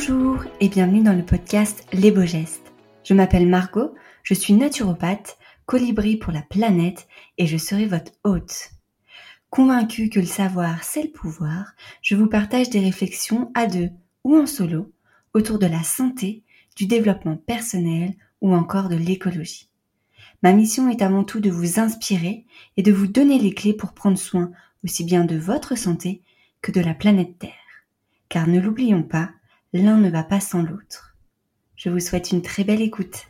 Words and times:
Bonjour 0.00 0.42
et 0.60 0.70
bienvenue 0.70 1.02
dans 1.02 1.12
le 1.12 1.26
podcast 1.26 1.84
Les 1.92 2.10
Beaux 2.10 2.24
Gestes. 2.24 2.72
Je 3.04 3.12
m'appelle 3.12 3.46
Margot, 3.46 3.94
je 4.22 4.32
suis 4.32 4.54
naturopathe, 4.54 5.36
colibri 5.66 6.16
pour 6.16 6.32
la 6.32 6.40
planète 6.40 7.06
et 7.36 7.46
je 7.46 7.58
serai 7.58 7.84
votre 7.84 8.12
hôte. 8.24 8.70
Convaincue 9.50 10.08
que 10.08 10.18
le 10.18 10.24
savoir 10.24 10.84
c'est 10.84 11.02
le 11.02 11.10
pouvoir, 11.10 11.74
je 12.00 12.14
vous 12.14 12.28
partage 12.28 12.70
des 12.70 12.80
réflexions 12.80 13.50
à 13.52 13.66
deux 13.66 13.90
ou 14.24 14.38
en 14.38 14.46
solo 14.46 14.90
autour 15.34 15.58
de 15.58 15.66
la 15.66 15.82
santé, 15.82 16.44
du 16.76 16.86
développement 16.86 17.36
personnel 17.36 18.14
ou 18.40 18.54
encore 18.54 18.88
de 18.88 18.96
l'écologie. 18.96 19.68
Ma 20.42 20.54
mission 20.54 20.88
est 20.88 21.02
avant 21.02 21.24
tout 21.24 21.40
de 21.40 21.50
vous 21.50 21.78
inspirer 21.78 22.46
et 22.78 22.82
de 22.82 22.92
vous 22.92 23.06
donner 23.06 23.38
les 23.38 23.52
clés 23.52 23.74
pour 23.74 23.92
prendre 23.92 24.18
soin 24.18 24.50
aussi 24.82 25.04
bien 25.04 25.26
de 25.26 25.36
votre 25.36 25.76
santé 25.76 26.22
que 26.62 26.72
de 26.72 26.80
la 26.80 26.94
planète 26.94 27.38
Terre. 27.38 27.52
Car 28.30 28.46
ne 28.46 28.60
l'oublions 28.60 29.02
pas, 29.02 29.32
l'un 29.72 29.98
ne 29.98 30.10
va 30.10 30.22
pas 30.22 30.40
sans 30.40 30.62
l'autre. 30.62 31.16
Je 31.76 31.90
vous 31.90 32.00
souhaite 32.00 32.32
une 32.32 32.42
très 32.42 32.64
belle 32.64 32.82
écoute. 32.82 33.26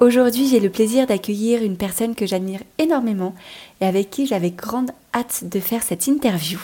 Aujourd'hui, 0.00 0.48
j'ai 0.48 0.60
le 0.60 0.70
plaisir 0.70 1.06
d'accueillir 1.06 1.62
une 1.62 1.76
personne 1.76 2.14
que 2.14 2.26
j'admire 2.26 2.60
énormément 2.78 3.34
et 3.80 3.86
avec 3.86 4.10
qui 4.10 4.26
j'avais 4.26 4.50
grande 4.50 4.92
hâte 5.12 5.44
de 5.44 5.58
faire 5.58 5.82
cette 5.82 6.06
interview. 6.06 6.60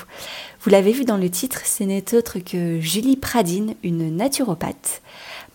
Vous 0.61 0.71
l'avez 0.71 0.93
vu 0.93 1.05
dans 1.05 1.17
le 1.17 1.29
titre, 1.29 1.67
ce 1.67 1.83
n'est 1.83 2.15
autre 2.15 2.39
que 2.39 2.79
Julie 2.81 3.17
Pradine, 3.17 3.75
une 3.83 4.17
naturopathe. 4.17 5.03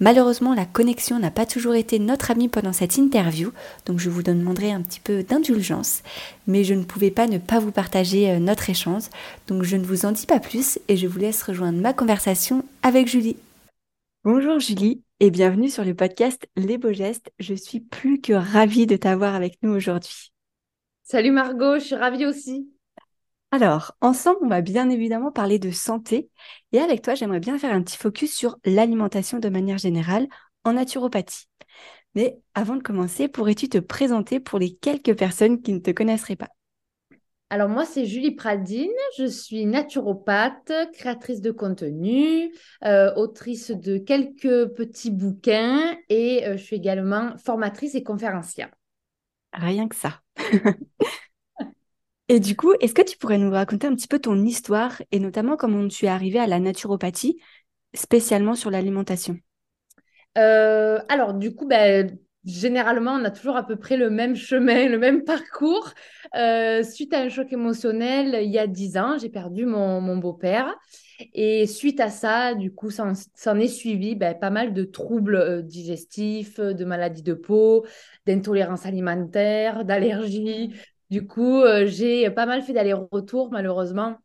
Malheureusement, 0.02 0.53
la 0.53 0.66
connexion 0.66 1.19
n'a 1.19 1.30
pas 1.30 1.45
toujours 1.45 1.75
été 1.75 2.00
notre 2.00 2.31
amie 2.31 2.47
pendant 2.47 2.72
cette 2.72 2.95
interview, 2.95 3.52
donc 3.86 4.00
je 4.00 4.09
vous 4.09 4.23
demanderai 4.23 4.72
un 4.72 4.81
petit 4.81 5.02
peu 5.02 5.23
d'indulgence, 5.23 6.03
mais 6.47 6.64
je 6.64 6.73
ne 6.73 6.86
pouvais 6.86 7.11
pas 7.11 7.28
ne 7.28 7.38
pas 7.38 7.59
vous 7.59 7.73
partager 7.73 8.31
euh, 8.31 8.39
notre 8.39 8.70
échange, 8.70 9.03
donc 9.47 9.64
je 9.64 9.75
ne 9.75 9.83
vous 9.83 10.05
en 10.05 10.14
dis 10.14 10.25
pas 10.25 10.39
plus 10.39 10.80
et 10.88 10.95
je 10.95 11.08
vous 11.08 11.20
laisse 11.20 11.44
rejoindre 11.44 11.81
ma 11.81 11.92
conversation 11.92 12.64
avec 12.81 13.08
Julie. 13.08 13.36
Bonjour 14.23 14.59
Julie 14.59 15.03
et 15.20 15.31
bienvenue 15.31 15.70
sur 15.70 15.83
le 15.83 15.94
podcast 15.94 16.47
Les 16.55 16.77
Beaux 16.77 16.94
Gestes. 16.94 17.31
Je 17.39 17.53
suis 17.53 17.81
plus 17.81 18.22
que 18.22 18.33
ravie 18.33 18.88
de 18.88 18.95
t'avoir 18.95 19.36
avec 19.36 19.58
nous 19.64 19.72
aujourd'hui. 19.72 20.31
Salut 21.03 21.31
Margot, 21.31 21.75
je 21.75 21.83
suis 21.83 21.95
ravie 21.95 22.25
aussi. 22.25 22.70
Alors, 23.52 23.95
ensemble, 24.02 24.39
on 24.44 24.47
va 24.47 24.61
bien 24.61 24.89
évidemment 24.89 25.31
parler 25.31 25.58
de 25.59 25.72
santé. 25.72 26.30
Et 26.72 26.80
avec 26.80 27.02
toi, 27.02 27.16
j'aimerais 27.16 27.39
bien 27.39 27.58
faire 27.58 27.73
un 27.73 27.81
petit 27.81 27.97
focus 27.97 28.36
sur 28.36 28.58
l'alimentation 28.64 29.39
de 29.39 29.50
manière 29.50 29.78
générale 29.80 30.28
en 30.64 30.73
naturopathie. 30.73 31.47
Mais 32.16 32.39
avant 32.53 32.75
de 32.75 32.83
commencer, 32.83 33.27
pourrais-tu 33.27 33.70
te 33.70 33.77
présenter 33.80 34.39
pour 34.39 34.59
les 34.59 34.75
quelques 34.75 35.17
personnes 35.17 35.61
qui 35.61 35.73
ne 35.73 35.80
te 35.80 35.92
connaisseraient 35.92 36.36
pas? 36.36 36.50
Alors 37.52 37.70
moi, 37.70 37.86
c'est 37.86 38.05
Julie 38.05 38.36
Pradine, 38.36 38.92
je 39.17 39.25
suis 39.25 39.66
naturopathe, 39.66 40.72
créatrice 40.94 41.42
de 41.42 41.50
contenu, 41.50 42.53
euh, 42.86 43.11
autrice 43.16 43.72
de 43.72 43.97
quelques 43.97 44.67
petits 44.75 45.09
bouquins 45.09 45.97
et 46.09 46.45
euh, 46.45 46.58
je 46.58 46.64
suis 46.64 46.75
également 46.75 47.36
formatrice 47.38 47.95
et 47.95 48.03
conférencière. 48.03 48.70
Rien 49.53 49.88
que 49.88 49.95
ça. 49.95 50.22
et 52.30 52.40
du 52.40 52.56
coup, 52.56 52.74
est-ce 52.80 52.94
que 52.94 53.02
tu 53.02 53.18
pourrais 53.18 53.40
nous 53.40 53.50
raconter 53.50 53.88
un 53.88 53.96
petit 53.96 54.08
peu 54.08 54.20
ton 54.20 54.46
histoire 54.46 55.02
et 55.12 55.20
notamment 55.20 55.58
comment 55.58 55.88
tu 55.88 56.06
es 56.06 56.10
arrivée 56.10 56.40
à 56.40 56.46
la 56.46 56.60
naturopathie, 56.60 57.40
spécialement 57.96 58.54
sur 58.54 58.70
l'alimentation? 58.70 59.36
Euh, 60.38 61.00
alors, 61.10 61.34
du 61.34 61.56
coup, 61.56 61.68
ben, 61.68 62.16
généralement, 62.46 63.14
on 63.14 63.26
a 63.26 63.32
toujours 63.32 63.58
à 63.58 63.66
peu 63.66 63.78
près 63.78 63.98
le 63.98 64.12
même 64.12 64.36
chemin, 64.36 64.88
le 64.88 65.00
même 65.00 65.23
parcours. 65.23 65.92
Euh, 66.36 66.84
suite 66.84 67.16
à 67.16 67.22
un 67.22 67.30
choc 67.30 67.52
émotionnel, 67.52 68.38
il 68.44 68.52
y 68.52 68.60
a 68.60 68.68
dix 68.68 68.98
ans, 68.98 69.18
j'ai 69.18 69.30
perdu 69.30 69.66
mon, 69.66 70.18
beau-père. 70.18 70.76
Et 71.34 71.66
suite 71.66 72.00
à 72.00 72.12
ça, 72.12 72.54
du 72.54 72.72
coup, 72.72 72.92
s'en 72.92 73.60
est 73.60 73.68
suivi 73.68 74.16
ben, 74.16 74.36
pas 74.38 74.52
mal 74.52 74.73
de 74.73 74.84
troubles 74.84 75.36
euh, 75.36 75.62
digestifs, 75.64 76.60
de 76.60 76.86
maladies 76.86 77.23
de 77.23 77.34
peau, 77.34 77.88
d'intolérance 78.28 78.86
alimentaire, 78.86 79.84
d'allergies. 79.84 80.76
Du 81.09 81.25
coup, 81.25 81.61
euh, 81.61 81.87
j'ai 81.87 82.30
pas 82.30 82.45
mal 82.45 82.61
fait 82.61 82.73
d'aller-retour, 82.73 83.52
malheureusement, 83.52 84.17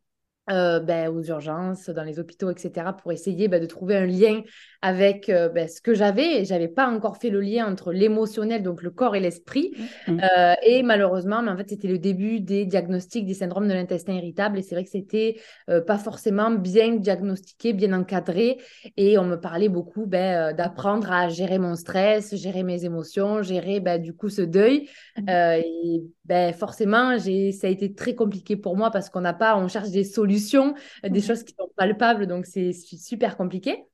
euh, 0.51 0.81
ben, 0.81 1.09
aux 1.09 1.23
urgences, 1.23 1.89
dans 1.89 2.05
les 2.05 2.19
hôpitaux, 2.19 2.51
etc., 2.51 2.93
pour 2.93 3.13
essayer 3.13 3.49
ben, 3.49 3.61
de 3.61 3.67
trouver 3.67 3.97
un 3.97 4.07
lien 4.07 4.43
avec 4.85 5.31
euh, 5.31 5.49
ben, 5.49 5.67
ce 5.67 5.81
que 5.81 5.95
j'avais. 5.95 6.45
J'avais 6.45 6.69
pas 6.69 6.89
encore 6.89 7.17
fait 7.17 7.31
le 7.31 7.41
lien 7.41 7.67
entre 7.67 7.91
l'émotionnel, 7.91 8.63
donc 8.63 8.83
le 8.83 8.91
corps 8.91 9.17
et 9.17 9.21
l'esprit. 9.21 9.73
Mmh. 10.07 10.21
Euh, 10.21 10.55
et 10.63 10.83
malheureusement, 10.83 11.43
mais 11.43 11.51
en 11.51 11.57
fait, 11.57 11.71
c'était 11.71 11.89
le 11.89 11.97
début 11.97 12.41
des 12.41 12.67
diagnostics 12.67 13.25
des 13.25 13.33
syndromes 13.33 13.67
de 13.67 13.73
l'intestin 13.73 14.13
irritable. 14.13 14.59
Et 14.59 14.63
c'est 14.63 14.75
vrai 14.75 14.85
que 14.85 14.91
c'était 14.91 15.41
pas 15.87 15.97
forcément 15.97 16.51
bien 16.51 16.97
diagnostiqué, 16.97 17.73
bien 17.73 17.95
encadré. 17.95 18.59
Et 18.99 19.17
on 19.17 19.25
me 19.25 19.37
parlait 19.37 19.71
beaucoup 19.71 20.05
ben, 20.05 20.55
d'apprendre 20.55 21.11
à 21.11 21.31
gérer 21.31 21.59
mon 21.59 21.77
stress, 21.77 22.37
gérer 22.37 22.63
mes 22.63 22.85
émotions, 22.85 23.41
gérer 23.41 23.81
ben, 23.81 24.01
du 24.01 24.13
coup 24.15 24.29
ce 24.29 24.43
deuil. 24.43 24.91
Mmh. 25.17 25.31
et 25.31 26.03
ben, 26.27 26.53
forcément, 26.53 27.19
ça 27.19 27.67
a 27.67 27.71
été 27.71 27.95
très 27.95 28.15
compliqué 28.15 28.57
pour 28.57 28.77
moi 28.77 28.91
parce 28.91 29.09
qu'on 29.09 29.23
n'a 29.23 29.33
pas, 29.33 29.57
on 29.57 29.67
cherche 29.67 29.89
des 29.89 30.05
solutions 30.05 30.75
des 31.03 31.23
choses 31.23 31.43
qui 31.43 31.55
sont 31.59 31.71
palpables, 31.75 32.27
donc 32.27 32.45
c'est 32.45 32.73
super 32.73 33.39
compliqué. 33.39 33.87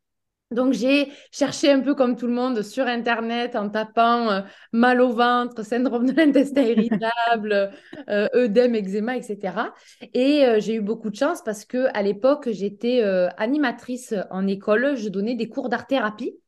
Donc 0.50 0.72
j'ai 0.72 1.12
cherché 1.31 1.71
un 1.71 1.78
peu 1.78 1.94
comme 1.94 2.16
tout 2.16 2.27
le 2.27 2.33
monde 2.33 2.62
sur 2.62 2.84
Internet 2.88 3.55
en 3.55 3.69
tapant 3.69 4.31
euh, 4.31 4.41
mal 4.72 5.00
au 5.00 5.12
ventre, 5.12 5.65
syndrome 5.65 6.06
de 6.06 6.12
l'intestin 6.12 6.62
irritable, 6.65 7.71
euh, 8.09 8.28
œdème, 8.34 8.75
eczéma, 8.75 9.16
etc. 9.16 9.72
Et 10.12 10.44
euh, 10.44 10.59
j'ai 10.59 10.75
eu 10.75 10.81
beaucoup 10.81 11.11
de 11.11 11.15
chance 11.15 11.41
parce 11.44 11.65
que 11.65 11.87
à 11.94 12.03
l'époque 12.03 12.49
j'étais 12.50 13.00
animatrice 13.37 14.12
en 14.31 14.47
école, 14.49 14.97
je 14.97 15.09
donnais 15.09 15.37
des 15.37 15.49
cours 15.49 15.69
d'art-thérapie. 15.69 16.39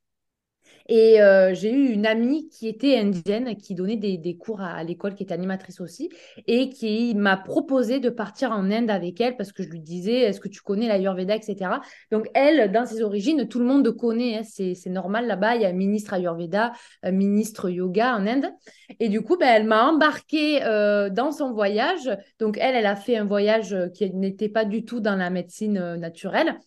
Et 0.89 1.23
euh, 1.23 1.55
j'ai 1.55 1.73
eu 1.73 1.89
une 1.91 2.07
amie 2.07 2.49
qui 2.49 2.69
était 2.69 2.99
indienne, 2.99 3.57
qui 3.57 3.75
donnait 3.75 3.97
des, 3.97 4.37
cours 4.37 4.61
à, 4.61 4.83
l'école, 4.85 5.15
qui 5.15 5.23
était 5.23 5.35
animatrice 5.35 5.81
aussi, 5.81 6.11
et 6.47 6.69
qui 6.71 7.15
m'a 7.15 7.37
proposé 7.37 8.01
de 8.01 8.11
partir 8.11 8.53
en 8.53 8.71
Inde 8.71 8.91
avec 8.91 9.21
elle 9.21 9.37
parce 9.37 9.53
que 9.53 9.63
je 9.63 9.69
lui 9.69 9.81
disais, 9.81 10.21
est-ce 10.21 10.41
que 10.41 10.49
tu 10.49 10.61
connais 10.61 10.89
l'Ayurveda, 10.89 11.37
etc. 11.37 11.71
Donc 12.11 12.29
elle, 12.35 12.73
dans 12.73 12.87
ses 12.87 13.03
origines, 13.03 13.49
tout 13.49 13.59
le 13.59 13.65
monde 13.65 13.91
connaît, 13.97 14.39
hein, 14.39 14.43
c'est, 14.45 14.91
normal 14.91 15.27
là-bas, 15.27 15.57
il 15.57 15.63
y 15.63 15.65
a 15.65 15.73
ministre 15.73 16.15
Ayurveda, 16.15 16.73
euh, 17.05 17.13
ministre 17.13 17.71
yoga 17.71 18.17
en 18.17 18.27
Inde. 18.27 18.47
Et 19.01 19.09
du 19.09 19.23
coup, 19.23 19.37
ben, 19.37 19.49
elle 19.49 19.65
m'a 19.65 19.87
embarquée 19.87 20.63
euh, 20.65 21.09
dans 21.09 21.33
son 21.33 21.53
voyage. 21.53 22.11
Donc 22.39 22.59
elle, 22.61 22.75
elle 22.75 22.87
a 22.87 22.97
fait 22.97 23.17
un 23.17 23.25
voyage 23.25 23.77
qui 23.95 24.11
n'était 24.13 24.49
pas 24.49 24.65
du 24.65 24.85
tout 24.85 25.01
dans 25.01 25.17
la 25.17 25.31
médecine 25.31 25.97
naturelle. 25.97 26.59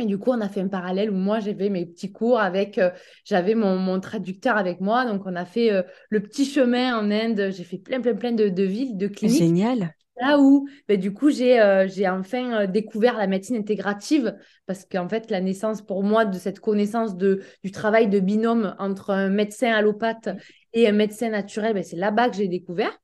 Et 0.00 0.06
du 0.06 0.18
coup, 0.18 0.30
on 0.32 0.40
a 0.40 0.48
fait 0.48 0.60
un 0.60 0.68
parallèle 0.68 1.10
où 1.10 1.14
moi, 1.14 1.38
j'avais 1.38 1.70
mes 1.70 1.86
petits 1.86 2.10
cours 2.10 2.40
avec, 2.40 2.78
euh, 2.78 2.90
j'avais 3.24 3.54
mon, 3.54 4.00
traducteur 4.00 4.56
avec 4.56 4.80
moi. 4.80 5.04
Donc, 5.04 5.22
on 5.24 5.36
a 5.36 5.44
fait 5.44 5.72
euh, 5.72 5.82
le 6.10 6.20
petit 6.20 6.44
chemin 6.44 6.98
en 6.98 7.10
Inde. 7.12 7.50
J'ai 7.52 7.62
fait 7.62 7.78
plein, 7.78 8.00
plein, 8.00 8.14
plein 8.14 8.32
de, 8.32 8.62
villes, 8.62 8.96
de 8.96 9.06
cliniques. 9.06 9.38
Génial. 9.38 9.94
Là 10.20 10.38
où, 10.38 10.66
ben, 10.88 10.98
du 10.98 11.12
coup, 11.12 11.30
j'ai 11.30 11.60
euh, 11.60 11.86
enfin 12.08 12.66
découvert 12.66 13.16
la 13.16 13.28
médecine 13.28 13.56
intégrative 13.56 14.36
parce 14.66 14.84
qu'en 14.84 15.08
fait, 15.08 15.30
la 15.30 15.40
naissance 15.40 15.80
pour 15.80 16.02
moi 16.02 16.24
de 16.24 16.38
cette 16.38 16.60
connaissance 16.60 17.16
de, 17.16 17.42
du 17.62 17.70
travail 17.70 18.08
de 18.08 18.18
binôme 18.18 18.74
entre 18.78 19.10
un 19.10 19.28
médecin 19.28 19.72
allopathe 19.72 20.28
et 20.72 20.88
un 20.88 20.92
médecin 20.92 21.30
naturel, 21.30 21.74
ben, 21.74 21.84
c'est 21.84 21.96
là-bas 21.96 22.30
que 22.30 22.36
j'ai 22.36 22.48
découvert. 22.48 22.96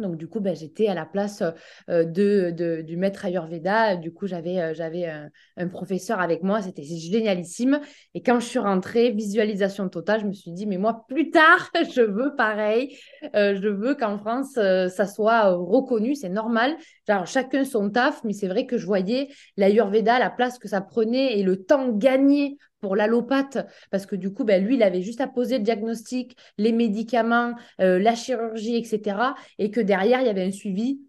Donc, 0.00 0.16
du 0.16 0.26
coup, 0.26 0.40
ben, 0.40 0.56
j'étais 0.56 0.88
à 0.88 0.94
la 0.94 1.06
place 1.06 1.42
euh, 1.88 2.04
de, 2.04 2.82
du 2.82 2.96
maître 2.96 3.24
Ayurveda. 3.24 3.94
Du 3.94 4.12
coup, 4.12 4.26
j'avais 4.26 4.58
un, 4.58 5.68
professeur 5.68 6.20
avec 6.20 6.42
moi. 6.42 6.62
C'était 6.62 6.82
génialissime. 6.82 7.80
Et 8.14 8.22
quand 8.22 8.40
je 8.40 8.46
suis 8.46 8.58
rentrée, 8.58 9.12
visualisation 9.12 9.88
totale, 9.88 10.20
je 10.20 10.26
me 10.26 10.32
suis 10.32 10.50
dit, 10.50 10.66
mais 10.66 10.78
moi, 10.78 11.04
plus 11.08 11.30
tard, 11.30 11.70
je 11.94 12.02
veux 12.02 12.34
pareil. 12.36 12.98
Je 13.32 13.68
veux 13.68 13.94
qu'en 13.94 14.18
France, 14.18 14.54
ça 14.54 15.06
soit 15.06 15.50
reconnu. 15.50 16.16
C'est 16.16 16.28
normal. 16.28 16.76
Genre, 17.06 17.26
chacun 17.26 17.64
son 17.64 17.90
taf. 17.90 18.24
Mais 18.24 18.32
c'est 18.32 18.48
vrai 18.48 18.66
que 18.66 18.78
je 18.78 18.86
voyais 18.86 19.28
l'Ayurveda, 19.56 20.18
la 20.18 20.30
place 20.30 20.58
que 20.58 20.66
ça 20.66 20.80
prenait 20.80 21.38
et 21.38 21.44
le 21.44 21.64
temps 21.64 21.90
gagné 21.90 22.58
pour 22.84 22.96
l'allopathe, 22.96 23.66
parce 23.90 24.04
que 24.04 24.14
du 24.14 24.30
coup, 24.30 24.44
ben, 24.44 24.62
lui, 24.62 24.74
il 24.74 24.82
avait 24.82 25.00
juste 25.00 25.22
à 25.22 25.26
poser 25.26 25.56
le 25.56 25.64
diagnostic, 25.64 26.36
les 26.58 26.70
médicaments, 26.70 27.54
euh, 27.80 27.98
la 27.98 28.14
chirurgie, 28.14 28.76
etc. 28.76 29.16
Et 29.58 29.70
que 29.70 29.80
derrière, 29.80 30.20
il 30.20 30.26
y 30.26 30.28
avait 30.28 30.44
un 30.44 30.52
suivi 30.52 31.00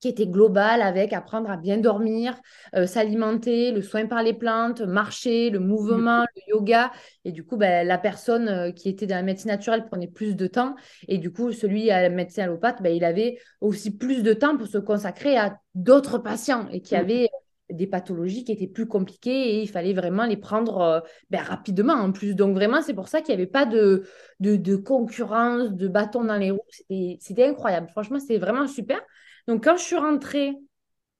qui 0.00 0.08
était 0.08 0.26
global 0.26 0.82
avec 0.82 1.12
apprendre 1.12 1.48
à 1.48 1.56
bien 1.56 1.78
dormir, 1.78 2.34
euh, 2.74 2.88
s'alimenter, 2.88 3.70
le 3.70 3.82
soin 3.82 4.06
par 4.06 4.24
les 4.24 4.34
plantes, 4.34 4.80
marcher, 4.80 5.50
le 5.50 5.60
mouvement, 5.60 6.24
le 6.34 6.54
yoga. 6.56 6.90
Et 7.24 7.30
du 7.30 7.44
coup, 7.44 7.56
ben, 7.56 7.86
la 7.86 7.98
personne 7.98 8.48
euh, 8.48 8.72
qui 8.72 8.88
était 8.88 9.06
dans 9.06 9.14
la 9.14 9.22
médecine 9.22 9.52
naturelle 9.52 9.86
prenait 9.86 10.08
plus 10.08 10.34
de 10.34 10.48
temps. 10.48 10.74
Et 11.06 11.18
du 11.18 11.30
coup, 11.30 11.52
celui 11.52 11.92
à 11.92 12.02
la 12.02 12.08
médecine 12.08 12.42
allopathe, 12.42 12.82
ben, 12.82 12.92
il 12.92 13.04
avait 13.04 13.38
aussi 13.60 13.96
plus 13.96 14.24
de 14.24 14.32
temps 14.32 14.56
pour 14.56 14.66
se 14.66 14.78
consacrer 14.78 15.36
à 15.36 15.56
d'autres 15.76 16.18
patients 16.18 16.66
et 16.72 16.80
qui 16.82 16.96
mm. 16.96 16.98
avaient 16.98 17.28
des 17.72 17.86
pathologies 17.86 18.44
qui 18.44 18.52
étaient 18.52 18.66
plus 18.66 18.86
compliquées 18.86 19.56
et 19.56 19.62
il 19.62 19.68
fallait 19.68 19.92
vraiment 19.92 20.24
les 20.24 20.36
prendre 20.36 20.80
euh, 20.80 21.00
ben, 21.30 21.42
rapidement 21.42 21.94
en 21.94 22.12
plus. 22.12 22.34
Donc 22.34 22.54
vraiment, 22.54 22.82
c'est 22.82 22.94
pour 22.94 23.08
ça 23.08 23.20
qu'il 23.20 23.34
n'y 23.34 23.42
avait 23.42 23.50
pas 23.50 23.66
de, 23.66 24.04
de, 24.40 24.76
concurrence, 24.76 25.72
de 25.72 25.88
bâton 25.88 26.24
dans 26.24 26.36
les 26.36 26.50
roues. 26.50 26.60
C'était 27.20 27.46
incroyable. 27.46 27.88
Franchement, 27.90 28.18
c'était 28.18 28.38
vraiment 28.38 28.66
super. 28.66 29.00
Donc, 29.48 29.64
quand 29.64 29.76
je 29.76 29.82
suis 29.82 29.96
rentrée, 29.96 30.54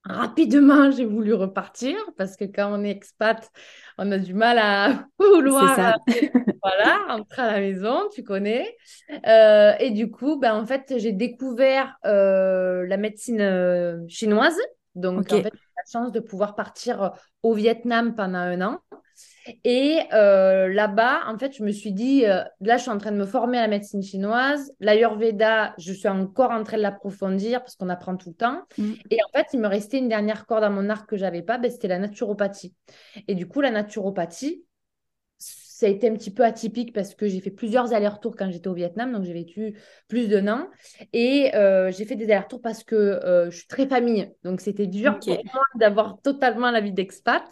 rapidement, 0.05 0.91
j'ai 0.97 1.05
voulu 1.05 1.35
repartir 1.35 1.97
parce 2.17 2.37
que 2.37 2.45
quand 2.45 2.73
on 2.73 2.85
est 2.85 2.91
expat, 2.91 3.51
on 3.99 4.11
a 4.13 4.19
du 4.19 4.35
mal 4.35 4.59
à 4.59 5.07
vouloir 5.19 5.75
ça. 5.75 5.97
voilà, 6.63 6.99
rentrer 7.09 7.43
à 7.43 7.53
la 7.53 7.61
maison, 7.61 8.09
tu 8.13 8.23
connais. 8.23 8.77
Euh, 9.27 9.73
et 9.79 9.91
du 9.91 10.11
coup, 10.11 10.39
ben, 10.39 10.55
en 10.55 10.67
fait, 10.67 10.95
j'ai 10.97 11.13
découvert 11.13 11.97
euh, 12.05 12.87
la 12.87 12.97
médecine 12.97 13.41
euh, 13.41 13.99
chinoise. 14.09 14.59
Donc, 14.95 15.33
en 15.33 15.43
fait, 15.43 15.53
la 15.85 16.01
chance 16.01 16.13
de 16.13 16.21
pouvoir 16.21 16.55
partir 16.55 17.13
au 17.43 17.55
Vietnam 17.55 18.15
pendant 18.15 18.39
un 18.39 18.61
an. 18.61 18.81
Et 19.65 19.99
euh, 20.13 20.73
là-bas, 20.73 21.23
en 21.27 21.37
fait, 21.37 21.57
je 21.57 21.65
me 21.65 21.73
suis 21.73 21.93
dit, 21.93 22.25
euh, 22.27 22.43
là, 22.61 22.77
je 22.77 22.83
suis 22.83 22.91
en 22.91 22.99
train 22.99 23.11
de 23.11 23.17
me 23.17 23.27
former 23.27 23.59
à 23.59 23.63
la 23.63 23.69
médecine 23.69 24.03
chinoise. 24.03 24.73
L'Ayurveda, 24.81 25.75
je 25.79 25.93
suis 25.93 26.09
encore 26.09 26.51
en 26.51 26.63
train 26.63 26.77
de 26.77 26.83
l'approfondir 26.83 27.61
parce 27.61 27.75
qu'on 27.75 27.89
apprend 27.89 28.17
tout 28.17 28.31
le 28.31 28.37
temps. 28.37 28.63
Mm. 28.79 28.93
Et 29.11 29.19
en 29.23 29.37
fait, 29.37 29.47
il 29.53 29.61
me 29.61 29.67
restait 29.67 29.99
une 29.99 30.09
dernière 30.09 30.47
corde 30.47 30.65
à 30.65 30.71
mon 30.71 30.89
arc 30.89 31.09
que 31.09 31.17
j'avais 31.17 31.43
pas, 31.43 31.59
ben, 31.59 31.71
c'était 31.71 31.89
la 31.89 31.99
naturopathie. 31.99 32.75
Et 33.27 33.35
du 33.35 33.49
coup, 33.49 33.61
la 33.61 33.71
naturopathie, 33.71 34.65
ça 35.83 35.89
a 35.89 35.91
été 35.91 36.09
un 36.09 36.15
petit 36.15 36.31
peu 36.31 36.45
atypique 36.45 36.93
parce 36.93 37.17
que 37.17 37.27
j'ai 37.27 37.41
fait 37.41 37.51
plusieurs 37.51 37.93
allers-retours 37.93 38.37
quand 38.37 38.49
j'étais 38.53 38.69
au 38.69 38.73
Vietnam, 38.73 39.13
donc 39.13 39.25
j'ai 39.25 39.33
vécu 39.33 39.75
plus 40.07 40.29
d'un 40.29 40.47
an. 40.47 40.69
Et 41.13 41.53
euh, 41.57 41.91
j'ai 41.91 42.05
fait 42.05 42.15
des 42.15 42.27
allers-retours 42.27 42.63
parce 42.63 42.85
que 42.85 42.95
euh, 42.95 43.51
je 43.51 43.57
suis 43.57 43.67
très 43.67 43.89
famille, 43.89 44.31
donc 44.45 44.61
c'était 44.61 44.87
dur 44.87 45.19
pour 45.19 45.45
moi 45.53 45.65
d'avoir 45.75 46.21
totalement 46.23 46.71
la 46.71 46.81
vie 46.81 46.93
d'expat. 46.93 47.43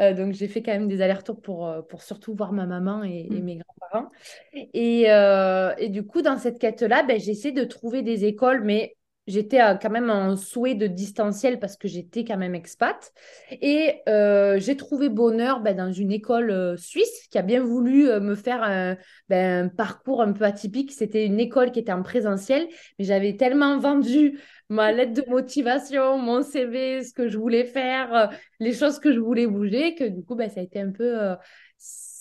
Euh, 0.00 0.12
donc 0.12 0.34
j'ai 0.34 0.48
fait 0.48 0.62
quand 0.62 0.72
même 0.72 0.86
des 0.86 1.00
allers-retours 1.00 1.40
pour, 1.40 1.74
pour 1.88 2.02
surtout 2.02 2.34
voir 2.34 2.52
ma 2.52 2.66
maman 2.66 3.04
et, 3.04 3.26
et 3.30 3.40
mmh. 3.40 3.42
mes 3.42 3.56
grands-parents. 3.56 4.10
Et, 4.52 5.04
et, 5.04 5.88
du 5.88 6.04
coup, 6.04 6.20
dans 6.20 6.36
cette 6.36 6.58
quête-là, 6.58 7.04
ben, 7.04 7.18
j'essaie 7.18 7.52
de 7.52 7.64
trouver 7.64 8.02
des 8.02 8.26
écoles, 8.26 8.62
mais 8.64 8.96
j'étais 9.32 9.58
quand 9.80 9.90
même 9.90 10.10
en 10.10 10.36
souhait 10.36 10.74
de 10.74 10.86
distanciel 10.86 11.58
parce 11.58 11.76
que 11.76 11.88
j'étais 11.88 12.24
quand 12.24 12.36
même 12.36 12.54
expat. 12.54 13.12
Et 13.50 14.02
euh, 14.08 14.58
j'ai 14.58 14.76
trouvé 14.76 15.08
bonheur 15.08 15.60
ben, 15.60 15.76
dans 15.76 15.90
une 15.90 16.12
école 16.12 16.50
euh, 16.50 16.76
suisse 16.76 17.26
qui 17.30 17.38
a 17.38 17.42
bien 17.42 17.62
voulu 17.62 18.08
euh, 18.08 18.20
me 18.20 18.34
faire 18.34 18.62
un, 18.62 18.96
ben, 19.28 19.66
un, 19.66 19.68
parcours 19.68 20.20
un 20.22 20.32
peu 20.32 20.44
atypique. 20.44 20.92
C'était 20.92 21.24
une 21.24 21.40
école 21.40 21.72
qui 21.72 21.80
était 21.80 21.92
en 21.92 22.02
présentiel, 22.02 22.68
mais 22.98 23.04
j'avais 23.06 23.36
tellement 23.36 23.78
vendu 23.78 24.38
ma 24.68 24.92
lettre 24.92 25.14
de 25.14 25.30
motivation, 25.30 26.18
mon 26.18 26.42
CV, 26.42 27.02
ce 27.02 27.12
que 27.12 27.28
je 27.28 27.36
voulais 27.36 27.64
faire, 27.64 28.30
les 28.58 28.72
choses 28.72 28.98
que 28.98 29.12
je 29.12 29.20
voulais 29.20 29.46
bouger, 29.46 29.94
que 29.94 30.04
du 30.04 30.22
coup, 30.22 30.34
ben, 30.34 30.48
ça 30.48 30.60
a 30.60 30.62
été 30.62 30.80
un 30.80 30.92
peu 30.92 31.36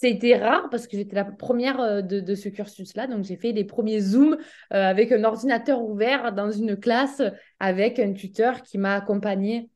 c'était 0.02 0.36
rare 0.36 0.68
parce 0.72 0.88
que 0.88 0.98
j'étais 0.98 1.16
la 1.16 1.26
première 1.26 1.80
euh, 1.80 2.02
de, 2.02 2.36
ce 2.36 2.50
cursus-là. 2.50 3.06
Donc, 3.06 3.24
j'ai 3.24 3.36
fait 3.36 3.52
les 3.52 3.64
premiers 3.64 4.00
Zooms 4.02 4.34
euh, 4.34 4.38
avec 4.72 5.12
un 5.12 5.24
ordinateur 5.24 5.84
ouvert 5.84 6.34
dans 6.34 6.50
une 6.50 6.76
classe 6.76 7.22
avec 7.60 8.00
un 8.00 8.14
tuteur 8.14 8.64
qui 8.64 8.80
m'a 8.80 8.96
accompagné 8.96 9.70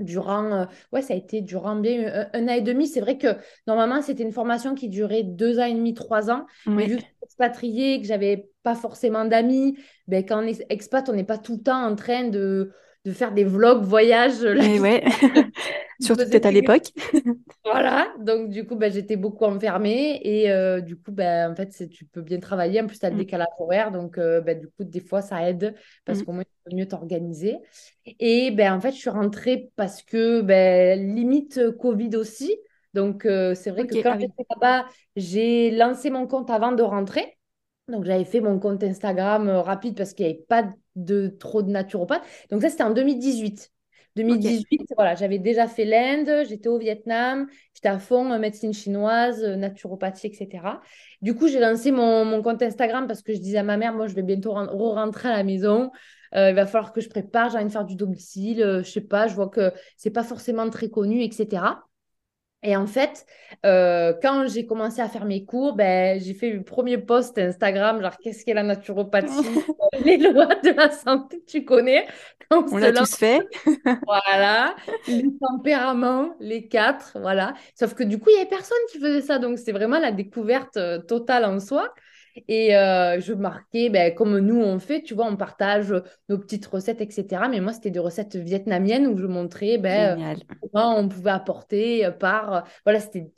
durant, 0.00 0.52
euh, 0.52 0.64
ouais, 0.92 1.02
ça 1.02 1.12
a 1.12 1.16
été 1.16 1.42
durant 1.42 1.76
bien 1.76 2.26
un, 2.32 2.48
an 2.48 2.52
et 2.52 2.62
demi. 2.62 2.86
C'est 2.86 3.00
vrai 3.00 3.18
que 3.18 3.36
normalement, 3.66 4.00
c'était 4.00 4.22
une 4.22 4.32
formation 4.32 4.74
qui 4.74 4.88
durait 4.88 5.24
deux 5.24 5.58
ans 5.58 5.66
et 5.66 5.74
demi, 5.74 5.92
trois 5.92 6.30
ans. 6.30 6.46
Mais 6.66 6.86
vu 6.86 6.96
que 6.96 7.02
j'étais 7.02 7.24
expatriée, 7.24 8.00
que 8.00 8.06
j'avais 8.06 8.48
pas 8.62 8.74
forcément 8.74 9.26
d'amis, 9.26 9.76
ben, 10.08 10.24
quand 10.24 10.42
on 10.42 10.46
est 10.46 10.64
expat, 10.70 11.06
on 11.10 11.12
n'est 11.12 11.24
pas 11.24 11.38
tout 11.38 11.56
le 11.56 11.62
temps 11.62 11.84
en 11.84 11.94
train 11.96 12.28
de 12.28 12.72
de 13.06 13.12
faire 13.12 13.32
des 13.32 13.44
vlogs 13.44 13.84
voyages. 13.84 14.44
Eh 14.44 14.80
ouais. 14.80 15.04
Surtout 16.00 16.24
peut-être 16.24 16.46
à 16.46 16.50
l'époque. 16.50 16.92
voilà, 17.64 18.08
donc 18.18 18.50
du 18.50 18.66
coup, 18.66 18.76
bah, 18.76 18.90
j'étais 18.90 19.16
beaucoup 19.16 19.44
enfermée 19.44 20.20
et 20.22 20.50
euh, 20.50 20.80
du 20.80 20.96
coup, 20.96 21.10
bah, 21.10 21.48
en 21.50 21.54
fait, 21.54 21.88
tu 21.88 22.04
peux 22.04 22.20
bien 22.20 22.38
travailler. 22.38 22.80
En 22.80 22.86
plus, 22.86 22.98
tu 22.98 23.06
as 23.06 23.10
le 23.10 23.14
mm. 23.14 23.18
décalage 23.18 23.48
horaire, 23.58 23.90
donc 23.92 24.18
euh, 24.18 24.40
bah, 24.40 24.54
du 24.54 24.68
coup, 24.68 24.84
des 24.84 25.00
fois, 25.00 25.22
ça 25.22 25.48
aide 25.48 25.74
parce 26.04 26.20
mm. 26.20 26.24
qu'au 26.24 26.32
moins, 26.32 26.42
tu 26.42 26.50
peux 26.64 26.76
mieux 26.76 26.86
t'organiser. 26.86 27.56
Et 28.04 28.50
ben, 28.50 28.74
en 28.74 28.80
fait, 28.80 28.92
je 28.92 28.98
suis 28.98 29.10
rentrée 29.10 29.70
parce 29.76 30.02
que 30.02 30.42
limite 30.96 31.60
Covid 31.78 32.16
aussi. 32.16 32.56
Donc, 32.92 33.24
euh, 33.24 33.54
c'est 33.54 33.70
vrai 33.70 33.86
que 33.86 33.94
quand 34.02 34.12
ah 34.14 34.18
j'étais 34.18 34.44
là-bas, 34.50 34.86
j'ai 35.16 35.70
lancé 35.70 36.10
mon 36.10 36.26
compte 36.26 36.50
avant 36.50 36.72
de 36.72 36.82
rentrer. 36.82 37.38
Donc, 37.88 38.04
j'avais 38.04 38.24
fait 38.24 38.40
mon 38.40 38.58
compte 38.58 38.82
Instagram 38.82 39.48
rapide 39.48 39.96
parce 39.96 40.12
qu'il 40.12 40.26
n'y 40.26 40.32
avait 40.32 40.42
pas 40.42 40.62
de 40.62 40.70
trop 41.38 41.62
de 41.62 41.70
naturopathes. 41.70 42.24
Donc 42.50 42.62
ça, 42.62 42.70
c'était 42.70 42.82
en 42.82 42.90
2018. 42.90 43.70
2018, 44.16 44.92
voilà, 44.96 45.14
j'avais 45.14 45.38
déjà 45.38 45.68
fait 45.68 45.84
l'Inde, 45.84 46.46
j'étais 46.48 46.68
au 46.68 46.78
Vietnam, 46.78 47.46
j'étais 47.74 47.88
à 47.88 47.98
fond 47.98 48.32
en 48.32 48.38
médecine 48.38 48.72
chinoise, 48.72 49.44
euh, 49.44 49.56
naturopathie, 49.56 50.26
etc. 50.28 50.80
Du 51.20 51.34
coup, 51.34 51.48
j'ai 51.48 51.60
lancé 51.60 51.90
mon, 51.90 52.42
compte 52.42 52.62
Instagram 52.62 53.06
parce 53.06 53.22
que 53.22 53.34
je 53.34 53.38
disais 53.38 53.58
à 53.58 53.62
ma 53.62 53.76
mère, 53.76 53.92
moi, 53.92 54.06
je 54.06 54.14
vais 54.14 54.22
bientôt 54.22 54.52
rentrer 54.54 55.28
à 55.28 55.36
la 55.36 55.44
maison. 55.44 55.90
Euh, 56.34 56.50
il 56.50 56.56
va 56.56 56.66
falloir 56.66 56.92
que 56.92 57.00
je 57.00 57.08
prépare, 57.08 57.50
j'ai 57.50 57.56
envie 57.56 57.66
de 57.66 57.72
faire 57.72 57.84
du 57.84 57.94
domicile, 57.94 58.62
euh, 58.62 58.82
je 58.82 58.90
sais 58.90 59.00
pas, 59.02 59.26
je 59.26 59.34
vois 59.34 59.48
que 59.48 59.72
c'est 59.96 60.10
pas 60.10 60.24
forcément 60.24 60.68
très 60.70 60.88
connu, 60.88 61.22
etc. 61.22 61.62
Et 62.66 62.76
en 62.76 62.88
fait, 62.88 63.24
euh, 63.64 64.12
quand 64.20 64.48
j'ai 64.48 64.66
commencé 64.66 65.00
à 65.00 65.08
faire 65.08 65.24
mes 65.24 65.44
cours, 65.44 65.74
ben, 65.76 66.20
j'ai 66.20 66.34
fait 66.34 66.50
le 66.50 66.64
premier 66.64 66.98
post 66.98 67.38
Instagram, 67.38 68.02
genre 68.02 68.16
qu'est-ce 68.18 68.44
qu'est 68.44 68.54
la 68.54 68.64
naturopathie, 68.64 69.30
les 70.04 70.16
lois 70.16 70.52
de 70.56 70.70
la 70.70 70.90
santé, 70.90 71.44
tu 71.46 71.64
connais? 71.64 72.08
On 72.50 72.76
l'a 72.76 72.92
tous 72.92 73.14
fait. 73.14 73.40
voilà, 74.04 74.74
les 75.06 75.28
tempéraments, 75.40 76.34
les 76.40 76.66
quatre, 76.66 77.16
voilà. 77.20 77.54
Sauf 77.76 77.94
que 77.94 78.02
du 78.02 78.18
coup, 78.18 78.30
il 78.30 78.34
n'y 78.34 78.40
avait 78.40 78.50
personne 78.50 78.78
qui 78.90 78.98
faisait 78.98 79.22
ça, 79.22 79.38
donc 79.38 79.58
c'est 79.58 79.72
vraiment 79.72 80.00
la 80.00 80.10
découverte 80.10 80.76
euh, 80.76 80.98
totale 80.98 81.44
en 81.44 81.60
soi. 81.60 81.94
Et 82.48 82.76
euh, 82.76 83.20
je 83.20 83.32
marquais, 83.32 83.88
ben, 83.90 84.14
comme 84.14 84.38
nous 84.38 84.60
on 84.60 84.78
fait, 84.78 85.02
tu 85.02 85.14
vois, 85.14 85.26
on 85.26 85.36
partage 85.36 85.94
nos 86.28 86.38
petites 86.38 86.66
recettes, 86.66 87.00
etc. 87.00 87.48
Mais 87.50 87.60
moi, 87.60 87.72
c'était 87.72 87.90
des 87.90 87.98
recettes 87.98 88.36
vietnamiennes 88.36 89.06
où 89.06 89.16
je 89.16 89.26
montrais 89.26 89.78
ben, 89.78 90.36
comment 90.60 90.98
on 90.98 91.08
pouvait 91.08 91.30
apporter 91.30 92.10
par... 92.18 92.66
Voilà, 92.84 93.00
c'était 93.00 93.32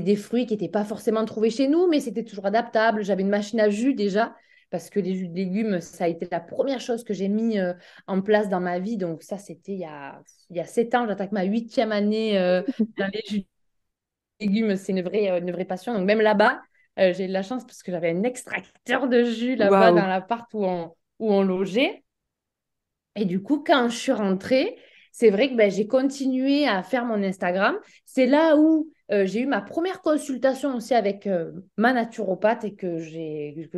des 0.00 0.16
fruits 0.16 0.46
qui 0.46 0.54
n'étaient 0.54 0.68
pas 0.68 0.84
forcément 0.84 1.24
trouvés 1.24 1.50
chez 1.50 1.68
nous, 1.68 1.88
mais 1.88 2.00
c'était 2.00 2.24
toujours 2.24 2.46
adaptable. 2.46 3.02
J'avais 3.02 3.22
une 3.22 3.28
machine 3.28 3.60
à 3.60 3.70
jus 3.70 3.94
déjà, 3.94 4.34
parce 4.70 4.88
que 4.90 5.00
les 5.00 5.14
jus 5.14 5.28
de 5.28 5.34
légumes, 5.34 5.80
ça 5.80 6.04
a 6.04 6.08
été 6.08 6.28
la 6.30 6.40
première 6.40 6.80
chose 6.80 7.02
que 7.02 7.12
j'ai 7.12 7.28
mis 7.28 7.58
euh, 7.58 7.72
en 8.06 8.20
place 8.20 8.48
dans 8.48 8.60
ma 8.60 8.78
vie. 8.78 8.96
Donc 8.96 9.22
ça, 9.22 9.38
c'était 9.38 9.72
il 9.72 9.80
y 9.80 9.84
a, 9.84 10.22
il 10.50 10.56
y 10.56 10.60
a 10.60 10.64
sept 10.64 10.94
ans. 10.94 11.06
J'attaque 11.08 11.32
ma 11.32 11.44
huitième 11.44 11.92
année 11.92 12.38
euh, 12.38 12.62
dans 12.96 13.08
les 13.12 13.22
jus 13.28 13.40
de 13.40 13.46
légumes. 14.40 14.76
C'est 14.76 14.92
une 14.92 15.02
vraie, 15.02 15.38
une 15.38 15.50
vraie 15.50 15.64
passion. 15.64 15.94
Donc 15.94 16.04
même 16.04 16.20
là-bas, 16.20 16.60
euh, 17.00 17.12
j'ai 17.14 17.24
eu 17.24 17.28
de 17.28 17.32
la 17.32 17.42
chance 17.42 17.64
parce 17.64 17.82
que 17.82 17.90
j'avais 17.90 18.10
un 18.10 18.22
extracteur 18.22 19.08
de 19.08 19.24
jus 19.24 19.56
là-bas 19.56 19.92
dans 19.92 20.06
l'appart 20.06 20.52
où 20.52 20.64
on, 20.64 20.94
où 21.18 21.32
on 21.32 21.42
logeait. 21.42 22.04
Et 23.16 23.24
du 23.24 23.42
coup, 23.42 23.64
quand 23.66 23.88
je 23.88 23.96
suis 23.96 24.12
rentrée, 24.12 24.76
c'est 25.12 25.30
vrai 25.30 25.50
que 25.50 25.56
ben, 25.56 25.70
j'ai 25.70 25.86
continué 25.86 26.66
à 26.66 26.82
faire 26.82 27.04
mon 27.04 27.22
Instagram. 27.22 27.76
C'est 28.04 28.26
là 28.26 28.56
où 28.56 28.90
euh, 29.10 29.26
j'ai 29.26 29.40
eu 29.40 29.46
ma 29.46 29.60
première 29.60 30.02
consultation 30.02 30.76
aussi 30.76 30.94
avec 30.94 31.26
euh, 31.26 31.50
ma 31.76 31.92
naturopathe 31.92 32.64
et 32.64 32.74
que 32.74 32.98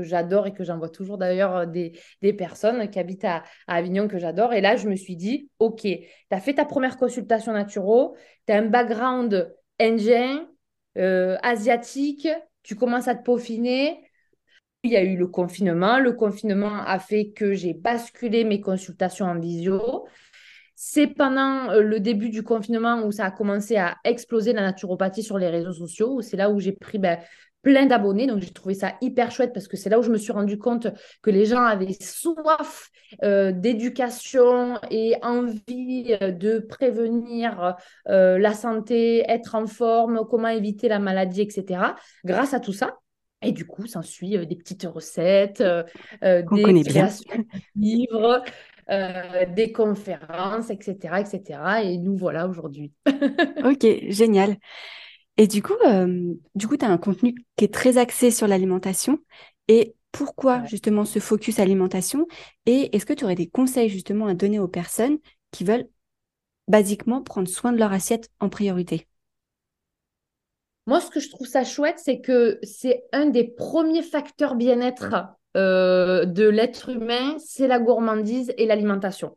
j'adore 0.03 0.49
et 0.49 0.53
que 0.53 0.65
j'envoie 0.65 0.91
toujours 0.91 1.17
d'ailleurs 1.17 1.67
des, 1.67 1.99
des, 2.21 2.33
personnes 2.35 2.91
qui 2.91 2.99
habitent 2.99 3.25
à, 3.25 3.45
à 3.67 3.77
Avignon 3.77 4.09
que 4.09 4.19
j'adore. 4.19 4.53
Et 4.53 4.61
là, 4.61 4.77
je 4.77 4.89
me 4.89 4.97
suis 4.97 5.17
dit, 5.17 5.49
OK, 5.59 5.83
tu 5.83 6.07
as 6.31 6.41
fait 6.41 6.55
ta 6.55 6.65
première 6.65 6.99
consultation 6.99 7.53
naturo, 7.53 8.17
tu 8.47 8.53
as 8.53 8.59
un 8.59 8.67
background 8.67 9.55
indien, 9.81 10.47
asiatique, 10.95 12.29
tu 12.63 12.77
commences 12.77 13.09
à 13.09 13.15
te 13.15 13.25
peaufiner. 13.25 14.01
Il 14.85 14.91
y 14.91 14.97
a 14.97 15.03
eu 15.03 15.17
le 15.17 15.29
confinement. 15.29 15.99
Le 15.99 16.13
confinement 16.13 16.83
a 16.85 16.99
fait 16.99 17.31
que 17.31 17.55
j'ai 17.55 17.75
basculé 17.75 18.45
mes 18.45 18.61
consultations 18.61 19.27
en 19.27 19.39
visio. 19.39 20.07
C'est 20.75 21.07
pendant 21.07 21.71
euh, 21.71 21.83
le 21.83 22.01
début 22.01 22.31
du 22.31 22.43
confinement 22.43 23.05
où 23.05 23.13
ça 23.13 23.27
a 23.27 23.31
commencé 23.31 23.77
à 23.77 23.97
exploser 24.05 24.53
la 24.53 24.63
naturopathie 24.63 25.23
sur 25.23 25.39
les 25.39 25.49
réseaux 25.49 25.73
sociaux. 25.73 26.21
C'est 26.23 26.37
là 26.37 26.51
où 26.51 26.59
j'ai 26.59 26.73
pris 26.73 26.99
ben, 26.99 27.19
plein 27.63 27.87
d'abonnés. 27.87 28.27
Donc, 28.27 28.41
j'ai 28.41 28.53
trouvé 28.53 28.75
ça 28.75 28.95
hyper 29.01 29.31
chouette 29.31 29.53
parce 29.53 29.69
que 29.69 29.77
c'est 29.77 29.91
là 29.91 29.99
où 29.99 30.03
je 30.03 30.11
me 30.11 30.19
suis 30.19 30.33
rendu 30.33 30.59
compte 30.59 30.89
que 31.23 31.31
les 31.31 31.45
gens 31.45 31.63
avaient 31.63 31.97
soif 32.01 32.91
euh, 33.23 33.53
d'éducation 33.53 34.79
et 34.91 35.15
envie 35.23 36.17
euh, 36.21 36.31
de 36.33 36.59
prévenir 36.59 37.77
la 38.07 38.55
santé, 38.55 39.25
être 39.29 39.55
en 39.55 39.67
forme, 39.67 40.23
comment 40.29 40.49
éviter 40.49 40.89
la 40.89 40.99
maladie, 40.99 41.43
etc. 41.43 41.81
Grâce 42.25 42.55
à 42.55 42.61
tout 42.61 42.73
ça. 42.73 42.99
Et 43.43 43.53
du 43.53 43.67
coup, 43.67 43.87
s'ensuit 43.87 44.37
euh, 44.37 44.45
des 44.45 44.57
petites 44.57 44.85
recettes, 44.85 45.61
euh, 45.61 45.83
euh, 46.25 46.43
des 46.53 46.73
livres, 47.75 48.43
des 49.55 49.73
conférences, 49.73 50.71
etc., 50.71 51.21
etc. 51.21 51.61
Et 51.85 51.99
nous 51.99 52.17
voilà 52.17 52.47
aujourd'hui. 52.47 52.93
ok, 53.65 53.87
génial. 54.11 54.57
Et 55.37 55.47
du 55.47 55.63
coup, 55.63 55.75
du 56.55 56.69
coup, 56.69 56.77
tu 56.77 56.85
as 56.85 56.91
un 56.91 56.99
contenu 56.99 57.35
qui 57.57 57.65
est 57.65 57.73
très 57.73 57.99
axé 57.99 58.31
sur 58.31 58.47
l'alimentation. 58.47 59.19
Et 59.69 59.95
pourquoi 60.13 60.65
justement 60.67 61.05
ce 61.05 61.19
focus 61.19 61.59
alimentation? 61.59 62.27
Et 62.67 62.95
est-ce 62.95 63.07
que 63.07 63.15
tu 63.15 63.25
aurais 63.25 63.35
des 63.35 63.49
conseils 63.49 63.89
justement 63.89 64.27
à 64.27 64.35
donner 64.35 64.59
aux 64.59 64.69
personnes 64.69 65.19
qui 65.51 65.65
veulent 65.65 65.89
basiquement 66.69 67.23
prendre 67.23 67.49
soin 67.49 67.73
de 67.73 67.79
leur 67.79 67.93
assiette 67.93 68.29
en 68.41 68.49
priorité? 68.49 69.09
Moi, 70.87 71.01
ce 71.01 71.11
que 71.11 71.21
je 71.21 71.31
trouve 71.31 71.47
ça 71.47 71.65
chouette, 71.65 71.99
c'est 71.99 72.21
que 72.21 72.59
c'est 72.63 73.05
un 73.13 73.27
des 73.27 73.45
premiers 73.45 74.03
facteurs 74.03 74.57
bien-être 74.57 75.15
euh, 75.57 76.25
de 76.25 76.49
l'être 76.49 76.89
humain, 76.89 77.37
c'est 77.39 77.69
la 77.69 77.79
gourmandise 77.79 78.53
et 78.59 78.67
l'alimentation. 78.67 79.37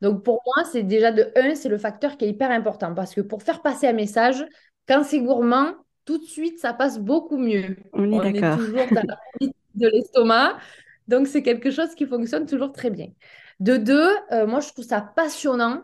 Donc 0.00 0.22
pour 0.22 0.40
moi, 0.46 0.64
c'est 0.70 0.84
déjà 0.84 1.10
de 1.10 1.32
un, 1.34 1.56
c'est 1.56 1.68
le 1.68 1.78
facteur 1.78 2.16
qui 2.16 2.24
est 2.24 2.28
hyper 2.28 2.52
important. 2.52 2.94
Parce 2.94 3.14
que 3.14 3.20
pour 3.20 3.42
faire 3.42 3.62
passer 3.62 3.88
un 3.88 3.92
message, 3.92 4.46
quand 4.88 5.04
c'est 5.04 5.20
gourmand, 5.20 5.74
tout 6.04 6.18
de 6.18 6.24
suite, 6.24 6.58
ça 6.58 6.72
passe 6.72 6.98
beaucoup 6.98 7.38
mieux. 7.38 7.76
On 7.92 8.10
est 8.12 8.32
d'accord. 8.32 8.58
toujours 8.58 8.86
dans 8.90 9.02
la 9.06 9.18
de 9.74 9.86
l'estomac. 9.88 10.58
Donc 11.08 11.26
c'est 11.26 11.42
quelque 11.42 11.70
chose 11.70 11.94
qui 11.94 12.06
fonctionne 12.06 12.46
toujours 12.46 12.72
très 12.72 12.90
bien. 12.90 13.08
De 13.60 13.76
deux, 13.76 14.10
euh, 14.32 14.46
moi 14.46 14.60
je 14.60 14.68
trouve 14.68 14.84
ça 14.84 15.00
passionnant 15.00 15.82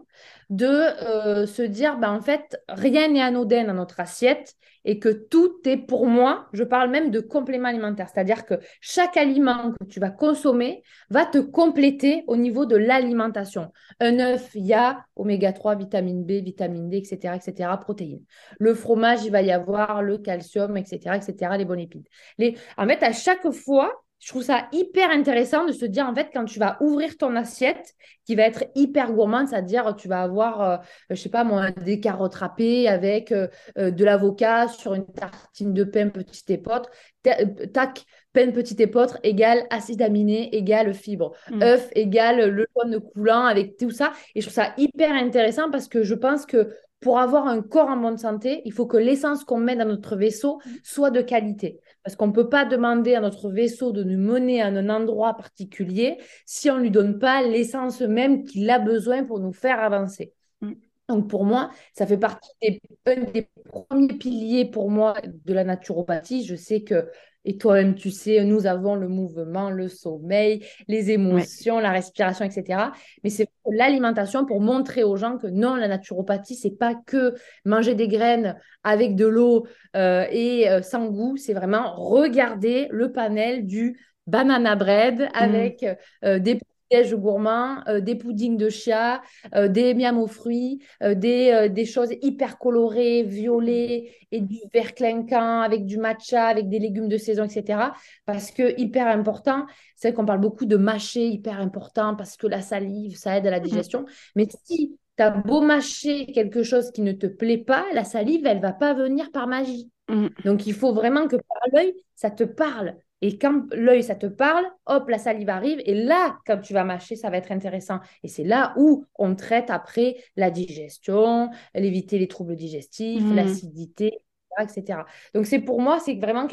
de 0.50 0.66
euh, 0.66 1.46
se 1.46 1.62
dire, 1.62 1.98
ben, 1.98 2.12
en 2.12 2.20
fait, 2.20 2.60
rien 2.68 3.08
n'est 3.08 3.22
anodin 3.22 3.64
dans 3.64 3.74
notre 3.74 4.00
assiette 4.00 4.54
et 4.84 5.00
que 5.00 5.08
tout 5.08 5.56
est 5.64 5.76
pour 5.76 6.06
moi, 6.06 6.46
je 6.52 6.62
parle 6.62 6.90
même 6.90 7.10
de 7.10 7.18
complément 7.18 7.68
alimentaire, 7.68 8.08
c'est-à-dire 8.08 8.46
que 8.46 8.54
chaque 8.80 9.16
aliment 9.16 9.72
que 9.72 9.84
tu 9.86 9.98
vas 9.98 10.10
consommer 10.10 10.84
va 11.10 11.26
te 11.26 11.38
compléter 11.38 12.22
au 12.28 12.36
niveau 12.36 12.66
de 12.66 12.76
l'alimentation. 12.76 13.72
Un 13.98 14.20
œuf, 14.20 14.50
il 14.54 14.64
y 14.64 14.74
a 14.74 15.04
oméga 15.16 15.52
3, 15.52 15.74
vitamine 15.74 16.24
B, 16.24 16.44
vitamine 16.44 16.88
D, 16.88 16.98
etc., 16.98 17.34
etc., 17.34 17.70
protéines. 17.80 18.22
Le 18.60 18.74
fromage, 18.74 19.24
il 19.24 19.32
va 19.32 19.42
y 19.42 19.50
avoir 19.50 20.02
le 20.02 20.18
calcium, 20.18 20.76
etc., 20.76 21.16
etc., 21.16 21.52
les 21.58 21.64
bonnes 21.64 21.80
lipides. 21.80 22.06
Les... 22.38 22.56
En 22.76 22.86
fait, 22.86 23.02
à 23.02 23.12
chaque 23.12 23.50
fois, 23.50 23.92
je 24.20 24.28
trouve 24.28 24.42
ça 24.42 24.66
hyper 24.72 25.10
intéressant 25.10 25.66
de 25.66 25.72
se 25.72 25.84
dire, 25.84 26.06
en 26.06 26.14
fait, 26.14 26.30
quand 26.32 26.44
tu 26.44 26.58
vas 26.58 26.78
ouvrir 26.80 27.16
ton 27.16 27.36
assiette, 27.36 27.94
qui 28.26 28.34
va 28.34 28.42
être 28.42 28.64
hyper 28.74 29.12
gourmande, 29.12 29.48
c'est-à-dire 29.48 29.94
tu 29.96 30.08
vas 30.08 30.22
avoir, 30.22 30.60
euh, 30.60 30.76
je 31.10 31.14
sais 31.14 31.28
pas 31.28 31.44
moi, 31.44 31.70
des 31.70 32.00
carottes 32.00 32.34
râpées 32.34 32.88
avec 32.88 33.30
euh, 33.30 33.46
euh, 33.78 33.90
de 33.90 34.04
l'avocat 34.04 34.68
sur 34.68 34.94
une 34.94 35.06
tartine 35.06 35.72
de 35.72 35.84
pain 35.84 36.08
petit 36.08 36.52
épeautre. 36.52 36.90
Tac, 37.22 38.04
pain 38.32 38.50
petit 38.50 38.80
épeautre 38.82 39.18
égale 39.22 39.64
acide 39.70 40.02
aminé 40.02 40.54
égale 40.54 40.92
fibre. 40.92 41.32
Mm. 41.50 41.62
œuf 41.62 41.88
égale 41.94 42.50
le 42.50 42.66
jaune 42.76 43.00
coulant 43.00 43.44
avec 43.44 43.76
tout 43.76 43.90
ça. 43.90 44.12
Et 44.34 44.40
je 44.40 44.46
trouve 44.46 44.54
ça 44.54 44.74
hyper 44.76 45.12
intéressant 45.12 45.70
parce 45.70 45.88
que 45.88 46.02
je 46.02 46.14
pense 46.14 46.46
que 46.46 46.68
pour 47.00 47.18
avoir 47.20 47.46
un 47.46 47.62
corps 47.62 47.88
en 47.88 47.96
bonne 47.96 48.18
santé, 48.18 48.62
il 48.64 48.72
faut 48.72 48.86
que 48.86 48.96
l'essence 48.96 49.44
qu'on 49.44 49.58
met 49.58 49.76
dans 49.76 49.84
notre 49.84 50.16
vaisseau 50.16 50.60
mm. 50.64 50.70
soit 50.82 51.10
de 51.10 51.20
qualité. 51.20 51.80
Parce 52.06 52.14
qu'on 52.14 52.28
ne 52.28 52.32
peut 52.32 52.48
pas 52.48 52.64
demander 52.64 53.16
à 53.16 53.20
notre 53.20 53.50
vaisseau 53.50 53.90
de 53.90 54.04
nous 54.04 54.16
mener 54.16 54.62
à 54.62 54.68
un 54.68 54.88
endroit 54.90 55.34
particulier 55.34 56.18
si 56.44 56.70
on 56.70 56.76
ne 56.76 56.82
lui 56.82 56.92
donne 56.92 57.18
pas 57.18 57.42
l'essence 57.42 58.00
même 58.00 58.44
qu'il 58.44 58.70
a 58.70 58.78
besoin 58.78 59.24
pour 59.24 59.40
nous 59.40 59.52
faire 59.52 59.80
avancer. 59.80 60.32
Mm. 60.60 60.74
Donc 61.08 61.28
pour 61.28 61.44
moi, 61.44 61.68
ça 61.94 62.06
fait 62.06 62.16
partie 62.16 62.52
des, 62.62 62.80
un 63.06 63.22
des 63.32 63.48
premiers 63.64 64.14
piliers 64.18 64.70
pour 64.70 64.88
moi 64.88 65.14
de 65.24 65.52
la 65.52 65.64
naturopathie. 65.64 66.44
Je 66.44 66.54
sais 66.54 66.84
que 66.84 67.10
et 67.46 67.56
toi-même, 67.56 67.94
tu 67.94 68.10
sais, 68.10 68.44
nous 68.44 68.66
avons 68.66 68.96
le 68.96 69.08
mouvement, 69.08 69.70
le 69.70 69.88
sommeil, 69.88 70.66
les 70.88 71.12
émotions, 71.12 71.78
la 71.78 71.92
respiration, 71.92 72.44
etc. 72.44 72.90
Mais 73.22 73.30
c'est 73.30 73.48
l'alimentation 73.70 74.44
pour 74.44 74.60
montrer 74.60 75.04
aux 75.04 75.16
gens 75.16 75.38
que 75.38 75.46
non, 75.46 75.76
la 75.76 75.86
naturopathie, 75.86 76.56
c'est 76.56 76.76
pas 76.76 76.94
que 77.06 77.34
manger 77.64 77.94
des 77.94 78.08
graines 78.08 78.58
avec 78.82 79.14
de 79.14 79.26
l'eau 79.26 79.66
euh, 79.94 80.26
et 80.30 80.68
euh, 80.68 80.82
sans 80.82 81.06
goût. 81.06 81.36
C'est 81.36 81.54
vraiment 81.54 81.94
regarder 81.94 82.88
le 82.90 83.12
panel 83.12 83.64
du 83.64 83.96
banana 84.26 84.74
bread 84.74 85.20
mmh. 85.20 85.28
avec 85.34 85.86
euh, 86.24 86.40
des 86.40 86.58
déj 86.90 87.14
gourmands, 87.14 87.82
euh, 87.88 88.00
des 88.00 88.14
puddings 88.14 88.56
de 88.56 88.68
chia, 88.68 89.22
euh, 89.54 89.68
des 89.68 89.94
miams 89.94 90.18
aux 90.18 90.26
fruits, 90.26 90.80
euh, 91.02 91.14
des, 91.14 91.68
des, 91.70 91.84
choses 91.84 92.10
hyper 92.22 92.58
colorées, 92.58 93.22
violets 93.22 94.10
et 94.32 94.40
du 94.40 94.58
vert 94.72 94.94
clinquant 94.94 95.60
avec 95.60 95.86
du 95.86 95.98
matcha, 95.98 96.46
avec 96.46 96.68
des 96.68 96.78
légumes 96.78 97.08
de 97.08 97.16
saison, 97.16 97.44
etc. 97.44 97.92
Parce 98.24 98.50
que 98.50 98.78
hyper 98.80 99.06
important, 99.06 99.66
c'est 99.94 100.12
qu'on 100.12 100.26
parle 100.26 100.40
beaucoup 100.40 100.66
de 100.66 100.76
mâcher, 100.76 101.26
hyper 101.26 101.60
important 101.60 102.14
parce 102.16 102.36
que 102.36 102.46
la 102.46 102.60
salive, 102.60 103.16
ça 103.16 103.36
aide 103.36 103.46
à 103.46 103.50
la 103.50 103.60
digestion. 103.60 104.04
Mais 104.34 104.46
si 104.64 104.96
tu 105.16 105.22
as 105.22 105.30
beau 105.30 105.60
mâcher 105.60 106.26
quelque 106.26 106.62
chose 106.62 106.90
qui 106.92 107.02
ne 107.02 107.12
te 107.12 107.26
plaît 107.26 107.58
pas, 107.58 107.84
la 107.94 108.04
salive, 108.04 108.46
elle 108.46 108.60
va 108.60 108.72
pas 108.72 108.94
venir 108.94 109.30
par 109.32 109.46
magie. 109.46 109.90
Mmh. 110.08 110.28
Donc 110.44 110.66
il 110.66 110.74
faut 110.74 110.92
vraiment 110.92 111.26
que 111.26 111.36
par 111.36 111.62
l'œil, 111.72 111.94
ça 112.14 112.30
te 112.30 112.44
parle. 112.44 112.96
Et 113.22 113.38
quand 113.38 113.62
l'œil, 113.72 114.02
ça 114.02 114.14
te 114.14 114.26
parle, 114.26 114.64
hop, 114.86 115.08
la 115.08 115.18
salive 115.18 115.48
arrive. 115.48 115.80
Et 115.86 115.94
là, 115.94 116.38
quand 116.46 116.58
tu 116.58 116.74
vas 116.74 116.84
mâcher, 116.84 117.16
ça 117.16 117.30
va 117.30 117.38
être 117.38 117.50
intéressant. 117.50 118.00
Et 118.22 118.28
c'est 118.28 118.44
là 118.44 118.74
où 118.76 119.04
on 119.14 119.34
traite 119.34 119.70
après 119.70 120.16
la 120.36 120.50
digestion, 120.50 121.50
éviter 121.74 122.18
les 122.18 122.28
troubles 122.28 122.56
digestifs, 122.56 123.22
mmh. 123.22 123.34
l'acidité, 123.34 124.18
etc. 124.60 125.00
Donc, 125.34 125.46
c'est 125.46 125.60
pour 125.60 125.80
moi, 125.80 125.98
c'est 125.98 126.14
vraiment 126.16 126.46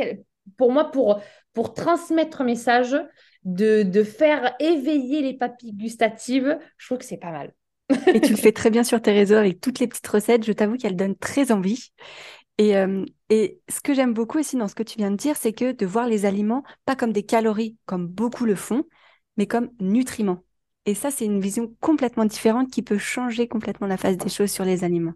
pour 0.57 0.71
moi, 0.71 0.91
pour, 0.91 1.21
pour 1.53 1.73
transmettre 1.73 2.41
un 2.41 2.45
message, 2.45 2.95
de, 3.43 3.83
de 3.83 4.03
faire 4.03 4.55
éveiller 4.59 5.21
les 5.21 5.33
papilles 5.33 5.73
gustatives, 5.73 6.57
je 6.77 6.85
trouve 6.85 6.97
que 6.97 7.05
c'est 7.05 7.17
pas 7.17 7.31
mal. 7.31 7.53
Et 8.13 8.21
tu 8.21 8.31
le 8.31 8.37
fais 8.37 8.51
très 8.51 8.69
bien 8.69 8.83
sur 8.83 9.01
tes 9.01 9.11
réseaux 9.11 9.35
avec 9.35 9.59
toutes 9.59 9.79
les 9.79 9.87
petites 9.87 10.07
recettes. 10.07 10.45
Je 10.45 10.53
t'avoue 10.53 10.77
qu'elles 10.77 10.95
donnent 10.95 11.17
très 11.17 11.51
envie. 11.51 11.91
Et, 12.57 12.77
euh, 12.77 13.03
et 13.29 13.61
ce 13.67 13.81
que 13.81 13.93
j'aime 13.93 14.13
beaucoup 14.13 14.39
aussi 14.39 14.57
dans 14.57 14.67
ce 14.67 14.75
que 14.75 14.83
tu 14.83 14.97
viens 14.97 15.11
de 15.11 15.15
dire, 15.15 15.35
c'est 15.35 15.53
que 15.53 15.71
de 15.71 15.85
voir 15.85 16.07
les 16.07 16.25
aliments 16.25 16.63
pas 16.85 16.95
comme 16.95 17.11
des 17.11 17.23
calories, 17.23 17.77
comme 17.85 18.07
beaucoup 18.07 18.45
le 18.45 18.55
font, 18.55 18.83
mais 19.37 19.47
comme 19.47 19.71
nutriments. 19.79 20.43
Et 20.85 20.95
ça, 20.95 21.11
c'est 21.11 21.25
une 21.25 21.39
vision 21.39 21.73
complètement 21.79 22.25
différente 22.25 22.69
qui 22.69 22.81
peut 22.81 22.97
changer 22.97 23.47
complètement 23.47 23.87
la 23.87 23.97
face 23.97 24.17
des 24.17 24.29
choses 24.29 24.51
sur 24.51 24.65
les 24.65 24.83
aliments. 24.83 25.13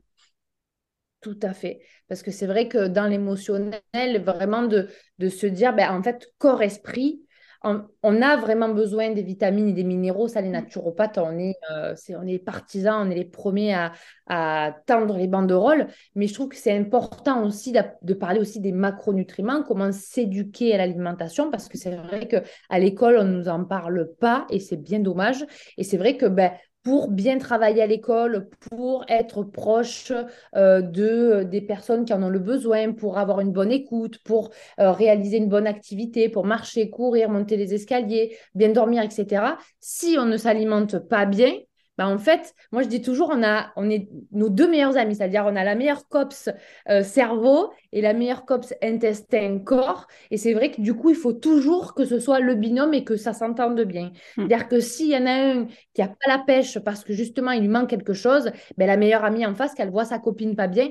Tout 1.22 1.38
à 1.42 1.54
fait. 1.54 1.82
Parce 2.08 2.24
que 2.24 2.32
c'est 2.32 2.48
vrai 2.48 2.68
que 2.70 2.88
dans 2.88 3.08
l'émotionnel, 3.08 4.24
vraiment 4.24 4.64
de, 4.64 4.88
se 5.20 5.46
dire, 5.48 5.76
ben, 5.76 5.92
en 5.92 6.02
fait, 6.02 6.32
corps-esprit, 6.38 7.22
on, 7.64 8.22
a 8.22 8.38
vraiment 8.38 8.70
besoin 8.70 9.12
des 9.12 9.24
vitamines 9.24 9.70
et 9.70 9.74
des 9.74 9.84
minéraux. 9.84 10.28
Ça, 10.28 10.42
les 10.42 10.50
mm. 10.50 10.54
naturopathes, 10.54 11.18
on 11.18 11.38
est, 11.38 11.56
euh, 11.72 11.96
on 12.18 12.28
est 12.28 12.40
partisans, 12.40 13.08
on 13.08 13.12
est 13.12 13.16
les 13.16 13.26
premiers 13.26 13.74
à, 13.74 13.92
à 14.28 14.76
tendre 14.86 15.18
les 15.18 15.28
banderoles. 15.28 15.88
Mais 16.16 16.28
je 16.28 16.34
trouve 16.34 16.50
que 16.50 16.56
c'est 16.56 16.76
important 16.76 17.46
aussi 17.46 17.72
de, 17.72 18.14
parler 18.14 18.40
aussi 18.40 18.60
des 18.60 18.72
macronutriments, 18.72 19.64
comment 19.64 19.92
s'éduquer 19.92 20.74
à 20.74 20.78
l'alimentation, 20.78 21.50
parce 21.52 21.68
que 21.68 21.78
c'est 21.78 21.96
vrai 21.96 22.28
qu'à 22.28 22.80
l'école, 22.80 23.18
on 23.20 23.24
ne 23.24 23.38
nous 23.38 23.50
en 23.50 23.64
parle 23.64 24.10
pas 24.20 24.46
et 24.50 24.60
c'est 24.60 24.78
bien 24.78 25.00
dommage. 25.00 25.46
Et 25.78 25.84
c'est 25.84 25.98
vrai 25.98 26.18
que 26.18 26.26
ben, 26.26 26.52
pour 26.88 27.12
bien 27.12 27.38
travailler 27.38 27.82
à 27.82 27.86
l'école, 27.86 28.48
pour 28.70 29.04
être 29.10 29.44
proche 29.44 30.14
euh, 30.56 30.80
de, 30.82 31.04
euh, 31.04 31.44
des 31.44 31.60
personnes 31.60 32.06
qui 32.06 32.14
en 32.14 32.24
ont 32.24 32.30
le 32.30 32.40
besoin, 32.40 32.94
pour 32.94 33.18
avoir 33.18 33.42
une 33.42 33.52
bonne 33.52 33.74
écoute, 33.74 34.20
pour 34.24 34.52
euh, 34.80 34.94
réaliser 34.94 35.36
une 35.36 35.50
bonne 35.50 35.68
activité, 35.68 36.30
pour 36.30 36.46
marcher, 36.46 36.90
courir, 36.90 37.30
monter 37.30 37.58
les 37.58 37.74
escaliers, 37.74 38.38
bien 38.56 38.70
dormir, 38.70 39.04
etc. 39.04 39.58
Si 39.82 40.16
on 40.18 40.26
ne 40.26 40.38
s'alimente 40.38 40.98
pas 41.10 41.26
bien, 41.26 41.56
bah, 41.98 42.08
en 42.08 42.18
fait, 42.18 42.54
moi 42.72 42.84
je 42.84 42.88
dis 42.88 43.02
toujours, 43.02 43.30
on 43.34 43.44
a, 43.44 43.72
on 43.76 43.90
est 43.90 44.08
nos 44.32 44.50
deux 44.50 44.70
meilleurs 44.70 44.98
amis, 44.98 45.16
c'est-à-dire 45.16 45.46
on 45.46 45.56
a 45.56 45.64
la 45.64 45.76
meilleure 45.76 46.08
COPS 46.08 46.50
euh, 46.90 47.04
cerveau 47.04 47.72
et 47.92 48.02
la 48.02 48.14
meilleure 48.14 48.46
COPS 48.46 48.74
intestin 48.84 49.60
corps. 49.60 50.08
Et 50.32 50.38
c'est 50.38 50.54
vrai 50.54 50.72
que 50.72 50.82
du 50.82 50.94
coup, 50.94 51.10
il 51.10 51.16
faut 51.16 51.34
toujours 51.34 51.94
que 51.94 52.06
ce 52.06 52.20
soit 52.20 52.40
le 52.40 52.56
binôme 52.56 52.94
et 52.94 53.04
que 53.04 53.16
ça 53.16 53.34
s'entende 53.34 53.82
bien. 53.82 54.12
Hmm. 54.38 54.48
C'est-à-dire 54.48 54.68
que 54.68 54.80
s'il 54.80 55.08
y 55.08 55.18
en 55.18 55.26
a 55.26 55.32
un 55.32 55.66
qui 55.94 56.02
n'a 56.02 56.08
pas 56.08 56.28
la 56.28 56.40
pêche 56.40 56.80
parce 56.80 57.04
que 57.04 57.14
justement 57.14 57.52
il 57.52 57.62
lui 57.62 57.68
manque 57.68 57.90
quelque 57.90 58.14
chose, 58.14 58.52
ben, 58.78 58.88
la 58.88 58.98
meilleure 58.98 59.26
amie 59.26 59.46
en 59.46 59.56
face, 59.56 59.74
qu'elle 59.74 59.90
voit 59.90 60.06
sa 60.06 60.20
copine 60.20 60.56
pas 60.56 60.68
bien, 60.68 60.90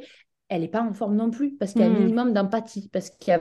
elle 0.49 0.61
n'est 0.63 0.69
pas 0.69 0.83
en 0.83 0.93
forme 0.93 1.17
non 1.17 1.31
plus 1.31 1.57
parce 1.57 1.73
qu'il 1.73 1.83
y 1.83 1.85
a 1.85 1.89
un 1.89 1.91
hmm. 1.91 1.99
minimum 1.99 2.33
d'empathie, 2.33 2.89
parce 2.93 3.11
qu'il 3.11 3.33
y 3.33 3.37
a 3.37 3.41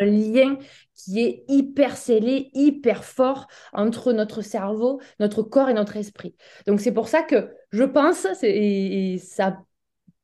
un 0.00 0.04
lien 0.04 0.56
qui 0.94 1.20
est 1.20 1.44
hyper 1.48 1.96
scellé, 1.96 2.50
hyper 2.54 3.04
fort 3.04 3.46
entre 3.72 4.12
notre 4.12 4.42
cerveau, 4.42 5.00
notre 5.20 5.42
corps 5.42 5.68
et 5.68 5.74
notre 5.74 5.96
esprit. 5.96 6.34
Donc 6.66 6.80
c'est 6.80 6.92
pour 6.92 7.08
ça 7.08 7.22
que 7.22 7.50
je 7.70 7.84
pense, 7.84 8.26
et, 8.42 9.18
ça, 9.18 9.58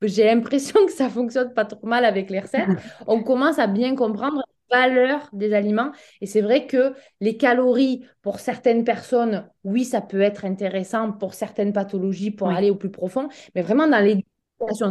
j'ai 0.01 0.25
l'impression 0.25 0.85
que 0.85 0.91
ça 0.91 1.09
fonctionne 1.09 1.53
pas 1.53 1.65
trop 1.65 1.85
mal 1.85 2.05
avec 2.05 2.29
les 2.29 2.39
recettes, 2.39 2.67
on 3.07 3.23
commence 3.23 3.59
à 3.59 3.67
bien 3.67 3.95
comprendre 3.95 4.43
la 4.71 4.81
valeur 4.81 5.29
des 5.33 5.53
aliments. 5.53 5.91
Et 6.21 6.27
c'est 6.27 6.41
vrai 6.41 6.67
que 6.67 6.93
les 7.21 7.37
calories, 7.37 8.05
pour 8.21 8.39
certaines 8.39 8.83
personnes, 8.83 9.49
oui, 9.63 9.83
ça 9.83 10.01
peut 10.01 10.21
être 10.21 10.45
intéressant 10.45 11.11
pour 11.11 11.33
certaines 11.33 11.73
pathologies, 11.73 12.31
pour 12.31 12.49
aller 12.49 12.69
au 12.69 12.75
plus 12.75 12.91
profond, 12.91 13.29
mais 13.55 13.61
vraiment 13.61 13.87
dans 13.87 14.03
les 14.03 14.23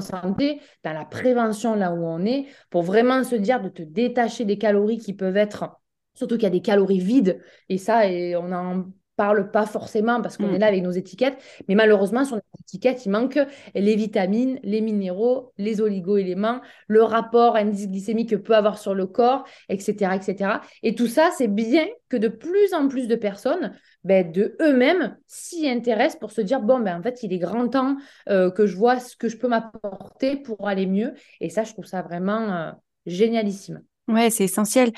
santé, 0.00 0.60
dans 0.84 0.92
la 0.92 1.04
prévention 1.04 1.74
là 1.74 1.92
où 1.92 2.04
on 2.04 2.24
est, 2.24 2.46
pour 2.70 2.82
vraiment 2.82 3.24
se 3.24 3.36
dire 3.36 3.60
de 3.60 3.68
te 3.68 3.82
détacher 3.82 4.44
des 4.44 4.58
calories 4.58 4.98
qui 4.98 5.14
peuvent 5.14 5.36
être, 5.36 5.80
surtout 6.14 6.36
qu'il 6.36 6.44
y 6.44 6.46
a 6.46 6.50
des 6.50 6.62
calories 6.62 7.00
vides, 7.00 7.40
et 7.68 7.78
ça, 7.78 8.06
et 8.06 8.36
on 8.36 8.48
n'en 8.48 8.90
parle 9.18 9.50
pas 9.50 9.66
forcément 9.66 10.22
parce 10.22 10.36
qu'on 10.36 10.50
est 10.54 10.56
mm. 10.56 10.60
là 10.60 10.66
avec 10.68 10.82
nos 10.82 10.92
étiquettes, 10.92 11.36
mais 11.68 11.74
malheureusement, 11.74 12.24
sur 12.24 12.36
les 12.36 12.42
étiquettes, 12.60 13.04
il 13.04 13.10
manque 13.10 13.38
les 13.74 13.96
vitamines, 13.96 14.60
les 14.62 14.80
minéraux, 14.80 15.52
les 15.58 15.80
oligo-éléments, 15.80 16.60
le 16.86 17.02
rapport 17.02 17.56
indice 17.56 17.88
glycémique 17.88 18.30
que 18.30 18.36
peut 18.36 18.54
avoir 18.54 18.78
sur 18.78 18.94
le 18.94 19.06
corps, 19.06 19.44
etc., 19.68 20.12
etc. 20.14 20.60
Et 20.84 20.94
tout 20.94 21.08
ça, 21.08 21.30
c'est 21.36 21.48
bien 21.48 21.84
que 22.08 22.16
de 22.16 22.28
plus 22.28 22.72
en 22.72 22.86
plus 22.88 23.08
de 23.08 23.16
personnes 23.16 23.72
ben, 24.04 24.30
de 24.30 24.56
eux-mêmes 24.62 25.16
s'y 25.26 25.68
intéressent 25.68 26.20
pour 26.20 26.30
se 26.30 26.40
dire 26.40 26.60
bon 26.60 26.78
ben 26.78 26.98
en 26.98 27.02
fait 27.02 27.22
il 27.24 27.32
est 27.32 27.38
grand 27.38 27.68
temps 27.68 27.96
euh, 28.28 28.50
que 28.50 28.64
je 28.64 28.76
vois 28.76 29.00
ce 29.00 29.16
que 29.16 29.28
je 29.28 29.36
peux 29.36 29.48
m'apporter 29.48 30.36
pour 30.36 30.68
aller 30.68 30.86
mieux 30.86 31.14
et 31.40 31.50
ça 31.50 31.64
je 31.64 31.72
trouve 31.72 31.84
ça 31.84 32.00
vraiment 32.02 32.52
euh, 32.52 32.70
génialissime. 33.06 33.82
Ouais, 34.06 34.30
c'est 34.30 34.44
essentiel. 34.44 34.92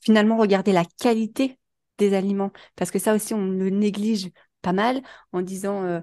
Finalement, 0.00 0.36
regarder 0.36 0.72
la 0.72 0.84
qualité 1.00 1.58
aliments 2.14 2.52
parce 2.76 2.90
que 2.90 2.98
ça 2.98 3.14
aussi 3.14 3.34
on 3.34 3.46
le 3.46 3.70
néglige 3.70 4.30
pas 4.62 4.72
mal 4.72 5.02
en 5.32 5.42
disant 5.42 5.84
euh, 5.84 6.00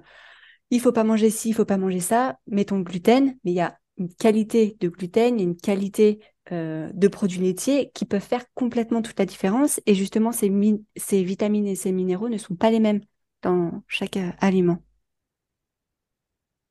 il 0.70 0.80
faut 0.80 0.92
pas 0.92 1.04
manger 1.04 1.30
ci, 1.30 1.50
il 1.50 1.54
faut 1.54 1.64
pas 1.64 1.76
manger 1.76 2.00
ça, 2.00 2.38
mettons 2.46 2.78
le 2.78 2.84
gluten, 2.84 3.36
mais 3.44 3.52
il 3.52 3.54
y 3.54 3.60
a 3.60 3.78
une 3.98 4.12
qualité 4.14 4.76
de 4.80 4.88
gluten, 4.88 5.40
une 5.40 5.56
qualité 5.56 6.20
euh, 6.52 6.90
de 6.94 7.08
produits 7.08 7.40
laitiers 7.40 7.90
qui 7.94 8.04
peuvent 8.04 8.22
faire 8.22 8.44
complètement 8.54 9.02
toute 9.02 9.18
la 9.18 9.26
différence. 9.26 9.80
Et 9.86 9.94
justement, 9.94 10.32
ces, 10.32 10.50
ces 10.96 11.22
vitamines 11.22 11.66
et 11.66 11.76
ces 11.76 11.92
minéraux 11.92 12.28
ne 12.28 12.38
sont 12.38 12.54
pas 12.54 12.70
les 12.70 12.80
mêmes 12.80 13.00
dans 13.42 13.82
chaque 13.88 14.16
euh, 14.16 14.30
aliment. 14.38 14.82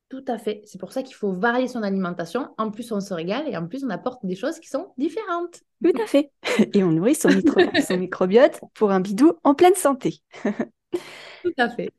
Tout 0.09 0.25
à 0.27 0.39
fait. 0.39 0.61
C'est 0.65 0.79
pour 0.79 0.91
ça 0.91 1.03
qu'il 1.03 1.15
faut 1.15 1.33
varier 1.33 1.67
son 1.67 1.83
alimentation. 1.83 2.49
En 2.57 2.71
plus, 2.71 2.91
on 2.91 2.99
se 2.99 3.13
régale 3.13 3.47
et 3.47 3.55
en 3.55 3.67
plus, 3.67 3.83
on 3.83 3.89
apporte 3.89 4.25
des 4.25 4.35
choses 4.35 4.59
qui 4.59 4.67
sont 4.67 4.87
différentes. 4.97 5.61
Tout 5.83 6.01
à 6.01 6.07
fait. 6.07 6.31
Et 6.73 6.83
on 6.83 6.91
nourrit 6.91 7.15
son, 7.15 7.29
son 7.87 7.97
microbiote 7.97 8.59
pour 8.73 8.91
un 8.91 8.99
bidou 8.99 9.33
en 9.43 9.53
pleine 9.53 9.75
santé. 9.75 10.21
Tout 11.43 11.53
à 11.57 11.69
fait. 11.69 11.93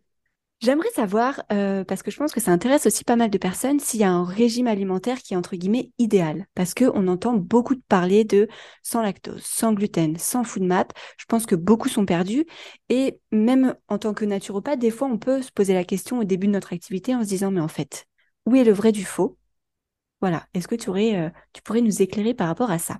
J'aimerais 0.60 0.90
savoir, 0.94 1.42
euh, 1.52 1.84
parce 1.84 2.02
que 2.02 2.10
je 2.10 2.18
pense 2.18 2.34
que 2.34 2.40
ça 2.40 2.50
intéresse 2.52 2.84
aussi 2.84 3.02
pas 3.02 3.16
mal 3.16 3.30
de 3.30 3.38
personnes, 3.38 3.80
s'il 3.80 4.00
y 4.00 4.04
a 4.04 4.10
un 4.10 4.26
régime 4.26 4.66
alimentaire 4.66 5.18
qui 5.22 5.32
est 5.32 5.36
entre 5.36 5.56
guillemets 5.56 5.90
idéal. 5.98 6.46
Parce 6.54 6.74
qu'on 6.74 7.08
entend 7.08 7.32
beaucoup 7.32 7.74
de 7.74 7.80
parler 7.88 8.24
de 8.24 8.46
sans 8.82 9.00
lactose, 9.00 9.42
sans 9.42 9.72
gluten, 9.72 10.18
sans 10.18 10.44
food 10.44 10.64
map. 10.64 10.86
Je 11.16 11.24
pense 11.24 11.46
que 11.46 11.54
beaucoup 11.54 11.88
sont 11.88 12.04
perdus. 12.04 12.44
Et 12.90 13.20
même 13.32 13.74
en 13.88 13.96
tant 13.98 14.12
que 14.12 14.26
naturopathe, 14.26 14.78
des 14.78 14.90
fois, 14.90 15.08
on 15.08 15.16
peut 15.16 15.40
se 15.40 15.50
poser 15.50 15.72
la 15.72 15.84
question 15.84 16.18
au 16.18 16.24
début 16.24 16.46
de 16.46 16.52
notre 16.52 16.74
activité 16.74 17.14
en 17.14 17.22
se 17.22 17.28
disant, 17.28 17.50
mais 17.50 17.60
en 17.60 17.68
fait, 17.68 18.04
où 18.44 18.54
est 18.54 18.64
le 18.64 18.72
vrai 18.72 18.92
du 18.92 19.04
faux? 19.06 19.38
Voilà. 20.20 20.46
Est-ce 20.54 20.68
que 20.68 20.76
tu, 20.76 20.90
aurais, 20.90 21.16
euh, 21.18 21.30
tu 21.54 21.62
pourrais 21.62 21.82
nous 21.82 22.02
éclairer 22.02 22.34
par 22.34 22.48
rapport 22.48 22.70
à 22.70 22.78
ça? 22.80 22.98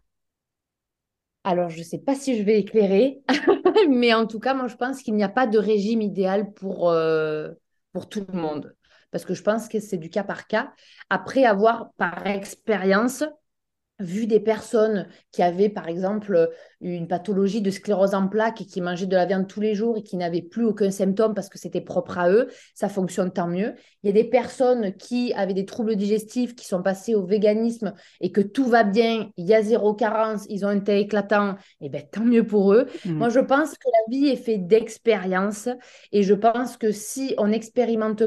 Alors, 1.42 1.70
je 1.70 1.78
ne 1.78 1.84
sais 1.84 1.98
pas 1.98 2.14
si 2.14 2.36
je 2.36 2.42
vais 2.42 2.58
éclairer, 2.58 3.22
mais 3.88 4.12
en 4.12 4.26
tout 4.26 4.40
cas, 4.40 4.54
moi, 4.54 4.68
je 4.68 4.76
pense 4.76 5.02
qu'il 5.02 5.14
n'y 5.14 5.22
a 5.24 5.28
pas 5.28 5.46
de 5.46 5.58
régime 5.58 6.02
idéal 6.02 6.52
pour, 6.52 6.90
euh, 6.90 7.50
pour 7.92 8.08
tout 8.08 8.24
le 8.30 8.38
monde. 8.38 8.74
Parce 9.10 9.24
que 9.24 9.34
je 9.34 9.42
pense 9.42 9.68
que 9.68 9.80
c'est 9.80 9.96
du 9.96 10.10
cas 10.10 10.22
par 10.22 10.46
cas. 10.46 10.72
Après 11.08 11.44
avoir, 11.44 11.90
par 11.96 12.26
expérience, 12.26 13.24
vu 14.00 14.26
des 14.26 14.40
personnes 14.40 15.06
qui 15.30 15.42
avaient, 15.42 15.68
par 15.68 15.88
exemple, 15.88 16.50
une 16.80 17.06
pathologie 17.06 17.60
de 17.60 17.70
sclérose 17.70 18.14
en 18.14 18.26
plaques 18.26 18.62
et 18.62 18.64
qui 18.66 18.80
mangeaient 18.80 19.06
de 19.06 19.16
la 19.16 19.26
viande 19.26 19.46
tous 19.46 19.60
les 19.60 19.74
jours 19.74 19.98
et 19.98 20.02
qui 20.02 20.16
n'avaient 20.16 20.42
plus 20.42 20.64
aucun 20.64 20.90
symptôme 20.90 21.34
parce 21.34 21.48
que 21.48 21.58
c'était 21.58 21.80
propre 21.80 22.18
à 22.18 22.30
eux, 22.30 22.48
ça 22.74 22.88
fonctionne 22.88 23.30
tant 23.30 23.46
mieux. 23.46 23.74
Il 24.02 24.06
y 24.06 24.10
a 24.10 24.12
des 24.12 24.28
personnes 24.28 24.94
qui 24.96 25.32
avaient 25.34 25.54
des 25.54 25.66
troubles 25.66 25.96
digestifs, 25.96 26.54
qui 26.54 26.66
sont 26.66 26.82
passées 26.82 27.14
au 27.14 27.24
véganisme 27.24 27.92
et 28.20 28.32
que 28.32 28.40
tout 28.40 28.66
va 28.66 28.82
bien, 28.82 29.30
il 29.36 29.46
y 29.46 29.54
a 29.54 29.62
zéro 29.62 29.94
carence, 29.94 30.46
ils 30.48 30.64
ont 30.64 30.68
un 30.68 30.80
thé 30.80 31.00
éclatant, 31.00 31.56
et 31.80 31.88
bien 31.88 32.00
tant 32.10 32.24
mieux 32.24 32.46
pour 32.46 32.72
eux. 32.72 32.86
Mmh. 33.04 33.12
Moi, 33.12 33.28
je 33.28 33.40
pense 33.40 33.72
que 33.72 33.88
la 33.88 34.16
vie 34.16 34.28
est 34.28 34.36
faite 34.36 34.66
d'expérience 34.66 35.68
et 36.12 36.22
je 36.22 36.34
pense 36.34 36.76
que 36.76 36.92
si 36.92 37.34
on 37.38 37.48
n'expérimente 37.48 38.22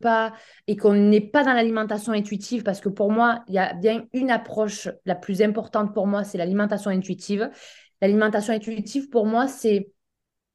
pas 0.00 0.32
et 0.66 0.76
qu'on 0.76 0.94
n'est 0.94 1.20
pas 1.20 1.44
dans 1.44 1.52
l'alimentation 1.52 2.12
intuitive, 2.12 2.62
parce 2.62 2.80
que 2.80 2.88
pour 2.88 3.10
moi, 3.10 3.44
il 3.48 3.54
y 3.54 3.58
a 3.58 3.74
bien 3.74 4.04
une 4.12 4.30
approche 4.30 4.88
la 5.04 5.14
plus 5.14 5.42
importante 5.42 5.94
pour 5.94 6.06
moi, 6.06 6.24
c'est 6.24 6.38
l'alimentation 6.38 6.90
intuitive. 6.90 7.50
L'alimentation 8.00 8.52
intuitive, 8.52 9.08
pour 9.08 9.26
moi, 9.26 9.48
c'est 9.48 9.90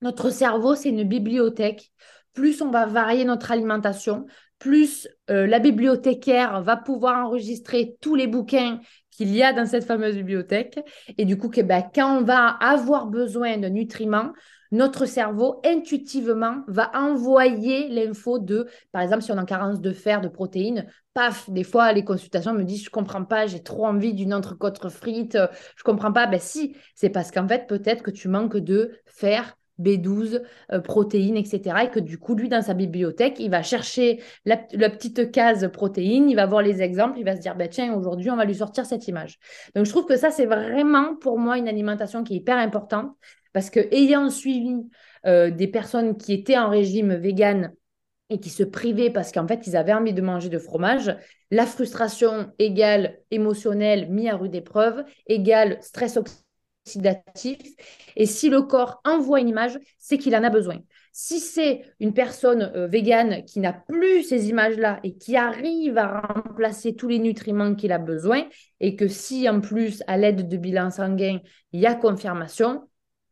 notre 0.01 0.29
cerveau, 0.29 0.75
c'est 0.75 0.89
une 0.89 1.03
bibliothèque. 1.03 1.91
Plus 2.33 2.61
on 2.61 2.71
va 2.71 2.85
varier 2.85 3.25
notre 3.25 3.51
alimentation, 3.51 4.25
plus 4.57 5.07
euh, 5.29 5.47
la 5.47 5.59
bibliothécaire 5.59 6.61
va 6.61 6.77
pouvoir 6.77 7.25
enregistrer 7.25 7.97
tous 7.99 8.15
les 8.15 8.27
bouquins 8.27 8.79
qu'il 9.09 9.35
y 9.35 9.43
a 9.43 9.53
dans 9.53 9.65
cette 9.65 9.85
fameuse 9.85 10.15
bibliothèque. 10.15 10.79
Et 11.17 11.25
du 11.25 11.37
coup, 11.37 11.49
que, 11.49 11.61
ben, 11.61 11.83
quand 11.93 12.19
on 12.19 12.23
va 12.23 12.47
avoir 12.47 13.07
besoin 13.07 13.57
de 13.57 13.67
nutriments, 13.67 14.31
notre 14.71 15.05
cerveau, 15.05 15.61
intuitivement, 15.65 16.63
va 16.67 16.91
envoyer 16.93 17.89
l'info 17.89 18.39
de, 18.39 18.67
par 18.91 19.01
exemple, 19.01 19.21
si 19.21 19.31
on 19.31 19.37
a 19.37 19.41
en 19.41 19.45
carence 19.45 19.81
de 19.81 19.91
fer, 19.91 20.21
de 20.21 20.27
protéines, 20.27 20.87
paf, 21.13 21.49
des 21.49 21.63
fois, 21.63 21.91
les 21.91 22.03
consultations 22.03 22.53
me 22.53 22.63
disent, 22.63 22.85
je 22.85 22.89
comprends 22.89 23.25
pas, 23.25 23.47
j'ai 23.47 23.61
trop 23.61 23.85
envie 23.85 24.13
d'une 24.13 24.33
entrecôte 24.33 24.89
frite, 24.89 25.37
je 25.75 25.83
comprends 25.83 26.13
pas. 26.13 26.27
Ben 26.27 26.39
si, 26.39 26.75
c'est 26.95 27.09
parce 27.09 27.31
qu'en 27.31 27.47
fait, 27.47 27.67
peut-être 27.67 28.03
que 28.03 28.11
tu 28.11 28.27
manques 28.27 28.57
de 28.57 28.91
fer, 29.05 29.57
B12, 29.81 30.41
euh, 30.71 30.79
protéines, 30.79 31.37
etc. 31.37 31.83
Et 31.85 31.89
que 31.89 31.99
du 31.99 32.17
coup, 32.17 32.35
lui, 32.35 32.49
dans 32.49 32.61
sa 32.61 32.73
bibliothèque, 32.73 33.37
il 33.39 33.49
va 33.49 33.63
chercher 33.63 34.21
la, 34.45 34.57
petite 34.57 35.31
case 35.31 35.69
protéines, 35.71 36.29
il 36.29 36.35
va 36.35 36.45
voir 36.45 36.61
les 36.61 36.81
exemples, 36.81 37.17
il 37.17 37.25
va 37.25 37.35
se 37.35 37.41
dire, 37.41 37.55
bah, 37.55 37.67
tiens, 37.67 37.93
aujourd'hui, 37.93 38.29
on 38.29 38.35
va 38.35 38.45
lui 38.45 38.55
sortir 38.55 38.85
cette 38.85 39.07
image. 39.07 39.39
Donc, 39.75 39.85
je 39.85 39.91
trouve 39.91 40.05
que 40.05 40.17
ça, 40.17 40.31
c'est 40.31 40.45
vraiment 40.45 41.15
pour 41.15 41.39
moi 41.39 41.57
une 41.57 41.67
alimentation 41.67 42.23
qui 42.23 42.33
est 42.33 42.37
hyper 42.37 42.57
importante. 42.57 43.11
Parce 43.53 43.69
que 43.69 43.79
ayant 43.93 44.29
suivi 44.29 44.75
euh, 45.25 45.51
des 45.51 45.67
personnes 45.67 46.17
qui 46.17 46.33
étaient 46.33 46.57
en 46.57 46.69
régime 46.69 47.13
vegan 47.15 47.73
et 48.29 48.39
qui 48.39 48.49
se 48.49 48.63
privaient 48.63 49.09
parce 49.09 49.31
qu'en 49.31 49.47
fait, 49.47 49.67
ils 49.67 49.75
avaient 49.75 49.93
envie 49.93 50.13
de 50.13 50.21
manger 50.21 50.49
de 50.49 50.57
fromage, 50.57 51.15
la 51.51 51.65
frustration 51.65 52.51
égale 52.59 53.19
émotionnelle 53.29 54.09
mis 54.09 54.29
à 54.29 54.37
rude 54.37 54.55
épreuve 54.55 55.03
égale 55.27 55.77
stress 55.81 56.17
oxydatif. 56.85 57.57
Et 58.15 58.25
si 58.25 58.49
le 58.49 58.61
corps 58.61 59.01
envoie 59.03 59.41
une 59.41 59.49
image, 59.49 59.77
c'est 59.99 60.17
qu'il 60.17 60.35
en 60.35 60.43
a 60.43 60.49
besoin. 60.49 60.77
Si 61.11 61.41
c'est 61.41 61.81
une 61.99 62.13
personne 62.13 62.71
euh, 62.73 62.87
végane 62.87 63.43
qui 63.43 63.59
n'a 63.59 63.73
plus 63.73 64.23
ces 64.23 64.49
images-là 64.49 65.01
et 65.03 65.17
qui 65.17 65.35
arrive 65.35 65.97
à 65.97 66.21
remplacer 66.21 66.95
tous 66.95 67.09
les 67.09 67.19
nutriments 67.19 67.75
qu'il 67.75 67.91
a 67.91 67.97
besoin, 67.97 68.47
et 68.79 68.95
que 68.95 69.09
si 69.09 69.49
en 69.49 69.59
plus, 69.59 70.03
à 70.07 70.17
l'aide 70.17 70.47
de 70.47 70.57
bilan 70.57 70.89
sanguin, 70.89 71.39
il 71.73 71.81
y 71.81 71.85
a 71.85 71.95
confirmation, 71.95 72.87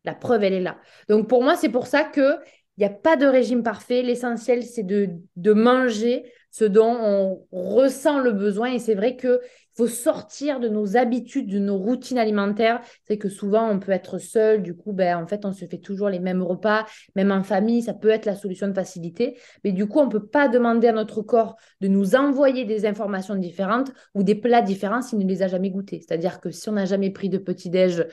la 0.05 0.13
preuve, 0.13 0.43
elle 0.43 0.53
est 0.53 0.61
là. 0.61 0.77
Donc 1.09 1.27
pour 1.27 1.43
moi, 1.43 1.55
c'est 1.55 1.69
pour 1.69 1.87
ça 1.87 2.03
que 2.03 2.37
il 2.79 2.83
n'y 2.83 2.85
a 2.85 2.95
pas 2.95 3.17
de 3.17 3.25
régime 3.25 3.61
parfait. 3.61 4.01
L'essentiel, 4.03 4.63
c'est 4.63 4.83
de, 4.85 5.51
manger 5.51 6.23
ce 6.49 6.63
dont 6.63 6.95
on 6.95 7.45
ressent 7.51 8.21
le 8.21 8.31
besoin. 8.31 8.71
Et 8.71 8.79
c'est 8.79 8.95
vrai 8.95 9.17
qu'il 9.17 9.37
faut 9.75 9.87
sortir 9.87 10.61
de 10.61 10.69
nos 10.69 10.95
habitudes, 10.95 11.51
de 11.51 11.59
nos 11.59 11.77
routines 11.77 12.17
alimentaires. 12.17 12.79
C'est 13.05 13.17
que 13.17 13.27
souvent, 13.27 13.69
on 13.69 13.79
peut 13.79 13.91
être 13.91 14.17
seul. 14.17 14.63
Du 14.63 14.77
coup, 14.77 14.93
ben, 14.93 15.17
en 15.17 15.27
fait, 15.27 15.43
on 15.43 15.51
se 15.51 15.65
fait 15.65 15.79
toujours 15.79 16.07
les 16.07 16.19
mêmes 16.19 16.41
repas, 16.41 16.85
même 17.17 17.33
en 17.33 17.43
famille. 17.43 17.81
Ça 17.81 17.93
peut 17.93 18.07
être 18.07 18.25
la 18.25 18.35
solution 18.37 18.69
de 18.69 18.73
facilité. 18.73 19.37
Mais 19.65 19.73
du 19.73 19.85
coup, 19.85 19.99
on 19.99 20.05
ne 20.05 20.11
peut 20.11 20.25
pas 20.25 20.47
demander 20.47 20.87
à 20.87 20.93
notre 20.93 21.21
corps 21.21 21.57
de 21.81 21.89
nous 21.89 22.15
envoyer 22.15 22.63
des 22.63 22.85
informations 22.85 23.35
différentes 23.35 23.91
ou 24.15 24.23
des 24.23 24.35
plats 24.35 24.61
différents 24.61 25.01
s'il 25.01 25.19
ne 25.19 25.27
les 25.27 25.43
a 25.43 25.49
jamais 25.49 25.69
goûtés. 25.69 25.99
C'est-à-dire 25.99 26.39
que 26.39 26.49
si 26.49 26.69
on 26.69 26.73
n'a 26.73 26.85
jamais 26.85 27.09
pris 27.09 27.27
de 27.27 27.39
petit-déj 27.39 28.05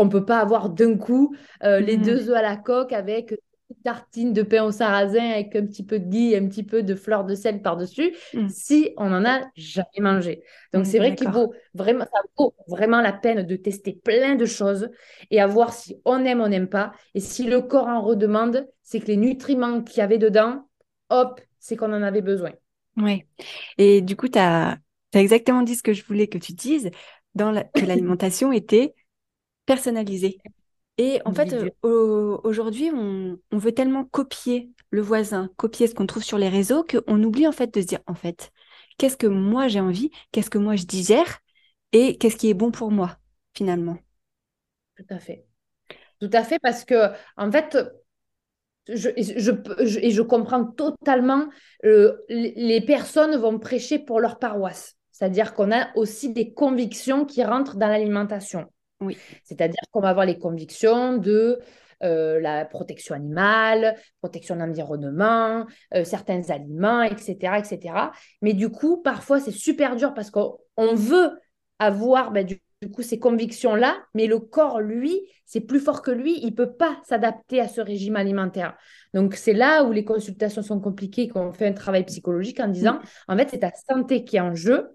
on 0.00 0.06
ne 0.06 0.10
peut 0.10 0.24
pas 0.24 0.38
avoir 0.38 0.70
d'un 0.70 0.96
coup 0.96 1.34
euh, 1.62 1.80
les 1.80 1.98
mm. 1.98 2.02
deux 2.02 2.30
œufs 2.30 2.36
à 2.36 2.42
la 2.42 2.56
coque 2.56 2.92
avec 2.92 3.32
une 3.32 3.82
tartine 3.84 4.32
de 4.32 4.42
pain 4.42 4.64
au 4.64 4.72
sarrasin 4.72 5.30
avec 5.30 5.54
un 5.54 5.66
petit 5.66 5.84
peu 5.84 5.98
de 5.98 6.06
ghee 6.06 6.32
et 6.32 6.38
un 6.38 6.48
petit 6.48 6.62
peu 6.62 6.82
de 6.82 6.94
fleur 6.94 7.24
de 7.24 7.34
sel 7.34 7.60
par-dessus, 7.60 8.14
mm. 8.32 8.48
si 8.48 8.94
on 8.96 9.10
n'en 9.10 9.24
a 9.26 9.42
jamais 9.54 10.00
mangé. 10.00 10.42
Donc, 10.72 10.86
c'est 10.86 10.98
vrai 10.98 11.14
qu'il 11.14 11.28
vaut 11.28 11.52
vraiment, 11.74 12.04
ça 12.04 12.20
vaut 12.38 12.54
vraiment 12.66 13.02
la 13.02 13.12
peine 13.12 13.46
de 13.46 13.56
tester 13.56 13.92
plein 13.92 14.36
de 14.36 14.46
choses 14.46 14.88
et 15.30 15.40
à 15.40 15.46
voir 15.46 15.74
si 15.74 16.00
on 16.06 16.24
aime, 16.24 16.40
ou 16.40 16.44
on 16.44 16.48
n'aime 16.48 16.68
pas. 16.68 16.92
Et 17.14 17.20
si 17.20 17.44
le 17.44 17.60
corps 17.60 17.86
en 17.86 18.00
redemande, 18.00 18.66
c'est 18.82 19.00
que 19.00 19.06
les 19.06 19.18
nutriments 19.18 19.82
qu'il 19.82 19.98
y 19.98 20.00
avait 20.00 20.18
dedans, 20.18 20.66
hop, 21.10 21.40
c'est 21.58 21.76
qu'on 21.76 21.92
en 21.92 22.02
avait 22.02 22.22
besoin. 22.22 22.52
Oui. 22.96 23.24
Et 23.76 24.00
du 24.00 24.16
coup, 24.16 24.28
tu 24.28 24.38
as, 24.38 24.78
exactement 25.12 25.62
dit 25.62 25.76
ce 25.76 25.82
que 25.82 25.92
je 25.92 26.04
voulais 26.04 26.26
que 26.26 26.38
tu 26.38 26.54
dises, 26.54 26.90
dans 27.34 27.52
que 27.74 27.84
l'alimentation 27.86 28.50
était 28.50 28.94
personnalisé. 29.70 30.38
Et 30.98 31.20
en 31.24 31.32
fait, 31.32 31.54
euh, 31.84 32.36
aujourd'hui, 32.42 32.90
on, 32.92 33.38
veut 33.52 33.72
tellement 33.72 34.04
copier 34.04 34.72
le 34.90 35.00
voisin, 35.00 35.48
copier 35.56 35.86
ce 35.86 35.94
qu'on 35.94 36.06
trouve 36.06 36.24
sur 36.24 36.38
les 36.38 36.48
réseaux, 36.48 36.84
qu'on 36.84 37.22
oublie 37.22 37.46
en 37.46 37.52
fait 37.52 37.72
de 37.72 37.80
se 37.80 37.86
dire, 37.86 38.00
en 38.08 38.14
fait, 38.14 38.50
qu'est-ce 38.98 39.16
que 39.16 39.28
moi 39.28 39.68
j'ai 39.68 39.78
envie, 39.78 40.10
qu'est-ce 40.32 40.50
que 40.50 40.58
moi 40.58 40.74
je 40.74 40.86
digère, 40.86 41.38
et 41.92 42.18
qu'est-ce 42.18 42.36
qui 42.36 42.50
est 42.50 42.54
bon 42.54 42.72
pour 42.72 42.90
moi, 42.90 43.16
finalement. 43.54 43.96
Tout 44.96 45.06
à 45.08 45.20
fait. 45.20 45.46
Tout 46.20 46.30
à 46.32 46.42
fait, 46.42 46.58
parce 46.58 46.84
que, 46.84 47.12
en 47.36 47.52
fait, 47.52 47.78
je, 48.88 49.08
et 49.16 50.10
je 50.10 50.22
comprends 50.22 50.64
totalement, 50.64 51.48
euh, 51.84 52.16
les 52.28 52.82
personnes 52.84 53.36
vont 53.36 53.60
prêcher 53.60 54.00
pour 54.00 54.18
leur 54.18 54.40
paroisse. 54.40 54.96
C'est-à-dire 55.12 55.54
qu'on 55.54 55.70
a 55.70 55.96
aussi 55.96 56.32
des 56.32 56.52
convictions 56.52 57.24
qui 57.24 57.44
rentrent 57.44 57.76
dans 57.76 57.88
l'alimentation. 57.88 58.66
Oui. 59.00 59.16
C'est-à-dire 59.44 59.80
qu'on 59.90 60.00
va 60.00 60.10
avoir 60.10 60.26
les 60.26 60.38
convictions 60.38 61.16
de 61.16 61.58
euh, 62.02 62.40
la 62.40 62.64
protection 62.64 63.14
animale, 63.14 63.94
protection 64.20 64.54
de 64.54 64.60
l'environnement, 64.60 65.66
euh, 65.94 66.04
certains 66.04 66.48
aliments, 66.48 67.02
etc., 67.02 67.58
etc. 67.58 67.94
Mais 68.40 68.54
du 68.54 68.70
coup, 68.70 69.02
parfois, 69.02 69.38
c'est 69.38 69.50
super 69.50 69.96
dur 69.96 70.14
parce 70.14 70.30
qu'on 70.30 70.58
veut 70.94 71.38
avoir 71.78 72.30
ben, 72.30 72.46
du, 72.46 72.60
coup 72.94 73.02
ces 73.02 73.18
convictions-là, 73.18 73.98
mais 74.14 74.26
le 74.26 74.38
corps, 74.38 74.80
lui, 74.80 75.20
c'est 75.44 75.60
plus 75.60 75.80
fort 75.80 76.00
que 76.00 76.10
lui, 76.10 76.38
il 76.40 76.50
ne 76.50 76.54
peut 76.54 76.72
pas 76.72 76.98
s'adapter 77.04 77.60
à 77.60 77.68
ce 77.68 77.82
régime 77.82 78.16
alimentaire. 78.16 78.78
Donc, 79.12 79.34
c'est 79.34 79.52
là 79.52 79.84
où 79.84 79.92
les 79.92 80.04
consultations 80.04 80.62
sont 80.62 80.80
compliquées, 80.80 81.28
qu'on 81.28 81.52
fait 81.52 81.66
un 81.66 81.74
travail 81.74 82.04
psychologique 82.04 82.60
en 82.60 82.68
disant, 82.68 82.98
en 83.28 83.36
fait, 83.36 83.48
c'est 83.50 83.58
ta 83.58 83.72
santé 83.72 84.24
qui 84.24 84.36
est 84.36 84.40
en 84.40 84.54
jeu 84.54 84.88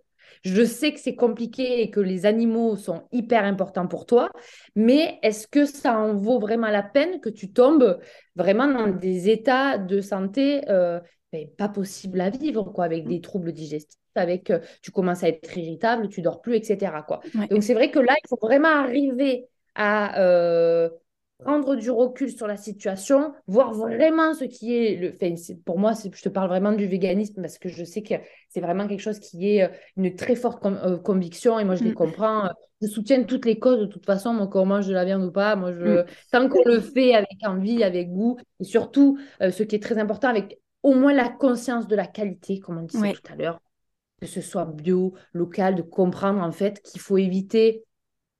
je 0.45 0.63
sais 0.63 0.93
que 0.93 0.99
c'est 0.99 1.15
compliqué 1.15 1.81
et 1.81 1.89
que 1.89 1.99
les 1.99 2.25
animaux 2.25 2.75
sont 2.75 3.07
hyper 3.11 3.43
importants 3.43 3.87
pour 3.87 4.05
toi, 4.05 4.29
mais 4.75 5.19
est-ce 5.23 5.47
que 5.47 5.65
ça 5.65 5.97
en 5.97 6.13
vaut 6.13 6.39
vraiment 6.39 6.69
la 6.69 6.83
peine 6.83 7.19
que 7.19 7.29
tu 7.29 7.51
tombes 7.51 7.99
vraiment 8.35 8.67
dans 8.67 8.87
des 8.87 9.29
états 9.29 9.79
de 9.79 10.01
santé 10.01 10.61
euh, 10.69 10.99
ben, 11.33 11.47
pas 11.57 11.67
possible 11.67 12.21
à 12.21 12.29
vivre, 12.29 12.63
quoi, 12.63 12.85
avec 12.85 13.07
des 13.07 13.21
troubles 13.21 13.51
digestifs, 13.51 13.99
avec 14.13 14.51
euh, 14.51 14.59
tu 14.83 14.91
commences 14.91 15.23
à 15.23 15.29
être 15.29 15.57
irritable, 15.57 16.09
tu 16.09 16.21
dors 16.21 16.41
plus, 16.41 16.55
etc. 16.55 16.93
Quoi. 17.07 17.21
Donc 17.49 17.63
c'est 17.63 17.73
vrai 17.73 17.89
que 17.89 17.99
là, 17.99 18.13
il 18.23 18.27
faut 18.29 18.39
vraiment 18.39 18.69
arriver 18.69 19.47
à 19.73 20.21
euh, 20.21 20.89
prendre 21.43 21.75
du 21.75 21.91
recul 21.91 22.31
sur 22.31 22.47
la 22.47 22.57
situation, 22.57 23.33
voir 23.47 23.73
vraiment 23.73 24.33
ce 24.33 24.45
qui 24.45 24.75
est 24.75 24.95
le. 24.95 25.15
Enfin, 25.15 25.35
pour 25.65 25.79
moi, 25.79 25.93
je 25.93 26.21
te 26.21 26.29
parle 26.29 26.47
vraiment 26.47 26.71
du 26.71 26.87
véganisme 26.87 27.41
parce 27.41 27.57
que 27.57 27.69
je 27.69 27.83
sais 27.83 28.01
que 28.01 28.15
c'est 28.49 28.61
vraiment 28.61 28.87
quelque 28.87 29.01
chose 29.01 29.19
qui 29.19 29.55
est 29.55 29.63
euh, 29.63 29.67
une 29.97 30.15
très 30.15 30.35
forte 30.35 30.63
conviction 31.03 31.59
et 31.59 31.65
moi 31.65 31.75
je 31.75 31.83
les 31.83 31.91
mm. 31.91 31.95
comprends. 31.95 32.49
Je 32.81 32.87
soutiens 32.87 33.23
toutes 33.23 33.45
les 33.45 33.57
causes 33.57 33.79
de 33.79 33.85
toute 33.85 34.05
façon, 34.05 34.33
moi 34.33 34.47
qu'on 34.47 34.65
mange 34.65 34.87
de 34.87 34.93
la 34.93 35.05
viande 35.05 35.23
ou 35.23 35.31
pas, 35.31 35.55
moi 35.55 35.73
je 35.73 36.01
mm. 36.01 36.05
tant 36.31 36.47
qu'on 36.47 36.63
le 36.65 36.79
fait 36.79 37.13
avec 37.13 37.37
envie, 37.45 37.83
avec 37.83 38.09
goût 38.09 38.37
et 38.59 38.63
surtout 38.63 39.17
ce 39.39 39.63
qui 39.63 39.75
est 39.75 39.83
très 39.83 39.97
important 39.97 40.29
avec 40.29 40.59
au 40.83 40.93
moins 40.93 41.13
la 41.13 41.29
conscience 41.29 41.87
de 41.87 41.95
la 41.95 42.05
qualité, 42.05 42.59
comme 42.59 42.77
on 42.77 42.83
disait 42.83 43.13
tout 43.13 43.33
à 43.33 43.35
l'heure, 43.35 43.59
que 44.21 44.27
ce 44.27 44.39
soit 44.39 44.65
bio, 44.65 45.15
local, 45.33 45.75
de 45.75 45.81
comprendre 45.81 46.41
en 46.41 46.51
fait 46.51 46.81
qu'il 46.81 47.01
faut 47.01 47.17
éviter 47.17 47.83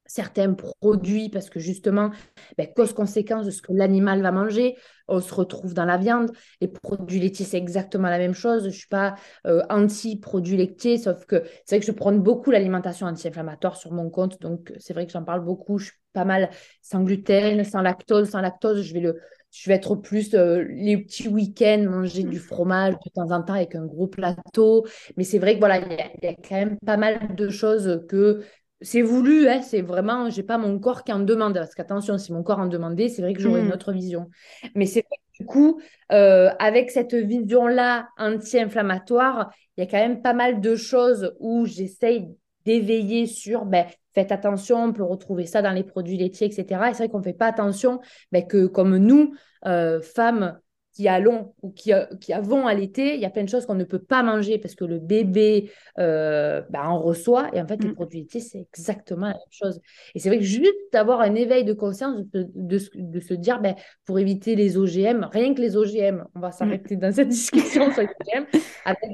certains 0.05 0.53
produits 0.53 1.29
parce 1.29 1.49
que 1.49 1.59
justement, 1.59 2.11
ben, 2.57 2.67
cause 2.75 2.93
conséquence 2.93 3.45
de 3.45 3.51
ce 3.51 3.61
que 3.61 3.73
l'animal 3.73 4.21
va 4.21 4.31
manger, 4.31 4.75
on 5.07 5.19
se 5.19 5.33
retrouve 5.33 5.73
dans 5.73 5.85
la 5.85 5.97
viande. 5.97 6.31
Les 6.61 6.67
produits 6.67 7.19
laitiers, 7.19 7.45
c'est 7.45 7.57
exactement 7.57 8.09
la 8.09 8.17
même 8.17 8.33
chose. 8.33 8.63
Je 8.63 8.67
ne 8.67 8.73
suis 8.73 8.87
pas 8.87 9.15
euh, 9.45 9.61
anti-produits 9.69 10.57
laitiers, 10.57 10.97
sauf 10.97 11.25
que 11.25 11.43
c'est 11.65 11.75
vrai 11.75 11.79
que 11.79 11.85
je 11.85 11.91
prends 11.91 12.13
beaucoup 12.13 12.51
l'alimentation 12.51 13.07
anti-inflammatoire 13.07 13.77
sur 13.77 13.91
mon 13.91 14.09
compte. 14.09 14.41
Donc, 14.41 14.73
c'est 14.79 14.93
vrai 14.93 15.05
que 15.05 15.11
j'en 15.11 15.23
parle 15.23 15.43
beaucoup. 15.43 15.77
Je 15.77 15.85
suis 15.85 15.99
pas 16.13 16.25
mal 16.25 16.49
sans 16.81 17.03
gluten, 17.03 17.63
sans 17.63 17.81
lactose. 17.81 18.29
Sans 18.29 18.41
lactose, 18.41 18.81
je 18.81 18.93
vais 18.93 18.99
le, 18.99 19.19
je 19.51 19.69
vais 19.69 19.75
être 19.75 19.95
plus 19.95 20.33
euh, 20.33 20.65
les 20.69 20.97
petits 20.97 21.27
week-ends, 21.27 21.85
manger 21.89 22.23
du 22.23 22.39
fromage 22.39 22.93
de 22.93 23.09
temps 23.13 23.31
en 23.31 23.41
temps 23.41 23.53
avec 23.53 23.75
un 23.75 23.85
gros 23.85 24.07
plateau. 24.07 24.85
Mais 25.17 25.23
c'est 25.23 25.39
vrai 25.39 25.55
que 25.55 25.59
voilà, 25.59 25.79
il 25.79 25.91
y, 26.23 26.27
a 26.27 26.33
quand 26.33 26.55
même 26.55 26.77
pas 26.85 26.97
mal 26.97 27.35
de 27.35 27.49
choses 27.49 28.03
que 28.09 28.41
c'est 28.81 29.01
voulu, 29.01 29.47
hein, 29.47 29.61
c'est 29.61 29.81
vraiment, 29.81 30.29
j'ai 30.29 30.43
pas 30.43 30.57
mon 30.57 30.77
corps 30.79 31.03
qui 31.03 31.13
en 31.13 31.19
demande. 31.19 31.53
Parce 31.53 31.75
qu'attention, 31.75 32.17
si 32.17 32.33
mon 32.33 32.43
corps 32.43 32.59
en 32.59 32.67
demandait, 32.67 33.09
c'est 33.09 33.21
vrai 33.21 33.33
que 33.33 33.41
j'aurais 33.41 33.61
une 33.61 33.69
hmm. 33.69 33.73
autre 33.73 33.91
vision. 33.91 34.29
Mais 34.75 34.85
c'est 34.85 35.05
du 35.39 35.45
coup, 35.45 35.81
euh, 36.11 36.49
avec 36.59 36.91
cette 36.91 37.13
vision-là 37.13 38.07
anti-inflammatoire, 38.17 39.51
il 39.75 39.83
y 39.83 39.87
a 39.87 39.89
quand 39.89 39.97
même 39.97 40.21
pas 40.21 40.33
mal 40.33 40.61
de 40.61 40.75
choses 40.75 41.33
où 41.39 41.65
j'essaye 41.65 42.29
d'éveiller 42.65 43.27
sur 43.27 43.65
ben, 43.65 43.85
faites 44.13 44.31
attention, 44.31 44.83
on 44.83 44.93
peut 44.93 45.03
retrouver 45.03 45.45
ça 45.45 45.61
dans 45.61 45.71
les 45.71 45.83
produits 45.83 46.17
laitiers, 46.17 46.47
etc. 46.47 46.89
Et 46.89 46.93
c'est 46.93 47.03
vrai 47.03 47.09
qu'on 47.09 47.19
ne 47.19 47.23
fait 47.23 47.33
pas 47.33 47.47
attention 47.47 47.99
ben, 48.31 48.47
que 48.47 48.65
comme 48.65 48.97
nous, 48.97 49.35
euh, 49.65 50.01
femmes 50.01 50.57
qui 50.95 51.09
allons 51.09 51.53
ou 51.61 51.71
qui, 51.71 51.93
euh, 51.93 52.05
qui 52.21 52.31
avons 52.31 52.67
allaité, 52.67 53.15
il 53.15 53.19
y 53.19 53.25
a 53.25 53.29
plein 53.29 53.43
de 53.43 53.49
choses 53.49 53.65
qu'on 53.65 53.75
ne 53.75 53.83
peut 53.83 53.99
pas 53.99 54.23
manger 54.23 54.57
parce 54.57 54.75
que 54.75 54.85
le 54.85 54.97
bébé 54.97 55.69
euh, 55.99 56.61
ben, 56.69 56.83
en 56.83 56.99
reçoit. 56.99 57.49
Et 57.53 57.61
en 57.61 57.67
fait, 57.67 57.83
les 57.83 57.89
mm. 57.89 57.95
produits 57.95 58.19
laitiers, 58.19 58.39
c'est 58.39 58.59
exactement 58.59 59.27
la 59.27 59.33
même 59.33 59.41
chose. 59.51 59.81
Et 60.15 60.19
c'est 60.19 60.29
vrai 60.29 60.37
que 60.37 60.45
juste 60.45 60.73
d'avoir 60.93 61.19
un 61.19 61.35
éveil 61.35 61.65
de 61.65 61.73
conscience, 61.73 62.21
de, 62.31 62.47
de, 62.55 63.19
se 63.19 63.33
dire, 63.33 63.59
ben, 63.59 63.75
pour 64.05 64.19
éviter 64.19 64.55
les 64.55 64.77
OGM, 64.77 65.27
rien 65.31 65.53
que 65.53 65.61
les 65.61 65.75
OGM, 65.75 66.23
on 66.33 66.39
va 66.39 66.49
mm. 66.49 66.53
s'arrêter 66.53 66.95
dans 66.95 67.11
cette 67.11 67.27
discussion 67.29 67.91
sur 67.91 68.01
les 68.01 68.07
OGM, 68.07 68.45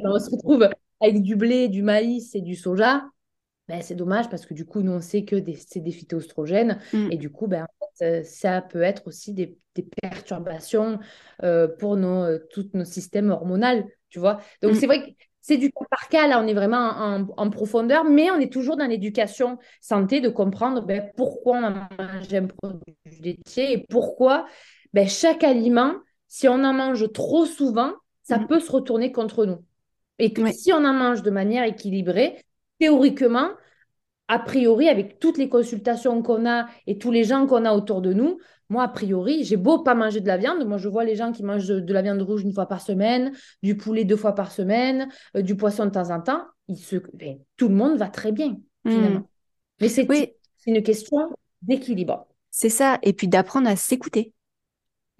on 0.05 0.19
se 0.19 0.29
retrouve 0.29 0.69
avec 1.01 1.23
du 1.23 1.35
blé, 1.35 1.67
du 1.67 1.81
maïs 1.81 2.35
et 2.35 2.41
du 2.41 2.53
soja. 2.53 3.01
Ben, 3.71 3.81
c'est 3.81 3.95
dommage 3.95 4.29
parce 4.29 4.45
que 4.45 4.53
du 4.53 4.65
coup, 4.65 4.81
nous, 4.81 4.91
on 4.91 4.99
sait 4.99 5.23
que 5.23 5.38
c'est 5.55 5.79
des 5.79 5.91
phytoestrogènes. 5.91 6.77
Mm. 6.91 7.07
Et 7.10 7.15
du 7.15 7.29
coup, 7.29 7.47
ben, 7.47 7.65
ça 8.23 8.62
peut 8.62 8.81
être 8.81 9.07
aussi 9.07 9.34
des, 9.34 9.57
perturbations 10.01 10.99
euh, 11.43 11.69
pour 11.79 11.95
nos, 11.95 12.23
euh, 12.23 12.39
tous 12.51 12.69
nos 12.73 12.84
systèmes 12.84 13.29
hormonaux, 13.29 13.88
tu 14.10 14.19
vois. 14.19 14.41
Donc, 14.62 14.73
mm. 14.73 14.75
c'est 14.75 14.88
vrai 14.88 15.03
que 15.03 15.12
c'est 15.39 15.55
du 15.55 15.71
cas 15.71 15.86
par 15.89 16.10
cas, 16.10 16.27
là, 16.27 16.41
on 16.43 16.47
est 16.47 16.53
vraiment 16.53 17.23
en, 17.38 17.49
profondeur, 17.49 18.03
mais 18.03 18.29
on 18.29 18.39
est 18.39 18.51
toujours 18.51 18.75
dans 18.75 18.88
l'éducation 18.88 19.57
santé 19.79 20.19
de 20.19 20.27
comprendre 20.27 20.86
ben, 20.86 21.10
pourquoi 21.15 21.57
on 21.57 21.62
mange 21.62 22.34
un 22.34 22.47
produit 22.47 22.97
laitier 23.21 23.71
et 23.71 23.86
pourquoi 23.89 24.47
ben, 24.91 25.07
chaque 25.07 25.45
aliment, 25.45 25.93
si 26.27 26.49
on 26.49 26.65
en 26.65 26.73
mange 26.73 27.10
trop 27.13 27.45
souvent, 27.45 27.93
ça 28.23 28.38
mm. 28.38 28.47
peut 28.47 28.60
se 28.60 28.69
retourner 28.69 29.13
contre 29.13 29.45
nous. 29.45 29.63
Et 30.19 30.34
que 30.34 30.51
si 30.51 30.73
on 30.73 30.84
en 30.84 30.93
mange 30.93 31.23
de 31.23 31.31
manière 31.31 31.63
équilibrée, 31.63 32.36
théoriquement, 32.81 33.51
a 34.27 34.39
priori, 34.39 34.89
avec 34.89 35.19
toutes 35.19 35.37
les 35.37 35.49
consultations 35.49 36.23
qu'on 36.23 36.49
a 36.49 36.65
et 36.87 36.97
tous 36.97 37.11
les 37.11 37.23
gens 37.23 37.45
qu'on 37.45 37.63
a 37.63 37.73
autour 37.73 38.01
de 38.01 38.11
nous, 38.11 38.39
moi, 38.69 38.83
a 38.83 38.87
priori, 38.87 39.43
j'ai 39.43 39.55
beau 39.55 39.83
pas 39.83 39.93
manger 39.93 40.19
de 40.19 40.25
la 40.25 40.37
viande. 40.37 40.65
Moi, 40.65 40.79
je 40.79 40.89
vois 40.89 41.03
les 41.03 41.15
gens 41.15 41.31
qui 41.31 41.43
mangent 41.43 41.67
de 41.67 41.93
la 41.93 42.01
viande 42.01 42.23
rouge 42.23 42.41
une 42.41 42.53
fois 42.53 42.65
par 42.65 42.81
semaine, 42.81 43.33
du 43.61 43.77
poulet 43.77 44.03
deux 44.03 44.15
fois 44.15 44.33
par 44.33 44.51
semaine, 44.51 45.09
euh, 45.37 45.43
du 45.43 45.55
poisson 45.55 45.85
de 45.85 45.91
temps 45.91 46.09
en 46.09 46.21
temps. 46.21 46.43
Il 46.69 46.77
se... 46.77 46.95
Ben, 47.13 47.37
tout 47.55 47.67
le 47.67 47.75
monde 47.75 47.99
va 47.99 48.07
très 48.07 48.31
bien, 48.31 48.57
finalement. 48.83 49.19
Hmm. 49.19 49.25
Mais 49.79 49.89
c'est 49.89 50.07
une 50.65 50.81
question 50.81 51.29
d'équilibre. 51.61 52.25
C'est 52.49 52.69
ça. 52.69 52.97
Et 53.03 53.13
puis 53.13 53.27
d'apprendre 53.27 53.69
à 53.69 53.75
s'écouter. 53.75 54.33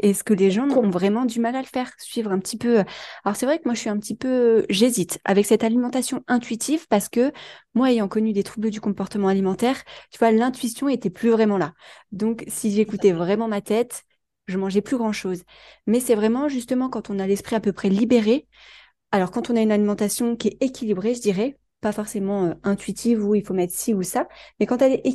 Est-ce 0.02 0.24
que 0.24 0.34
les 0.34 0.52
gens 0.52 0.68
ont 0.70 0.90
vraiment 0.90 1.26
du 1.26 1.40
mal 1.40 1.56
à 1.56 1.62
le 1.62 1.68
faire, 1.68 1.92
suivre 2.00 2.32
un 2.32 2.40
petit 2.40 2.58
peu 2.58 2.80
euh, 2.80 2.84
Alors 3.24 3.36
c'est 3.36 3.46
vrai 3.46 3.60
que 3.60 3.64
moi 3.66 3.74
je 3.74 3.80
suis 3.80 3.90
un 3.90 3.98
petit 3.98 4.16
peu, 4.16 4.66
j'hésite 4.70 5.20
avec 5.26 5.46
cette 5.46 5.64
alimentation 5.64 6.24
intuitive 6.28 6.88
parce 6.90 7.10
que 7.10 7.32
moi 7.74 7.92
ayant 7.92 8.08
connu 8.08 8.34
des 8.34 8.44
troubles 8.44 8.70
du 8.70 8.82
comportement 8.82 9.28
alimentaire, 9.28 9.84
tu 10.12 10.18
vois, 10.20 10.32
l'intuition 10.32 10.90
était 10.90 11.10
plus 11.10 11.30
vraiment 11.30 11.58
là. 11.58 11.74
Donc 12.12 12.44
si 12.48 12.72
j'écoutais 12.72 13.12
vraiment 13.12 13.48
ma 13.48 13.62
tête, 13.62 14.04
je 14.48 14.58
mangeais 14.58 14.82
plus 14.82 14.98
grand 14.98 15.14
chose. 15.14 15.44
Mais 15.88 16.00
c'est 16.00 16.16
vraiment 16.16 16.50
justement 16.50 16.90
quand 16.90 17.10
on 17.10 17.20
a 17.20 17.28
l'esprit 17.28 17.56
à 17.56 17.60
peu 17.60 17.74
près 17.74 17.90
libéré. 17.90 18.48
Alors 19.12 19.32
quand 19.32 19.50
on 19.50 19.56
a 19.56 19.62
une 19.62 19.72
alimentation 19.72 20.36
qui 20.36 20.50
est 20.50 20.58
équilibrée, 20.62 21.16
je 21.16 21.22
dirais, 21.22 21.58
pas 21.82 21.92
forcément 21.92 22.46
euh, 22.46 22.54
intuitive 22.64 23.26
où 23.26 23.36
il 23.36 23.44
faut 23.44 23.54
mettre 23.54 23.74
ci 23.74 23.94
ou 23.94 24.04
ça, 24.04 24.28
mais 24.60 24.66
quand 24.66 24.82
elle 24.82 24.94
est 24.94 25.06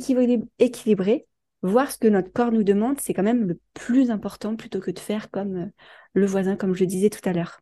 équilibrée, 0.59 1.25
voir 1.61 1.91
ce 1.91 1.97
que 1.97 2.07
notre 2.07 2.31
corps 2.31 2.51
nous 2.51 2.63
demande, 2.63 2.99
c'est 2.99 3.13
quand 3.13 3.23
même 3.23 3.47
le 3.47 3.59
plus 3.73 4.11
important 4.11 4.55
plutôt 4.55 4.79
que 4.79 4.91
de 4.91 4.99
faire 4.99 5.31
comme 5.31 5.55
euh, 5.57 5.65
le 6.13 6.25
voisin, 6.25 6.55
comme 6.55 6.73
je 6.73 6.81
le 6.81 6.87
disais 6.87 7.09
tout 7.09 7.27
à 7.27 7.33
l'heure. 7.33 7.61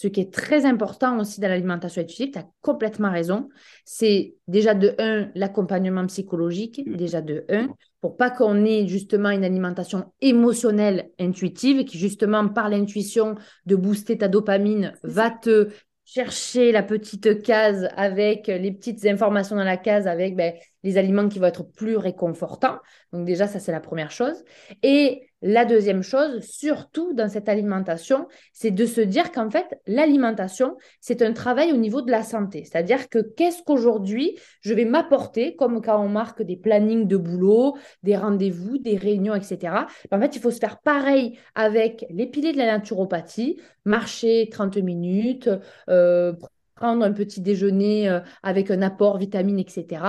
Ce 0.00 0.06
qui 0.06 0.20
est 0.20 0.32
très 0.32 0.64
important 0.64 1.18
aussi 1.18 1.40
dans 1.40 1.48
l'alimentation 1.48 2.00
intuitive, 2.02 2.30
tu 2.30 2.38
as 2.38 2.46
complètement 2.60 3.10
raison, 3.10 3.48
c'est 3.84 4.36
déjà 4.46 4.72
de 4.72 4.94
un, 5.00 5.28
l'accompagnement 5.34 6.06
psychologique, 6.06 6.80
mm. 6.86 6.94
déjà 6.96 7.20
de 7.20 7.44
un, 7.48 7.68
pour 8.00 8.16
pas 8.16 8.30
qu'on 8.30 8.64
ait 8.64 8.86
justement 8.86 9.30
une 9.30 9.42
alimentation 9.42 10.12
émotionnelle 10.20 11.10
intuitive 11.18 11.84
qui 11.84 11.98
justement 11.98 12.48
par 12.48 12.68
l'intuition 12.68 13.34
de 13.66 13.74
booster 13.74 14.18
ta 14.18 14.28
dopamine 14.28 14.94
va 15.02 15.30
te 15.30 15.70
chercher 16.08 16.72
la 16.72 16.82
petite 16.82 17.42
case 17.42 17.90
avec 17.94 18.46
les 18.46 18.72
petites 18.72 19.04
informations 19.04 19.56
dans 19.56 19.64
la 19.64 19.76
case 19.76 20.06
avec 20.06 20.36
ben, 20.36 20.54
les 20.82 20.96
aliments 20.96 21.28
qui 21.28 21.38
vont 21.38 21.48
être 21.48 21.64
plus 21.64 21.98
réconfortants. 21.98 22.78
Donc 23.12 23.26
déjà, 23.26 23.46
ça, 23.46 23.60
c'est 23.60 23.72
la 23.72 23.80
première 23.80 24.10
chose. 24.10 24.42
Et 24.82 25.27
la 25.42 25.64
deuxième 25.64 26.02
chose, 26.02 26.40
surtout 26.40 27.12
dans 27.12 27.28
cette 27.28 27.48
alimentation, 27.48 28.26
c'est 28.52 28.72
de 28.72 28.86
se 28.86 29.00
dire 29.00 29.30
qu'en 29.30 29.50
fait, 29.50 29.80
l'alimentation, 29.86 30.76
c'est 31.00 31.22
un 31.22 31.32
travail 31.32 31.72
au 31.72 31.76
niveau 31.76 32.02
de 32.02 32.10
la 32.10 32.22
santé. 32.22 32.64
C'est-à-dire 32.64 33.08
que 33.08 33.20
qu'est-ce 33.20 33.62
qu'aujourd'hui 33.62 34.36
je 34.62 34.74
vais 34.74 34.84
m'apporter, 34.84 35.54
comme 35.54 35.80
quand 35.80 36.02
on 36.02 36.08
marque 36.08 36.42
des 36.42 36.56
plannings 36.56 37.06
de 37.06 37.16
boulot, 37.16 37.76
des 38.02 38.16
rendez-vous, 38.16 38.78
des 38.78 38.96
réunions, 38.96 39.34
etc. 39.34 39.86
En 40.10 40.20
fait, 40.20 40.34
il 40.34 40.40
faut 40.40 40.50
se 40.50 40.58
faire 40.58 40.80
pareil 40.80 41.38
avec 41.54 42.04
les 42.10 42.26
piliers 42.26 42.52
de 42.52 42.58
la 42.58 42.66
naturopathie, 42.66 43.60
marcher 43.84 44.48
30 44.50 44.78
minutes, 44.78 45.48
euh, 45.88 46.32
prendre 46.74 47.04
un 47.04 47.12
petit 47.12 47.40
déjeuner 47.40 48.08
euh, 48.08 48.20
avec 48.42 48.70
un 48.70 48.82
apport 48.82 49.18
vitamine, 49.18 49.58
etc 49.58 50.00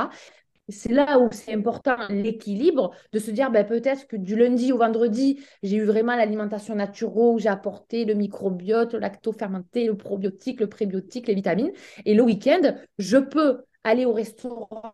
c'est 0.69 0.91
là 0.91 1.19
où 1.19 1.29
c'est 1.32 1.53
important 1.53 1.95
l'équilibre, 2.10 2.91
de 3.12 3.19
se 3.19 3.32
dire 3.32 3.51
ben, 3.51 3.65
peut-être 3.65 4.08
que 4.08 4.15
du 4.15 4.36
lundi 4.36 4.71
au 4.71 4.77
vendredi, 4.77 5.43
j'ai 5.63 5.77
eu 5.77 5.86
vraiment 5.86 6.15
l'alimentation 6.15 6.75
naturelle, 6.75 6.99
où 7.15 7.39
j'ai 7.39 7.49
apporté 7.49 8.05
le 8.05 8.13
microbiote, 8.13 8.93
le 8.93 8.99
lacto-fermenté, 8.99 9.86
le 9.86 9.97
probiotique, 9.97 10.60
le 10.60 10.67
prébiotique, 10.67 11.27
les 11.27 11.36
vitamines. 11.36 11.71
Et 12.05 12.13
le 12.13 12.23
week-end, 12.23 12.75
je 12.97 13.17
peux 13.17 13.63
aller 13.84 14.05
au 14.05 14.13
restaurant, 14.13 14.91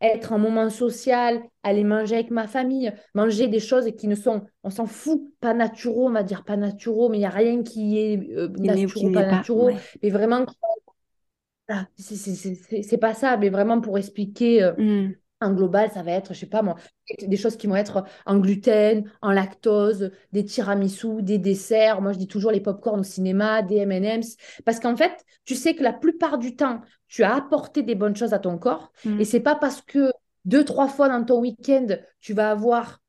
être 0.00 0.32
en 0.32 0.38
moment 0.38 0.68
social, 0.70 1.42
aller 1.62 1.84
manger 1.84 2.16
avec 2.16 2.30
ma 2.30 2.46
famille, 2.46 2.92
manger 3.14 3.48
des 3.48 3.60
choses 3.60 3.88
qui 3.96 4.08
ne 4.08 4.14
sont, 4.14 4.42
on 4.64 4.70
s'en 4.70 4.86
fout, 4.86 5.22
pas 5.40 5.54
naturels, 5.54 5.98
on 5.98 6.10
va 6.10 6.22
dire 6.22 6.44
pas 6.44 6.56
naturels, 6.56 7.10
mais 7.10 7.18
il 7.18 7.20
n'y 7.20 7.26
a 7.26 7.30
rien 7.30 7.62
qui 7.62 7.98
est 7.98 8.30
euh, 8.36 8.48
naturel, 8.58 9.12
pas, 9.12 9.26
naturel, 9.26 9.76
mais 10.02 10.10
vraiment 10.10 10.44
c'est 11.96 12.98
pas 12.98 13.14
ça, 13.14 13.36
mais 13.36 13.48
vraiment 13.48 13.80
pour 13.80 13.98
expliquer 13.98 14.62
euh, 14.62 14.72
mmh. 14.76 15.14
en 15.40 15.52
global, 15.52 15.90
ça 15.92 16.02
va 16.02 16.12
être, 16.12 16.34
je 16.34 16.40
sais 16.40 16.46
pas 16.46 16.62
moi, 16.62 16.76
des 17.20 17.36
choses 17.36 17.56
qui 17.56 17.66
vont 17.66 17.76
être 17.76 18.04
en 18.26 18.38
gluten, 18.38 19.10
en 19.22 19.30
lactose, 19.30 20.10
des 20.32 20.44
tiramisu, 20.44 21.22
des 21.22 21.38
desserts. 21.38 22.00
Moi, 22.00 22.12
je 22.12 22.18
dis 22.18 22.28
toujours 22.28 22.50
les 22.50 22.60
pop 22.60 22.84
au 22.86 23.02
cinéma, 23.02 23.62
des 23.62 23.76
M&M's. 23.78 24.36
Parce 24.64 24.80
qu'en 24.80 24.96
fait, 24.96 25.12
tu 25.44 25.54
sais 25.54 25.74
que 25.74 25.82
la 25.82 25.92
plupart 25.92 26.38
du 26.38 26.56
temps, 26.56 26.80
tu 27.08 27.22
as 27.22 27.34
apporté 27.34 27.82
des 27.82 27.94
bonnes 27.94 28.16
choses 28.16 28.34
à 28.34 28.38
ton 28.38 28.58
corps. 28.58 28.92
Mmh. 29.04 29.20
Et 29.20 29.24
c'est 29.24 29.40
pas 29.40 29.54
parce 29.54 29.82
que 29.82 30.10
deux, 30.44 30.64
trois 30.64 30.88
fois 30.88 31.08
dans 31.08 31.24
ton 31.24 31.40
week-end, 31.40 31.86
tu 32.20 32.32
vas 32.34 32.50
avoir 32.50 33.00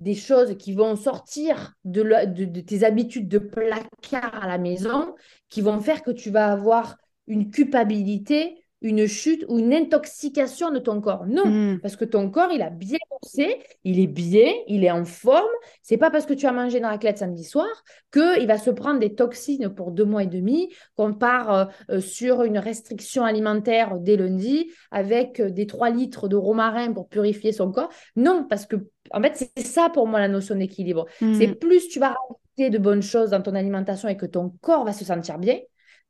des 0.00 0.14
choses 0.14 0.56
qui 0.58 0.72
vont 0.72 0.96
sortir 0.96 1.74
de, 1.84 2.02
de, 2.26 2.60
tes 2.60 2.84
habitudes 2.84 3.28
de 3.28 3.38
placard 3.38 4.42
à 4.42 4.46
la 4.46 4.58
maison, 4.58 5.14
qui 5.48 5.60
vont 5.60 5.80
faire 5.80 6.02
que 6.02 6.10
tu 6.10 6.30
vas 6.30 6.52
avoir 6.52 6.96
une 7.28 7.50
culpabilité, 7.50 8.64
une 8.80 9.06
chute 9.06 9.44
ou 9.48 9.58
une 9.58 9.74
intoxication 9.74 10.70
de 10.70 10.78
ton 10.78 11.00
corps. 11.00 11.26
Non, 11.26 11.46
hmm. 11.46 11.80
parce 11.80 11.96
que 11.96 12.04
ton 12.04 12.30
corps, 12.30 12.50
il 12.52 12.62
a 12.62 12.70
bien 12.70 12.98
bossé, 13.10 13.58
il 13.84 13.98
est 13.98 14.06
bien, 14.06 14.52
il 14.68 14.84
est 14.84 14.90
en 14.90 15.04
forme. 15.04 15.48
C'est 15.82 15.96
pas 15.96 16.10
parce 16.10 16.26
que 16.26 16.34
tu 16.34 16.46
as 16.46 16.52
mangé 16.52 16.78
dans 16.78 16.90
la 16.90 16.98
clé 16.98 17.14
samedi 17.16 17.44
soir 17.44 17.66
qu'il 18.12 18.46
va 18.46 18.56
se 18.56 18.70
prendre 18.70 19.00
des 19.00 19.14
toxines 19.14 19.68
pour 19.68 19.90
deux 19.90 20.04
mois 20.04 20.22
et 20.22 20.28
demi, 20.28 20.72
qu'on 20.96 21.12
part 21.12 21.52
euh, 21.52 21.64
euh, 21.90 22.00
sur 22.00 22.44
une 22.44 22.58
restriction 22.58 23.24
alimentaire 23.24 23.98
dès 23.98 24.16
lundi 24.16 24.70
avec 24.92 25.40
euh, 25.40 25.50
des 25.50 25.66
3 25.66 25.90
litres 25.90 26.28
de 26.28 26.36
romarin 26.36 26.92
pour 26.92 27.08
purifier 27.08 27.52
son 27.52 27.72
corps. 27.72 27.90
Non, 28.14 28.46
parce 28.48 28.66
que 28.66 28.76
en 29.10 29.20
fait, 29.22 29.50
c'est 29.56 29.66
ça 29.66 29.88
pour 29.88 30.06
moi 30.06 30.20
la 30.20 30.28
notion 30.28 30.54
d'équilibre. 30.54 31.06
C'est 31.18 31.48
hmm. 31.48 31.54
plus 31.56 31.88
tu 31.88 31.98
vas 31.98 32.08
rajouter 32.08 32.70
de 32.70 32.78
bonnes 32.78 33.02
choses 33.02 33.30
dans 33.30 33.42
ton 33.42 33.54
alimentation 33.54 34.08
et 34.08 34.16
que 34.16 34.26
ton 34.26 34.52
corps 34.60 34.84
va 34.84 34.92
se 34.92 35.04
sentir 35.04 35.38
bien, 35.38 35.58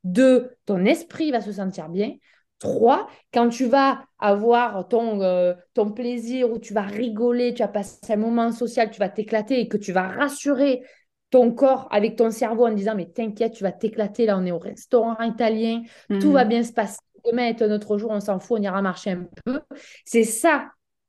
deux, 0.04 0.50
ton 0.66 0.84
esprit 0.84 1.30
va 1.30 1.40
se 1.40 1.52
sentir 1.52 1.88
bien, 1.88 2.12
Trois, 2.58 3.08
quand 3.32 3.48
tu 3.50 3.66
vas 3.66 4.04
avoir 4.18 4.88
ton, 4.88 5.22
euh, 5.22 5.54
ton 5.74 5.92
plaisir, 5.92 6.50
où 6.50 6.58
tu 6.58 6.74
vas 6.74 6.82
rigoler, 6.82 7.54
tu 7.54 7.62
vas 7.62 7.68
passer 7.68 8.12
un 8.12 8.16
moment 8.16 8.50
social, 8.50 8.90
tu 8.90 8.98
vas 8.98 9.08
t'éclater 9.08 9.60
et 9.60 9.68
que 9.68 9.76
tu 9.76 9.92
vas 9.92 10.08
rassurer 10.08 10.82
ton 11.30 11.52
corps 11.52 11.86
avec 11.92 12.16
ton 12.16 12.32
cerveau 12.32 12.66
en 12.66 12.72
disant, 12.72 12.96
mais 12.96 13.06
t'inquiète, 13.06 13.52
tu 13.52 13.62
vas 13.62 13.70
t'éclater, 13.70 14.26
là 14.26 14.36
on 14.38 14.44
est 14.44 14.50
au 14.50 14.58
restaurant 14.58 15.20
italien, 15.22 15.82
tout 16.20 16.32
va 16.32 16.42
mhm. 16.42 16.48
bien 16.48 16.62
se 16.64 16.72
passer, 16.72 16.98
demain 17.24 17.46
est 17.46 17.62
un 17.62 17.70
autre 17.70 17.96
jour, 17.96 18.10
on 18.10 18.20
s'en 18.20 18.40
fout, 18.40 18.58
on 18.58 18.62
ira 18.62 18.82
marcher 18.82 19.10
un 19.10 19.28
peu. 19.44 19.60
C'est 20.04 20.24
ça 20.24 20.66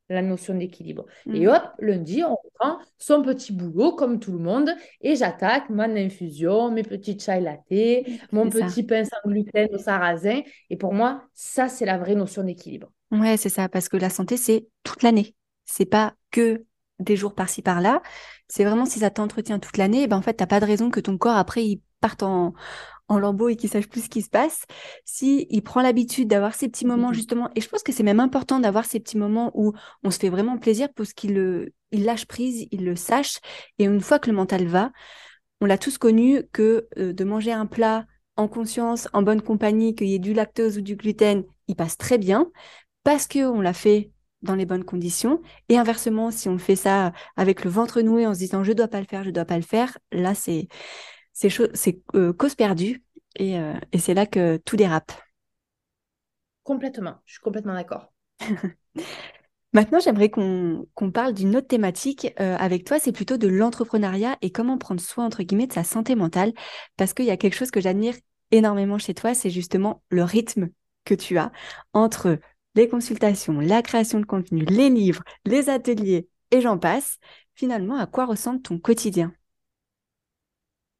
la 0.10 0.22
notion 0.22 0.56
d'équilibre. 0.56 1.06
Et 1.32 1.45
mm. 1.45 1.50
hop, 1.50 1.63
lundi, 1.80 2.24
on 2.24 2.38
prend 2.56 2.80
son 2.98 3.22
petit 3.22 3.54
boulot 3.54 3.93
comme 3.93 4.19
tout 4.19 4.32
le 4.32 4.39
monde 4.39 4.72
et 5.02 5.15
j'attaque 5.15 5.69
mon 5.69 5.95
infusion, 5.95 6.72
mes 6.72 6.84
petits 6.84 7.17
chai 7.19 7.39
latte, 7.39 8.06
mon 8.32 8.50
petit 8.50 8.84
pain 8.84 9.04
sans 9.04 9.30
gluten 9.30 9.69
au 9.74 9.78
sarrasin. 9.78 10.41
Et 10.69 10.78
pour 10.78 10.93
moi, 10.93 11.24
ça, 11.34 11.67
c'est 11.67 11.86
la 11.86 11.98
vraie 11.98 12.15
notion 12.15 12.43
d'équilibre. 12.43 12.91
Ouais, 13.12 13.38
c'est 13.38 13.50
ça, 13.50 13.69
parce 13.69 13.89
que 13.89 13.98
la 13.98 14.10
santé, 14.10 14.38
c'est 14.38 14.67
toute 14.84 15.04
l'année. 15.04 15.36
C'est 15.65 15.86
pas 15.86 16.13
que 16.32 16.65
des 17.00 17.15
jours 17.15 17.34
par-ci 17.34 17.62
par-là. 17.62 18.02
C'est 18.48 18.65
vraiment 18.65 18.86
si 18.86 19.00
ça 19.00 19.10
t'entretient 19.10 19.60
toute 19.60 19.78
l'année, 19.78 20.08
ben 20.08 20.17
en 20.17 20.22
fait, 20.22 20.34
t'as 20.34 20.48
pas 20.48 20.60
de 20.60 20.65
raison 20.65 20.89
que 20.89 21.00
ton 21.00 21.17
corps 21.17 21.38
après 21.38 21.65
il 21.65 21.82
parte 22.02 22.24
en, 22.24 22.54
en 23.10 23.19
lambeaux 23.19 23.50
et 23.50 23.56
qui 23.56 23.67
sache 23.67 23.88
plus 23.88 24.06
ce 24.06 24.10
qui 24.10 24.22
se 24.22 24.30
passe, 24.30 24.63
si 25.04 25.48
il 25.50 25.62
prend 25.62 25.82
l'habitude 25.82 26.28
d'avoir 26.28 26.54
ces 26.54 26.69
petits 26.69 26.86
moments 26.86 27.12
justement, 27.12 27.50
et 27.56 27.62
je 27.62 27.67
pense 27.67 27.84
que 27.84 27.91
c'est 27.91 28.04
même 28.04 28.19
important 28.19 28.60
d'avoir 28.60 28.86
ces 28.86 29.00
petits 29.00 29.17
moments 29.17 29.52
où 29.56 29.74
on 30.04 30.12
se 30.12 30.19
fait 30.19 30.30
vraiment 30.30 30.58
plaisir 30.58 30.88
pour 30.93 31.06
qu'il 31.08 31.34
le, 31.34 31.74
il 31.91 32.06
lâche 32.06 32.26
prise, 32.26 32.67
il 32.72 32.86
le 32.86 32.95
sache, 32.95 33.39
et 33.80 33.86
une 33.86 34.02
fois 34.02 34.19
que 34.19 34.30
le 34.30 34.36
mental 34.36 34.65
va, 34.67 34.91
on 35.60 35.65
l'a 35.65 35.78
tous 35.78 35.98
connu 35.98 36.43
que 36.54 36.88
euh, 36.98 37.12
de 37.12 37.24
manger 37.24 37.52
un 37.52 37.65
plat 37.65 38.06
en 38.38 38.48
conscience, 38.48 39.10
en 39.12 39.22
bonne 39.22 39.41
compagnie, 39.41 39.95
qu'il 39.95 40.08
y 40.08 40.15
ait 40.15 40.19
du 40.19 40.34
lactose 40.34 40.78
ou 40.78 40.82
du 40.82 40.95
gluten, 40.95 41.43
il 41.67 41.76
passe 41.76 41.98
très 41.98 42.17
bien 42.17 42.50
parce 43.04 43.28
que 43.28 43.39
on 43.39 43.60
l'a 43.60 43.74
fait 43.74 44.12
dans 44.41 44.56
les 44.56 44.65
bonnes 44.65 44.86
conditions. 44.86 45.41
Et 45.67 45.78
inversement, 45.78 46.32
si 46.32 46.48
on 46.48 46.58
fait 46.58 46.78
ça 46.78 47.12
avec 47.36 47.65
le 47.65 47.69
ventre 47.69 48.02
noué 48.02 48.26
en 48.26 48.34
se 48.34 48.39
disant 48.39 48.63
je 48.63 48.72
dois 48.72 48.88
pas 48.88 49.02
le 49.02 49.06
faire, 49.06 49.24
je 49.24 49.32
dois 49.32 49.45
pas 49.45 49.58
le 49.58 49.63
faire, 49.63 49.98
là 50.12 50.34
c'est 50.36 50.67
c'est 51.39 52.02
euh, 52.15 52.34
cause 52.34 52.56
perdue 52.56 53.04
euh, 53.39 53.80
et, 53.91 53.99
c'est 53.99 54.13
là 54.13 54.25
que 54.25 54.58
tout 54.58 54.75
dérape. 54.75 55.12
Complètement, 56.63 57.15
je 57.25 57.34
suis 57.34 57.41
complètement 57.41 57.73
d'accord. 57.73 58.12
Maintenant, 59.73 59.99
j'aimerais 59.99 60.30
qu'on 60.30 60.88
parle 61.13 61.34
d'une 61.34 61.56
autre 61.56 61.67
thématique 61.67 62.34
euh, 62.39 62.58
avec 62.58 62.86
toi, 62.86 62.99
c'est 62.99 63.12
plutôt 63.12 63.38
de 63.38 63.47
l'entrepreneuriat 63.47 64.36
et 64.41 64.52
comment 64.52 64.80
prendre 64.80 64.99
soin, 64.99 65.25
entre 65.25 65.43
guillemets, 65.43 65.67
de 65.67 65.73
sa 65.73 65.84
santé 65.84 66.15
mentale, 66.15 66.54
parce 66.97 67.13
qu'il 67.13 67.25
y 67.25 67.32
a 67.32 67.38
quelque 67.38 67.56
chose 67.56 67.69
que 67.69 67.80
j'admire 67.80 68.15
énormément 68.49 68.97
chez 68.97 69.13
toi, 69.13 69.36
c'est 69.36 69.52
justement 69.52 70.02
le 70.10 70.23
rythme 70.23 70.69
que 71.06 71.13
tu 71.13 71.38
as 71.38 71.52
entre 71.93 72.39
les 72.73 72.89
consultations, 72.89 73.60
la 73.60 73.84
création 73.84 74.19
de 74.19 74.25
contenu, 74.25 74.65
les 74.65 74.89
livres, 74.89 75.23
les 75.45 75.69
ateliers 75.69 76.28
et 76.52 76.62
j'en 76.62 76.80
passe. 76.80 77.19
Finalement, 77.54 77.97
à 77.97 78.08
quoi 78.08 78.25
ressemble 78.25 78.62
ton 78.62 78.80
quotidien? 78.80 79.34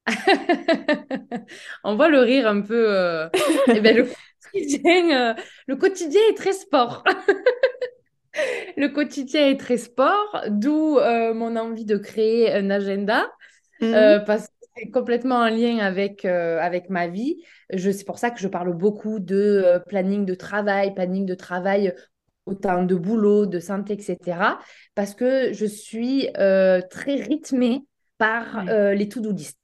On 1.84 1.96
voit 1.96 2.10
le 2.10 2.20
rire 2.20 2.48
un 2.48 2.62
peu. 2.62 2.86
Euh, 2.90 3.30
eh 3.68 3.80
ben, 3.80 3.98
euh, 3.98 5.34
le, 5.68 5.76
quotidien, 5.76 6.22
est 6.30 6.38
très 6.38 6.54
sport. 6.54 7.04
le 8.78 8.88
quotidien 8.88 9.50
est 9.50 9.60
très 9.60 9.78
sport, 9.78 10.44
d'où 10.50 10.98
euh, 10.98 11.34
mon 11.34 11.56
envie 11.56 11.86
de 11.86 11.98
créer 11.98 12.54
un 12.54 12.70
agenda. 12.70 13.28
Mhm. 13.82 14.26
parce 14.26 14.48
que 14.48 14.54
c'est 14.76 14.92
complètement 14.92 15.38
en 15.38 15.50
lien 15.50 15.78
avec, 15.78 16.26
avec 16.26 16.90
ma 16.90 17.08
vie. 17.08 17.42
C'est 17.78 18.06
pour 18.06 18.20
ça 18.20 18.30
que 18.30 18.40
je 18.40 18.50
parle 18.50 18.74
beaucoup 18.74 19.20
de 19.20 19.82
planning 19.88 20.26
de 20.26 20.36
travail, 20.36 20.94
planning 20.94 21.26
de 21.26 21.34
travail 21.34 21.96
autant 22.46 22.84
de 22.84 22.96
boulot, 22.96 23.46
de 23.46 23.60
santé, 23.60 23.94
etc. 23.94 24.18
Parce 24.96 25.16
que 25.16 25.54
je 25.54 25.66
suis 25.66 26.28
très 26.34 27.16
rythmée 27.16 27.86
par 28.18 28.66
les 28.66 29.08
to-do 29.08 29.32
list. 29.32 29.60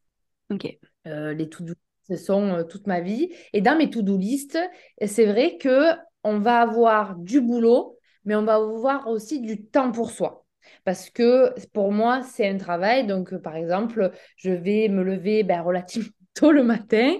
Euh, 1.07 1.33
les 1.33 1.49
to-do 1.49 1.73
ce 2.07 2.17
sont 2.17 2.53
euh, 2.53 2.63
toute 2.63 2.87
ma 2.87 3.01
vie. 3.01 3.33
Et 3.53 3.61
dans 3.61 3.77
mes 3.77 3.89
to-do 3.89 4.17
list, 4.17 4.57
c'est 5.05 5.25
vrai 5.25 5.57
que 5.57 5.91
on 6.23 6.39
va 6.39 6.61
avoir 6.61 7.15
du 7.15 7.41
boulot, 7.41 7.97
mais 8.25 8.35
on 8.35 8.43
va 8.43 8.55
avoir 8.55 9.07
aussi 9.07 9.41
du 9.41 9.65
temps 9.65 9.91
pour 9.91 10.11
soi. 10.11 10.45
Parce 10.83 11.09
que 11.09 11.53
pour 11.73 11.91
moi, 11.91 12.23
c'est 12.23 12.47
un 12.47 12.57
travail. 12.57 13.05
Donc, 13.07 13.33
euh, 13.33 13.39
par 13.39 13.55
exemple, 13.55 14.11
je 14.37 14.51
vais 14.51 14.87
me 14.87 15.03
lever 15.03 15.43
ben, 15.43 15.61
relativement 15.61 16.09
tôt 16.35 16.51
le 16.51 16.63
matin 16.63 17.15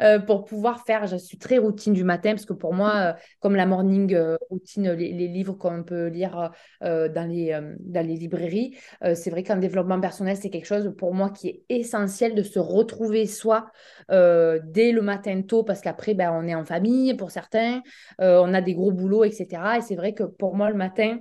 euh, 0.00 0.18
pour 0.18 0.44
pouvoir 0.44 0.86
faire. 0.86 1.06
Je 1.06 1.16
suis 1.16 1.36
très 1.36 1.58
routine 1.58 1.92
du 1.92 2.04
matin 2.04 2.30
parce 2.30 2.46
que 2.46 2.54
pour 2.54 2.72
moi, 2.72 2.94
euh, 2.96 3.12
comme 3.40 3.56
la 3.56 3.66
morning 3.66 4.14
euh, 4.14 4.36
routine, 4.48 4.92
les, 4.92 5.28
livres 5.28 5.54
qu'on 5.54 5.82
peut 5.82 6.06
lire 6.06 6.50
dans, 6.80 7.28
les, 7.28 7.58
dans 7.80 8.06
les 8.06 8.16
librairies, 8.16 8.76
c'est 9.14 9.30
vrai 9.30 9.42
qu'en 9.42 9.56
développement 9.56 10.00
personnel, 10.00 10.36
c'est 10.36 10.50
quelque 10.50 10.66
chose 10.66 10.94
pour 10.96 11.14
moi 11.14 11.30
qui 11.30 11.48
est 11.48 11.64
essentiel 11.68 12.34
de 12.34 12.42
se 12.42 12.58
retrouver 12.58 13.26
soi 13.26 13.70
dès 14.08 14.92
le 14.92 15.00
matin 15.00 15.42
tôt 15.42 15.64
parce 15.64 15.80
qu'après, 15.80 16.14
ben, 16.14 16.30
on 16.32 16.46
est 16.46 16.54
en 16.54 16.64
famille 16.64 17.14
pour 17.14 17.30
certains, 17.30 17.82
on 18.18 18.54
a 18.54 18.60
des 18.60 18.74
gros 18.74 18.92
boulots, 18.92 19.24
etc. 19.24 19.78
Et 19.78 19.80
c'est 19.80 19.96
vrai 19.96 20.12
que 20.14 20.24
pour 20.24 20.54
moi, 20.54 20.70
le 20.70 20.76
matin, 20.76 21.18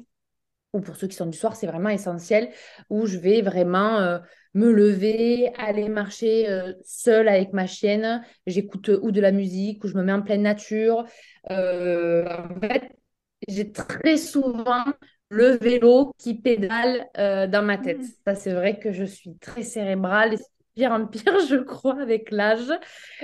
ou 0.73 0.81
pour 0.81 0.95
ceux 0.95 1.07
qui 1.07 1.15
sont 1.15 1.25
du 1.25 1.37
soir, 1.37 1.55
c'est 1.55 1.67
vraiment 1.67 1.89
essentiel, 1.89 2.49
où 2.89 3.05
je 3.05 3.17
vais 3.17 3.41
vraiment 3.41 4.19
me 4.53 4.71
lever, 4.71 5.51
aller 5.57 5.89
marcher 5.89 6.49
euh, 6.49 6.73
seule 6.83 7.27
avec 7.27 7.53
ma 7.53 7.67
chienne, 7.67 8.23
j'écoute 8.47 8.89
euh, 8.89 8.99
ou 9.01 9.11
de 9.11 9.21
la 9.21 9.31
musique, 9.31 9.83
ou 9.83 9.87
je 9.87 9.95
me 9.95 10.03
mets 10.03 10.13
en 10.13 10.21
pleine 10.21 10.41
nature. 10.41 11.05
en 11.49 12.59
fait, 12.61 12.91
j'ai 13.47 13.71
très 13.71 14.17
souvent 14.17 14.83
le 15.29 15.57
vélo 15.57 16.13
qui 16.17 16.35
pédale 16.35 17.07
dans 17.15 17.65
ma 17.65 17.77
tête. 17.77 17.99
Mmh. 17.99 18.13
Ça, 18.25 18.35
c'est 18.35 18.53
vrai 18.53 18.79
que 18.79 18.91
je 18.91 19.05
suis 19.05 19.35
très 19.37 19.63
cérébrale 19.63 20.37
pire 20.75 20.91
en 20.91 21.05
pire, 21.05 21.23
je 21.49 21.57
crois, 21.57 21.99
avec 22.01 22.31
l'âge. 22.31 22.71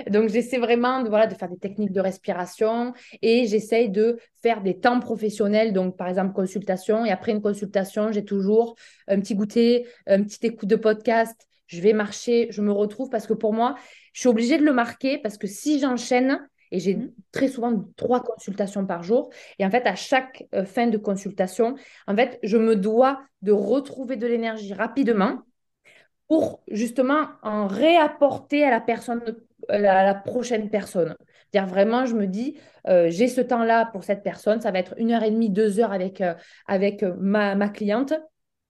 Donc, 0.08 0.28
j'essaie 0.28 0.58
vraiment 0.58 1.02
de, 1.02 1.08
voilà, 1.08 1.26
de 1.26 1.34
faire 1.34 1.48
des 1.48 1.58
techniques 1.58 1.92
de 1.92 2.00
respiration 2.00 2.92
et 3.22 3.46
j'essaie 3.46 3.88
de 3.88 4.18
faire 4.42 4.62
des 4.62 4.78
temps 4.78 5.00
professionnels. 5.00 5.72
Donc, 5.72 5.96
par 5.96 6.08
exemple, 6.08 6.32
consultation. 6.32 7.04
Et 7.04 7.10
après 7.10 7.32
une 7.32 7.42
consultation, 7.42 8.12
j'ai 8.12 8.24
toujours 8.24 8.76
un 9.06 9.20
petit 9.20 9.34
goûter, 9.34 9.86
un 10.06 10.22
petit 10.22 10.46
écoute 10.46 10.68
de 10.68 10.76
podcast. 10.76 11.46
Je 11.66 11.80
vais 11.80 11.92
marcher, 11.92 12.48
je 12.50 12.62
me 12.62 12.72
retrouve 12.72 13.10
parce 13.10 13.26
que 13.26 13.34
pour 13.34 13.52
moi, 13.52 13.74
je 14.12 14.20
suis 14.20 14.28
obligée 14.28 14.58
de 14.58 14.64
le 14.64 14.72
marquer 14.72 15.18
parce 15.18 15.36
que 15.36 15.46
si 15.46 15.78
j'enchaîne, 15.80 16.40
et 16.70 16.80
j'ai 16.80 16.96
mmh. 16.96 17.12
très 17.32 17.48
souvent 17.48 17.84
trois 17.96 18.22
consultations 18.22 18.84
par 18.86 19.02
jour. 19.02 19.30
Et 19.58 19.64
en 19.64 19.70
fait, 19.70 19.86
à 19.86 19.94
chaque 19.94 20.44
euh, 20.54 20.64
fin 20.64 20.86
de 20.86 20.98
consultation, 20.98 21.76
en 22.06 22.14
fait, 22.14 22.38
je 22.42 22.56
me 22.56 22.76
dois 22.76 23.20
de 23.42 23.52
retrouver 23.52 24.16
de 24.16 24.26
l'énergie 24.26 24.74
rapidement 24.74 25.42
pour 26.28 26.62
justement 26.70 27.28
en 27.42 27.66
réapporter 27.66 28.64
à 28.64 28.70
la 28.70 28.80
personne, 28.80 29.22
à 29.68 29.78
la 30.04 30.14
prochaine 30.14 30.70
personne. 30.70 31.16
Vraiment, 31.54 32.04
je 32.04 32.14
me 32.14 32.26
dis, 32.26 32.58
euh, 32.86 33.08
j'ai 33.10 33.28
ce 33.28 33.40
temps-là 33.40 33.86
pour 33.86 34.04
cette 34.04 34.22
personne, 34.22 34.60
ça 34.60 34.70
va 34.70 34.78
être 34.78 34.94
une 34.98 35.12
heure 35.12 35.22
et 35.22 35.30
demie, 35.30 35.50
deux 35.50 35.80
heures 35.80 35.92
avec, 35.92 36.20
euh, 36.20 36.34
euh, 36.70 37.14
ma, 37.18 37.54
ma 37.54 37.68
cliente. 37.68 38.12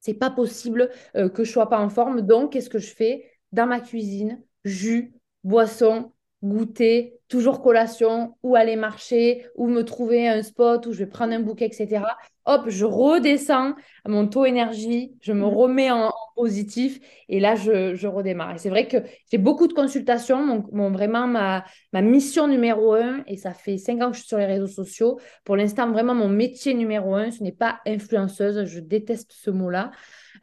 C'est 0.01 0.15
pas 0.15 0.31
possible 0.31 0.91
que 1.35 1.43
je 1.43 1.51
sois 1.51 1.69
pas 1.69 1.81
en 1.81 1.89
forme. 1.89 2.23
Donc, 2.23 2.53
qu'est-ce 2.53 2.71
que 2.71 2.79
je 2.79 2.95
fais 2.95 3.29
dans 3.51 3.67
ma 3.67 3.81
cuisine? 3.81 4.41
Jus, 4.65 5.13
boisson, 5.43 6.13
goûter, 6.41 7.19
toujours 7.27 7.61
collation, 7.63 8.37
ou 8.45 8.55
aller 8.55 8.77
marcher, 8.77 9.45
ou 9.57 9.67
me 9.67 9.83
trouver 9.83 10.29
un 10.29 10.43
spot 10.45 10.87
où 10.87 10.93
je 10.93 10.99
vais 11.01 11.07
prendre 11.07 11.33
un 11.33 11.41
bouquet, 11.41 11.67
etc. 11.67 12.05
Hop, 12.49 12.65
je 12.69 12.85
redescends 12.85 13.75
à 14.05 14.09
mon 14.09 14.27
taux 14.27 14.47
énergie, 14.47 15.13
je 15.21 15.33
me 15.33 15.43
mmh. 15.43 15.55
remets 15.55 15.91
en, 15.91 16.11
positif 16.39 17.01
et 17.29 17.41
là, 17.41 17.57
je, 17.57 18.07
redémarre. 18.07 18.55
Et 18.55 18.59
c'est 18.59 18.71
vrai 18.71 18.87
que 18.87 18.99
j'ai 19.31 19.39
beaucoup 19.39 19.67
de 19.67 19.73
consultations. 19.73 20.63
Mon, 20.73 20.91
vraiment, 20.91 21.27
ma, 21.27 21.65
ma 21.93 22.01
mission 22.01 22.47
numéro 22.47 22.95
un, 22.95 23.25
et 23.27 23.37
ça 23.37 23.53
fait 23.53 23.77
cinq 23.77 24.01
ans 24.01 24.11
que 24.11 24.15
je 24.15 24.21
suis 24.21 24.29
sur 24.29 24.39
les 24.39 24.47
réseaux 24.47 24.69
sociaux, 24.69 25.19
pour 25.45 25.57
l'instant, 25.57 25.91
vraiment, 25.91 26.15
mon 26.15 26.29
métier 26.29 26.75
numéro 26.75 27.15
un, 27.17 27.33
ce 27.33 27.43
n'est 27.43 27.53
pas 27.53 27.81
influenceuse, 27.87 28.65
je 28.67 28.79
déteste 28.79 29.33
ce 29.33 29.51
mot-là. 29.51 29.91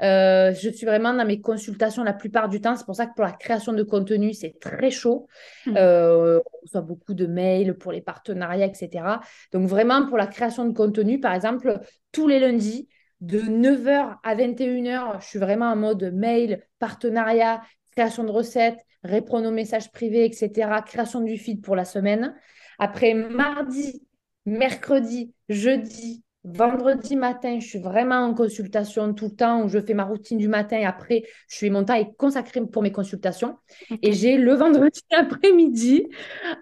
Euh, 0.02 0.54
je 0.54 0.70
suis 0.70 0.86
vraiment 0.86 1.14
dans 1.14 1.26
mes 1.26 1.42
consultations 1.42 2.04
la 2.04 2.14
plupart 2.14 2.50
du 2.50 2.62
temps. 2.62 2.76
C'est 2.76 2.86
pour 2.86 2.96
ça 2.96 3.06
que 3.06 3.14
pour 3.16 3.26
la 3.26 3.32
création 3.32 3.74
de 3.74 3.84
contenu, 3.84 4.34
c'est 4.34 4.60
très 4.60 4.92
chaud. 4.92 5.28
Mmh. 5.66 5.74
Euh, 5.78 6.40
on 6.40 6.62
reçoit 6.64 6.82
beaucoup 6.82 7.14
de 7.14 7.26
mails 7.26 7.78
pour 7.78 7.92
les 7.92 8.02
partenariats, 8.02 8.66
etc. 8.66 9.20
Donc 9.52 9.68
vraiment, 9.68 10.06
pour 10.08 10.18
la 10.18 10.28
création 10.28 10.66
de 10.66 10.74
contenu, 10.74 11.20
par 11.20 11.34
exemple, 11.34 11.80
tous 12.12 12.28
les 12.28 12.40
lundis, 12.40 12.88
de 13.22 13.40
9h 13.40 14.18
à 14.24 14.36
21h, 14.36 15.22
je 15.22 15.26
suis 15.26 15.40
vraiment 15.40 15.68
en 15.68 15.76
mode 15.76 16.12
mail, 16.14 16.64
partenariat, 16.80 17.62
création 17.96 18.24
de 18.24 18.32
recettes, 18.32 18.80
répondre 19.04 19.48
aux 19.48 19.54
messages 19.54 19.92
privés, 19.92 20.26
etc. 20.26 20.70
Création 20.86 21.22
du 21.22 21.38
feed 21.38 21.64
pour 21.64 21.76
la 21.76 21.86
semaine. 21.86 22.36
Après, 22.78 23.14
mardi, 23.14 24.06
mercredi, 24.46 25.34
jeudi, 25.50 26.25
vendredi 26.46 27.16
matin, 27.16 27.60
je 27.60 27.68
suis 27.68 27.80
vraiment 27.80 28.18
en 28.18 28.34
consultation 28.34 29.14
tout 29.14 29.26
le 29.26 29.36
temps 29.36 29.64
où 29.64 29.68
je 29.68 29.80
fais 29.80 29.96
ma 29.96 30.04
routine 30.04 30.38
du 30.38 30.48
matin. 30.48 30.82
Après, 30.86 31.24
je 31.48 31.56
suis 31.56 31.70
mon 31.70 31.84
temps 31.84 31.96
est 31.96 32.16
consacré 32.18 32.62
pour 32.62 32.84
mes 32.84 32.92
consultations. 32.92 33.58
Et 34.02 34.14
j'ai 34.14 34.38
le 34.38 34.54
vendredi 34.54 35.02
après-midi 35.12 36.08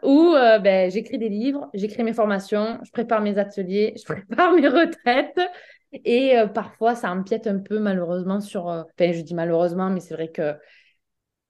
où 0.01 0.33
euh, 0.33 0.59
ben, 0.59 0.89
j'écris 0.89 1.17
des 1.17 1.29
livres, 1.29 1.69
j'écris 1.73 2.03
mes 2.03 2.13
formations, 2.13 2.79
je 2.83 2.91
prépare 2.91 3.21
mes 3.21 3.37
ateliers, 3.37 3.93
je 3.97 4.05
prépare 4.05 4.53
mes 4.53 4.67
retraites. 4.67 5.39
Et 5.91 6.39
euh, 6.39 6.47
parfois, 6.47 6.95
ça 6.95 7.11
empiète 7.11 7.45
un 7.45 7.59
peu 7.59 7.77
malheureusement 7.79 8.39
sur... 8.39 8.69
Euh, 8.69 8.83
enfin, 8.97 9.11
je 9.11 9.21
dis 9.21 9.35
malheureusement, 9.35 9.89
mais 9.89 9.99
c'est 9.99 10.13
vrai 10.13 10.29
que 10.29 10.55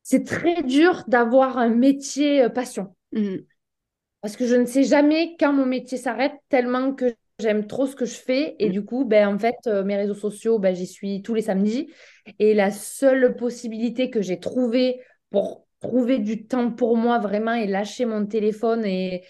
c'est 0.01 0.25
très 0.25 0.63
dur 0.63 1.03
d'avoir 1.07 1.57
un 1.57 1.69
métier 1.69 2.49
passion. 2.49 2.95
Mmh. 3.11 3.37
Parce 4.21 4.37
que 4.37 4.47
je 4.47 4.55
ne 4.55 4.65
sais 4.65 4.83
jamais 4.83 5.35
quand 5.39 5.53
mon 5.53 5.65
métier 5.65 5.97
s'arrête 5.97 6.33
tellement 6.49 6.93
que 6.93 7.13
j'aime 7.39 7.67
trop 7.67 7.85
ce 7.85 7.95
que 7.95 8.05
je 8.05 8.15
fais. 8.15 8.55
Et 8.59 8.69
mm. 8.69 8.71
du 8.71 8.85
coup, 8.85 9.05
ben, 9.05 9.27
en 9.27 9.39
fait, 9.39 9.55
euh, 9.67 9.83
mes 9.83 9.95
réseaux 9.95 10.13
sociaux, 10.13 10.59
ben, 10.59 10.75
j'y 10.75 10.87
suis 10.87 11.21
tous 11.21 11.33
les 11.33 11.41
samedis. 11.41 11.91
Et 12.39 12.53
la 12.53 12.71
seule 12.71 13.35
possibilité 13.35 14.09
que 14.09 14.21
j'ai 14.21 14.39
trouvée 14.39 15.01
pour 15.29 15.67
trouver 15.79 16.19
du 16.19 16.47
temps 16.47 16.71
pour 16.71 16.95
moi 16.95 17.19
vraiment 17.19 17.53
et 17.53 17.67
lâcher 17.67 18.05
mon 18.05 18.25
téléphone 18.25 18.85
et, 18.85 19.23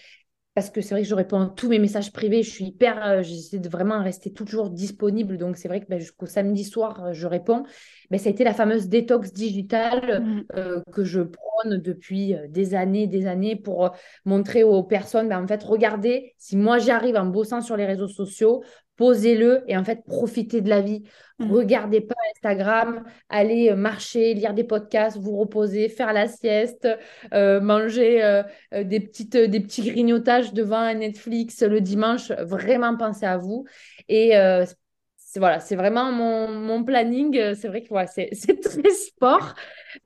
parce 0.54 0.70
que 0.70 0.80
c'est 0.80 0.94
vrai 0.94 1.02
que 1.02 1.08
je 1.08 1.14
réponds 1.16 1.40
à 1.40 1.46
tous 1.48 1.68
mes 1.68 1.80
messages 1.80 2.12
privés. 2.12 2.44
Je 2.44 2.50
suis 2.50 2.66
hyper, 2.66 3.04
euh, 3.04 3.22
j'essaie 3.22 3.58
de 3.58 3.68
vraiment 3.68 4.02
rester 4.02 4.32
toujours 4.32 4.70
disponible. 4.70 5.36
Donc, 5.36 5.56
c'est 5.56 5.66
vrai 5.66 5.80
que 5.80 5.86
ben, 5.88 5.98
jusqu'au 5.98 6.26
samedi 6.26 6.62
soir, 6.62 7.04
euh, 7.04 7.12
je 7.12 7.26
réponds. 7.26 7.64
Ben, 8.10 8.18
ça 8.18 8.28
a 8.28 8.32
été 8.32 8.44
la 8.44 8.54
fameuse 8.54 8.88
détox 8.88 9.32
digitale 9.32 10.22
mmh. 10.22 10.44
euh, 10.56 10.80
que 10.92 11.02
je 11.02 11.22
prône 11.22 11.78
depuis 11.78 12.36
des 12.48 12.76
années, 12.76 13.08
des 13.08 13.26
années 13.26 13.56
pour 13.56 13.90
montrer 14.24 14.62
aux 14.62 14.84
personnes, 14.84 15.28
ben, 15.28 15.42
en 15.42 15.46
fait, 15.48 15.62
regardez, 15.64 16.34
si 16.38 16.56
moi 16.56 16.78
j'y 16.78 16.92
arrive 16.92 17.16
en 17.16 17.26
bossant 17.26 17.60
sur 17.60 17.76
les 17.76 17.86
réseaux 17.86 18.08
sociaux, 18.08 18.62
posez-le 18.96 19.64
et 19.66 19.76
en 19.76 19.84
fait, 19.84 20.04
profitez 20.04 20.60
de 20.60 20.68
la 20.68 20.80
vie. 20.80 21.02
Mmh. 21.38 21.50
Regardez 21.50 22.00
pas 22.00 22.14
Instagram, 22.34 23.04
allez 23.28 23.70
euh, 23.70 23.76
marcher, 23.76 24.34
lire 24.34 24.54
des 24.54 24.62
podcasts, 24.62 25.18
vous 25.18 25.36
reposer, 25.36 25.88
faire 25.88 26.12
la 26.12 26.28
sieste, 26.28 26.88
euh, 27.32 27.60
manger 27.60 28.22
euh, 28.22 28.42
des, 28.84 29.00
petites, 29.00 29.36
des 29.36 29.60
petits 29.60 29.82
grignotages 29.90 30.52
devant 30.52 30.78
un 30.78 30.94
Netflix 30.94 31.62
le 31.62 31.80
dimanche. 31.80 32.30
Vraiment 32.30 32.96
pensez 32.96 33.26
à 33.26 33.36
vous. 33.36 33.64
Et 34.08 34.32
c'est 35.16 35.40
voilà, 35.40 35.58
c'est 35.58 35.74
vraiment 35.74 36.12
mon, 36.12 36.48
mon 36.48 36.84
planning. 36.84 37.54
C'est 37.54 37.66
vrai 37.66 37.82
que 37.82 37.88
voilà, 37.88 38.06
c'est 38.32 38.60
très 38.60 38.90
sport. 38.90 39.54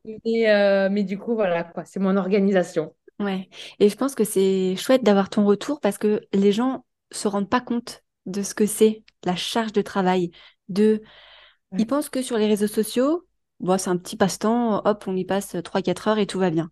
Mais, 0.04 0.88
mais 0.90 1.02
du 1.02 1.18
coup, 1.18 1.34
voilà, 1.34 1.64
quoi, 1.64 1.84
c'est 1.84 2.00
mon 2.00 2.16
organisation. 2.16 2.94
Ouais, 3.20 3.48
et 3.80 3.88
je 3.88 3.96
pense 3.96 4.14
que 4.14 4.24
c'est 4.24 4.76
chouette 4.76 5.02
d'avoir 5.02 5.28
ton 5.28 5.44
retour 5.44 5.80
parce 5.80 5.98
que 5.98 6.22
les 6.32 6.52
gens 6.52 6.86
se 7.10 7.26
rendent 7.26 7.50
pas 7.50 7.60
compte 7.60 8.04
de 8.28 8.42
ce 8.42 8.54
que 8.54 8.66
c'est 8.66 9.02
la 9.24 9.36
charge 9.36 9.72
de 9.72 9.82
travail. 9.82 10.30
De, 10.68 11.02
ils 11.76 11.86
pensent 11.86 12.08
que 12.10 12.22
sur 12.22 12.38
les 12.38 12.46
réseaux 12.46 12.68
sociaux, 12.68 13.26
bon, 13.60 13.78
c'est 13.78 13.90
un 13.90 13.96
petit 13.96 14.16
passe-temps, 14.16 14.82
hop, 14.84 15.04
on 15.06 15.16
y 15.16 15.24
passe 15.24 15.54
3-4 15.54 16.08
heures 16.08 16.18
et 16.18 16.26
tout 16.26 16.38
va 16.38 16.50
bien. 16.50 16.70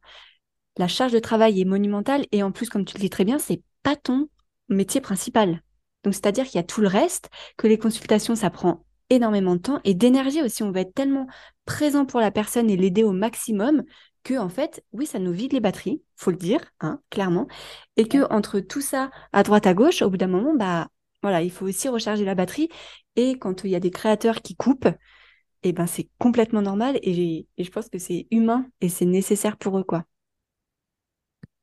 La 0.77 0.89
charge 0.89 1.13
de 1.13 1.19
travail 1.19 1.61
est 1.61 1.65
monumentale 1.65 2.27
et 2.33 2.43
en 2.43 2.53
plus, 2.53 2.69
comme 2.69 2.85
tu 2.85 2.97
le 2.97 3.01
dis 3.01 3.11
très 3.11 3.25
bien, 3.25 3.39
c'est 3.39 3.63
pas 3.83 3.97
ton 3.97 4.29
métier 4.69 5.01
principal. 5.01 5.63
Donc, 6.05 6.15
c'est-à-dire 6.15 6.45
qu'il 6.45 6.57
y 6.57 6.59
a 6.59 6.65
tout 6.65 6.81
le 6.81 6.89
reste, 6.89 7.31
que 7.57 7.67
les 7.67 7.79
consultations, 7.79 8.37
ça 8.37 8.51
prend 8.51 8.85
énormément 9.11 9.57
de 9.57 9.61
temps 9.61 9.81
et 9.85 9.95
d'énergie 9.95 10.43
aussi. 10.43 10.63
On 10.63 10.71
va 10.71 10.81
être 10.81 10.95
tellement 10.95 11.27
présent 11.65 12.05
pour 12.05 12.21
la 12.21 12.31
personne 12.31 12.71
et 12.71 12.77
l'aider 12.77 13.03
au 13.03 13.13
maximum 13.13 13.85
que, 14.23 14.35
en 14.35 14.49
fait, 14.49 14.85
oui, 14.93 15.07
ça 15.07 15.19
nous 15.19 15.33
vide 15.33 15.53
les 15.53 15.61
batteries, 15.61 16.03
faut 16.17 16.31
le 16.31 16.37
dire, 16.37 16.61
hein, 16.81 17.01
clairement. 17.11 17.47
Et 17.97 18.09
que 18.09 18.31
entre 18.33 18.61
tout 18.61 18.81
ça, 18.81 19.11
à 19.33 19.43
droite, 19.43 19.67
à 19.67 19.75
gauche, 19.75 20.03
au 20.03 20.11
bout 20.11 20.17
d'un 20.17 20.27
moment, 20.27 20.55
bah, 20.55 20.89
il 21.43 21.51
faut 21.51 21.67
aussi 21.67 21.89
recharger 21.89 22.25
la 22.25 22.35
batterie. 22.35 22.69
Et 23.17 23.39
quand 23.39 23.65
il 23.65 23.71
y 23.71 23.77
a 23.77 23.81
des 23.81 23.91
créateurs 23.91 24.43
qui 24.43 24.57
coupent, 24.57 24.89
eh 25.63 25.73
ben, 25.73 25.87
c'est 25.87 26.09
complètement 26.19 26.63
normal 26.63 26.99
et, 27.03 27.47
je 27.59 27.71
pense 27.71 27.89
que 27.89 27.99
c'est 27.99 28.27
humain 28.31 28.67
et 28.81 28.89
c'est 28.89 29.05
nécessaire 29.05 29.57
pour 29.57 29.79
eux, 29.79 29.85
quoi. 29.85 30.05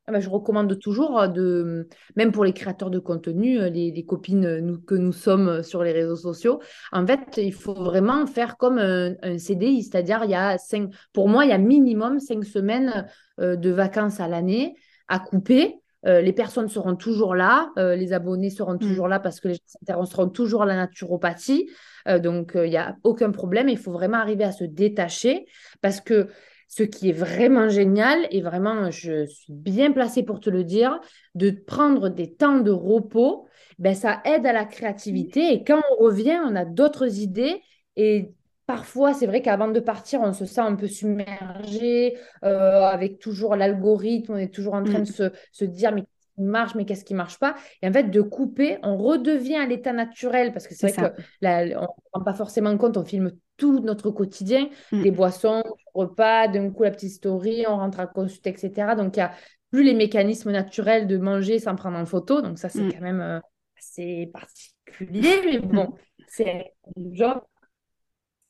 Ah 0.05 0.11
bah, 0.11 0.19
je 0.19 0.29
recommande 0.29 0.77
toujours, 0.79 1.17
euh, 1.17 1.27
de, 1.29 1.87
même 2.17 2.33
pour 2.33 2.43
les 2.43 2.51
créateurs 2.51 2.89
de 2.89 2.99
contenu, 2.99 3.57
euh, 3.61 3.69
les, 3.69 4.03
copines 4.03 4.45
euh, 4.45 4.77
que 4.85 4.95
nous 4.95 5.13
sommes 5.13 5.63
sur 5.63 5.81
les 5.81 5.93
réseaux 5.93 6.17
sociaux, 6.17 6.59
en 6.91 7.07
fait, 7.07 7.37
il 7.37 7.53
faut 7.53 7.73
vraiment 7.73 8.27
faire 8.27 8.57
comme 8.57 8.79
un, 8.79 9.37
CDI, 9.37 9.83
c'est-à-dire 9.83 10.25
il 10.25 10.31
y 10.31 10.35
a 10.35 10.57
cinq, 10.57 10.93
pour 11.13 11.29
moi, 11.29 11.45
il 11.45 11.51
y 11.51 11.53
a 11.53 11.57
minimum 11.57 12.19
cinq 12.19 12.43
semaines 12.43 13.07
de 13.39 13.69
vacances 13.69 14.19
à 14.19 14.27
l'année 14.27 14.75
à 15.07 15.19
couper 15.19 15.79
euh, 16.05 16.21
les 16.21 16.33
personnes 16.33 16.67
seront 16.67 16.95
toujours 16.95 17.35
là, 17.35 17.71
euh, 17.77 17.95
les 17.95 18.13
abonnés 18.13 18.49
seront 18.49 18.75
mm. 18.75 18.79
toujours 18.79 19.07
là 19.07 19.19
parce 19.19 19.39
que 19.39 19.49
les 19.49 19.53
gens 19.55 19.61
s'intéresseront 19.65 20.29
toujours 20.29 20.63
à 20.63 20.65
la 20.65 20.75
naturopathie. 20.75 21.69
Euh, 22.07 22.19
donc, 22.19 22.51
il 22.55 22.69
n'y 22.69 22.77
a 22.77 22.97
aucun 23.03 23.31
problème. 23.31 23.69
Il 23.69 23.77
faut 23.77 23.91
vraiment 23.91 24.17
arriver 24.17 24.43
à 24.43 24.51
se 24.51 24.63
détacher 24.63 25.45
parce 25.81 26.01
que 26.01 26.27
ce 26.67 26.83
qui 26.83 27.09
est 27.09 27.13
vraiment 27.13 27.69
génial, 27.69 28.27
et 28.31 28.41
vraiment, 28.41 28.89
je 28.89 29.25
suis 29.27 29.53
bien 29.53 29.91
placée 29.91 30.23
pour 30.23 30.39
te 30.39 30.49
le 30.49 30.63
dire, 30.63 30.99
de 31.35 31.51
prendre 31.51 32.09
des 32.09 32.33
temps 32.33 32.59
de 32.59 32.71
repos, 32.71 33.47
ben, 33.77 33.93
ça 33.93 34.21
aide 34.25 34.45
à 34.47 34.53
la 34.53 34.65
créativité. 34.65 35.53
Et 35.53 35.63
quand 35.63 35.81
on 35.91 36.03
revient, 36.03 36.39
on 36.43 36.55
a 36.55 36.65
d'autres 36.65 37.19
idées. 37.19 37.61
Et 37.95 38.33
Parfois, 38.65 39.13
c'est 39.13 39.25
vrai 39.25 39.41
qu'avant 39.41 39.67
de 39.67 39.79
partir, 39.81 40.21
on 40.21 40.31
se 40.31 40.45
sent 40.45 40.61
un 40.61 40.75
peu 40.75 40.87
submergé 40.87 42.17
euh, 42.45 42.83
avec 42.83 43.19
toujours 43.19 43.57
l'algorithme. 43.57 44.33
On 44.33 44.37
est 44.37 44.53
toujours 44.53 44.75
en 44.75 44.83
train 44.83 44.99
de 44.99 45.09
mm. 45.09 45.31
se, 45.51 45.65
dire, 45.65 45.91
mais 45.93 46.01
qu'est-ce 46.01 46.35
qui 46.35 46.41
marche, 46.43 46.75
mais 46.75 46.85
qu'est-ce 46.85 47.03
qui 47.03 47.13
marche 47.13 47.39
pas 47.39 47.55
Et 47.81 47.87
en 47.89 47.91
fait, 47.91 48.09
de 48.09 48.21
couper, 48.21 48.77
on 48.83 48.95
redevient 48.95 49.57
à 49.57 49.65
l'état 49.65 49.91
naturel 49.91 50.53
parce 50.53 50.67
que 50.67 50.75
c'est 50.75 50.91
vrai 50.95 51.13
qu'on 51.13 51.47
ne 51.47 51.87
prend 52.11 52.23
pas 52.23 52.33
forcément 52.33 52.77
compte, 52.77 52.95
on 52.95 53.03
filme 53.03 53.33
tout 53.57 53.79
notre 53.81 54.11
quotidien, 54.11 54.69
mm. 54.93 55.03
des 55.03 55.11
boissons, 55.11 55.63
repas, 55.93 56.47
d'un 56.47 56.69
coup 56.71 56.83
la 56.83 56.91
petite 56.91 57.11
story, 57.11 57.65
on 57.67 57.75
rentre 57.75 57.99
à 57.99 58.07
consulter, 58.07 58.51
etc. 58.51 58.95
Donc, 58.95 59.17
il 59.17 59.19
n'y 59.19 59.23
a 59.23 59.33
plus 59.71 59.83
les 59.83 59.93
mécanismes 59.93 60.51
naturels 60.51 61.05
de 61.05 61.17
manger 61.17 61.59
sans 61.59 61.75
prendre 61.75 61.97
en 61.97 62.05
photo. 62.05 62.41
Donc, 62.41 62.59
ça, 62.59 62.69
c'est 62.69 62.83
mm. 62.83 62.93
quand 62.93 63.01
même 63.01 63.21
euh, 63.21 63.39
assez 63.77 64.31
particulier, 64.31 65.41
mais 65.43 65.59
bon, 65.59 65.95
c'est 66.27 66.73
un 66.95 67.03
job 67.11 67.41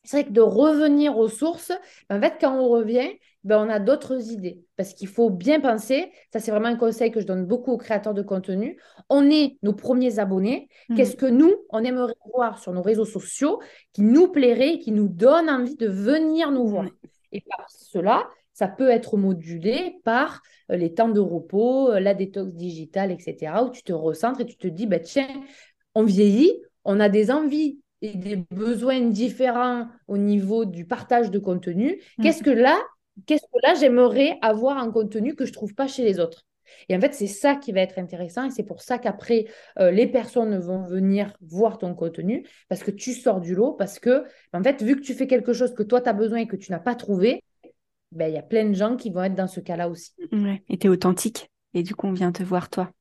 c'est 0.03 0.17
vrai 0.17 0.25
que 0.25 0.33
de 0.33 0.41
revenir 0.41 1.17
aux 1.17 1.29
sources, 1.29 1.71
en 2.09 2.19
fait, 2.19 2.35
quand 2.39 2.57
on 2.57 2.67
revient, 2.67 3.09
ben, 3.43 3.65
on 3.65 3.69
a 3.69 3.79
d'autres 3.79 4.31
idées. 4.31 4.61
Parce 4.77 4.93
qu'il 4.93 5.07
faut 5.07 5.29
bien 5.29 5.59
penser, 5.59 6.11
ça 6.31 6.39
c'est 6.39 6.51
vraiment 6.51 6.67
un 6.67 6.77
conseil 6.77 7.11
que 7.11 7.19
je 7.19 7.25
donne 7.25 7.45
beaucoup 7.45 7.71
aux 7.71 7.77
créateurs 7.77 8.13
de 8.13 8.21
contenu, 8.21 8.79
on 9.09 9.29
est 9.29 9.57
nos 9.63 9.73
premiers 9.73 10.19
abonnés. 10.19 10.69
Mmh. 10.89 10.95
Qu'est-ce 10.95 11.15
que 11.15 11.25
nous, 11.25 11.53
on 11.69 11.83
aimerait 11.83 12.13
voir 12.33 12.59
sur 12.59 12.73
nos 12.73 12.81
réseaux 12.81 13.05
sociaux 13.05 13.61
qui 13.93 14.01
nous 14.01 14.29
plairait, 14.29 14.79
qui 14.79 14.91
nous 14.91 15.07
donne 15.09 15.49
envie 15.49 15.75
de 15.75 15.87
venir 15.87 16.51
nous 16.51 16.67
voir? 16.67 16.85
Et 17.31 17.41
par 17.41 17.65
cela, 17.69 18.27
ça 18.53 18.67
peut 18.67 18.89
être 18.89 19.17
modulé 19.17 19.99
par 20.03 20.41
euh, 20.71 20.77
les 20.77 20.93
temps 20.93 21.09
de 21.09 21.19
repos, 21.19 21.91
euh, 21.91 21.99
la 21.99 22.13
détox 22.13 22.53
digitale, 22.53 23.11
etc., 23.11 23.53
où 23.65 23.69
tu 23.69 23.83
te 23.83 23.93
recentres 23.93 24.41
et 24.41 24.45
tu 24.45 24.55
te 24.55 24.67
dis, 24.67 24.85
bah, 24.85 24.99
tiens, 24.99 25.27
on 25.95 26.03
vieillit, 26.03 26.53
on 26.85 26.99
a 26.99 27.09
des 27.09 27.31
envies 27.31 27.79
et 28.03 28.15
des 28.15 28.35
besoins 28.51 29.01
différents 29.01 29.87
au 30.07 30.17
niveau 30.17 30.65
du 30.65 30.85
partage 30.85 31.31
de 31.31 31.39
contenu, 31.39 31.99
mm. 32.17 32.23
qu'est-ce 32.23 32.43
que 32.43 32.51
là, 32.51 32.79
qu'est-ce 33.25 33.45
que 33.51 33.59
là 33.65 33.73
j'aimerais 33.73 34.37
avoir 34.41 34.77
un 34.77 34.91
contenu 34.91 35.33
que 35.35 35.45
je 35.45 35.53
trouve 35.53 35.73
pas 35.73 35.87
chez 35.87 36.03
les 36.03 36.19
autres? 36.19 36.45
Et 36.89 36.95
en 36.95 36.99
fait, 36.99 37.13
c'est 37.13 37.27
ça 37.27 37.55
qui 37.55 37.71
va 37.71 37.81
être 37.81 37.99
intéressant 37.99 38.45
et 38.45 38.51
c'est 38.51 38.63
pour 38.63 38.81
ça 38.81 38.97
qu'après, 38.97 39.45
euh, 39.79 39.91
les 39.91 40.07
personnes 40.07 40.57
vont 40.59 40.85
venir 40.85 41.33
voir 41.41 41.77
ton 41.77 41.93
contenu 41.95 42.45
parce 42.67 42.83
que 42.83 42.91
tu 42.91 43.13
sors 43.13 43.41
du 43.41 43.55
lot, 43.55 43.73
parce 43.73 43.99
que, 43.99 44.23
en 44.53 44.63
fait, 44.63 44.81
vu 44.81 44.95
que 44.95 45.01
tu 45.01 45.13
fais 45.13 45.27
quelque 45.27 45.53
chose 45.53 45.73
que 45.73 45.83
toi, 45.83 46.01
tu 46.01 46.09
as 46.09 46.13
besoin 46.13 46.39
et 46.39 46.47
que 46.47 46.55
tu 46.55 46.71
n'as 46.71 46.79
pas 46.79 46.95
trouvé, 46.95 47.43
ben, 48.11 48.27
il 48.27 48.33
y 48.33 48.37
a 48.37 48.43
plein 48.43 48.65
de 48.65 48.73
gens 48.73 48.95
qui 48.95 49.11
vont 49.11 49.23
être 49.23 49.35
dans 49.35 49.47
ce 49.47 49.59
cas-là 49.59 49.87
aussi. 49.87 50.13
Ouais, 50.31 50.63
et 50.67 50.77
tu 50.77 50.87
es 50.87 50.89
authentique 50.89 51.47
et 51.73 51.83
du 51.83 51.95
coup, 51.95 52.07
on 52.07 52.13
vient 52.13 52.31
te 52.31 52.43
voir 52.43 52.69
toi. 52.69 52.91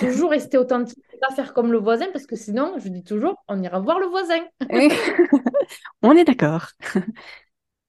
Toujours 0.00 0.30
rester 0.30 0.58
authentique, 0.58 1.02
pas 1.20 1.34
faire 1.34 1.54
comme 1.54 1.72
le 1.72 1.78
voisin, 1.78 2.06
parce 2.12 2.26
que 2.26 2.36
sinon, 2.36 2.74
je 2.78 2.88
dis 2.88 3.02
toujours, 3.02 3.36
on 3.48 3.62
ira 3.62 3.80
voir 3.80 3.98
le 3.98 4.06
voisin. 4.06 4.44
on 6.02 6.12
est 6.12 6.24
d'accord. 6.24 6.68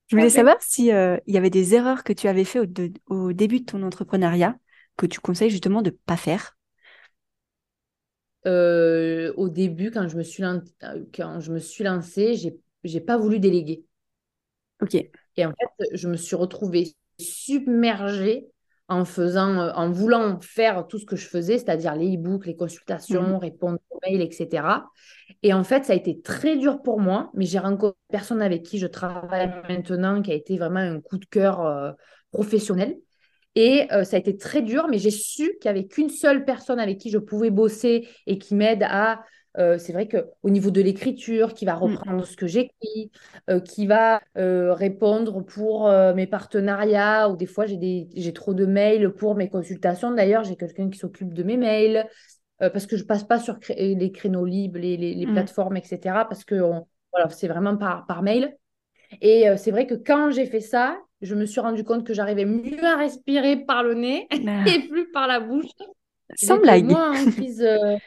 Je 0.08 0.16
voulais 0.16 0.30
savoir 0.30 0.56
si 0.62 0.91
euh, 0.91 1.18
il 1.28 1.34
y 1.34 1.38
avait 1.38 1.50
des 1.50 1.76
erreurs 1.76 2.04
que 2.04 2.14
tu 2.14 2.28
avais 2.28 2.45
fait 2.45 2.60
au, 2.60 3.34
début 3.34 3.60
de 3.60 3.66
ton 3.66 3.84
entrepreneuriat 3.84 4.56
que 4.95 5.06
tu 5.06 5.20
conseilles 5.20 5.50
justement 5.50 5.82
de 5.82 5.89
pas 5.89 6.18
faire? 6.18 6.58
Euh, 8.45 9.34
au 9.36 9.50
début, 9.50 9.91
quand 9.91 10.08
je 10.08 10.16
me 10.16 10.24
suis, 10.24 10.43
quand 11.14 11.39
je 11.39 11.52
me 11.52 11.60
suis 11.60 11.84
lancée, 11.84 12.36
j'ai 12.36 12.58
j'ai 12.84 13.02
pas 13.02 13.18
voulu 13.18 13.39
déléguer. 13.39 13.84
Ok. 14.82 14.95
Et 14.95 15.45
en 15.45 15.52
fait, 15.52 15.89
je 15.93 16.08
me 16.08 16.16
suis 16.16 16.36
retrouvée 16.36 16.95
submergée 17.20 18.48
en 18.90 19.04
faisant, 19.06 19.60
euh, 19.60 19.72
en 19.74 19.92
voulant 19.92 20.40
faire 20.40 20.88
tout 20.88 20.98
ce 21.00 21.06
que 21.06 21.16
je 21.16 21.28
faisais, 21.28 21.58
c'est-à-dire 21.58 21.96
les 21.96 22.16
e-books, 22.16 22.46
les 22.46 22.56
consultations, 22.56 23.22
Mhm. 23.24 23.36
répondre 23.38 23.80
aux 23.90 24.00
mails, 24.06 24.22
etc. 24.22 24.90
Et 25.44 25.54
en 25.54 25.64
fait, 25.64 25.86
ça 25.86 25.94
a 25.94 25.96
été 25.96 26.22
très 26.22 26.58
dur 26.58 26.82
pour 26.82 27.00
moi, 27.00 27.32
mais 27.34 27.46
j'ai 27.46 27.60
rencontré 27.60 27.98
une 28.10 28.18
personne 28.18 28.42
avec 28.42 28.64
qui 28.64 28.80
je 28.80 28.88
travaille 28.88 29.52
maintenant 29.70 30.22
qui 30.22 30.32
a 30.32 30.36
été 30.36 30.58
vraiment 30.58 30.80
un 30.80 31.02
coup 31.02 31.18
de 31.18 31.26
cœur 31.26 31.66
euh, 31.66 31.92
professionnel. 32.32 32.98
Et 33.56 33.88
euh, 33.92 34.04
ça 34.04 34.18
a 34.18 34.20
été 34.20 34.38
très 34.38 34.62
dur, 34.62 34.88
mais 34.88 35.00
j'ai 35.00 35.12
su 35.12 35.58
qu'il 35.60 35.72
n'y 35.72 35.80
avait 35.80 35.88
qu'une 35.88 36.10
seule 36.10 36.46
personne 36.46 36.80
avec 36.80 37.00
qui 37.00 37.10
je 37.10 37.18
pouvais 37.18 37.50
bosser 37.50 38.08
et 38.28 38.38
qui 38.38 38.56
m'aide 38.56 38.84
à. 38.84 39.22
Euh, 39.58 39.78
c'est 39.78 39.93
vrai 39.93 40.08
qu'au 40.08 40.49
niveau 40.49 40.72
de 40.72 40.82
l'écriture, 40.82 41.53
qui 41.53 41.66
va 41.66 41.76
Mm. 41.84 41.97
reprendre 41.97 42.26
ce 42.26 42.36
que 42.38 42.47
j'écris, 42.47 43.12
euh, 43.49 43.60
qui 43.60 43.88
va 43.88 44.22
euh, 44.38 44.74
répondre 44.74 45.41
pour 45.43 45.89
mes 46.16 46.28
partenariats, 46.28 47.30
ou 47.30 47.36
des 47.38 47.45
fois 47.47 47.66
j'ai 47.66 47.78
des, 47.78 48.08
j'ai 48.16 48.34
trop 48.34 48.53
de 48.53 48.66
mails 48.66 49.12
pour 49.14 49.36
mes 49.36 49.49
consultations. 49.49 50.12
D'ailleurs, 50.12 50.43
j'ai 50.43 50.55
quelqu'un 50.55 50.89
qui 50.89 50.99
s'occupe 50.99 51.34
de 51.34 51.43
mes 51.43 51.58
mails, 51.58 52.08
parce 52.60 52.88
que 52.88 52.97
je 52.97 53.03
passe 53.05 53.24
pas 53.24 53.39
sur 53.39 53.60
les 53.78 54.12
créneaux 54.12 54.45
libres, 54.45 54.80
les, 54.80 54.97
les- 54.97 55.16
les 55.16 55.28
Mm. 55.28 55.28
plateformes, 55.28 55.78
etc. 55.78 56.26
Parce 56.26 56.43
que 56.45 56.55
on- 56.62 56.88
voilà, 57.14 57.30
c'est 57.30 57.47
vraiment 57.47 57.78
par, 57.78 58.05
par 58.08 58.24
mail. 58.24 58.58
Et 59.22 59.45
c'est 59.58 59.72
vrai 59.72 59.88
que 59.88 59.95
quand 59.95 60.32
j'ai 60.32 60.45
fait 60.45 60.62
ça, 60.62 60.99
je 61.22 61.36
me 61.36 61.45
suis 61.45 61.60
rendu 61.62 61.84
compte 61.84 62.05
que 62.05 62.14
j'arrivais 62.14 62.45
mieux 62.45 62.84
à 62.86 62.97
respirer 62.97 63.58
par 63.58 63.84
le 63.84 63.93
nez 63.95 64.28
Ah, 64.47 64.66
et 64.66 64.88
plus 64.88 65.12
par 65.12 65.28
la 65.28 65.39
bouche. 65.39 65.66
sans 66.36 66.58
blague. 66.60 66.95
moins 66.95 67.22
en 67.24 67.28
crise, 67.28 67.62
euh, 67.62 67.97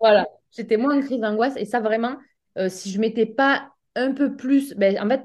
voilà, 0.00 0.26
j'étais 0.56 0.76
moins 0.76 0.96
en 0.98 1.00
crise 1.00 1.20
d'angoisse. 1.20 1.54
Et 1.56 1.64
ça, 1.64 1.80
vraiment, 1.80 2.16
euh, 2.58 2.68
si 2.68 2.90
je 2.90 3.00
m'étais 3.00 3.26
pas 3.26 3.72
un 3.96 4.12
peu 4.12 4.36
plus, 4.36 4.74
ben, 4.74 4.98
en 5.00 5.08
fait, 5.08 5.22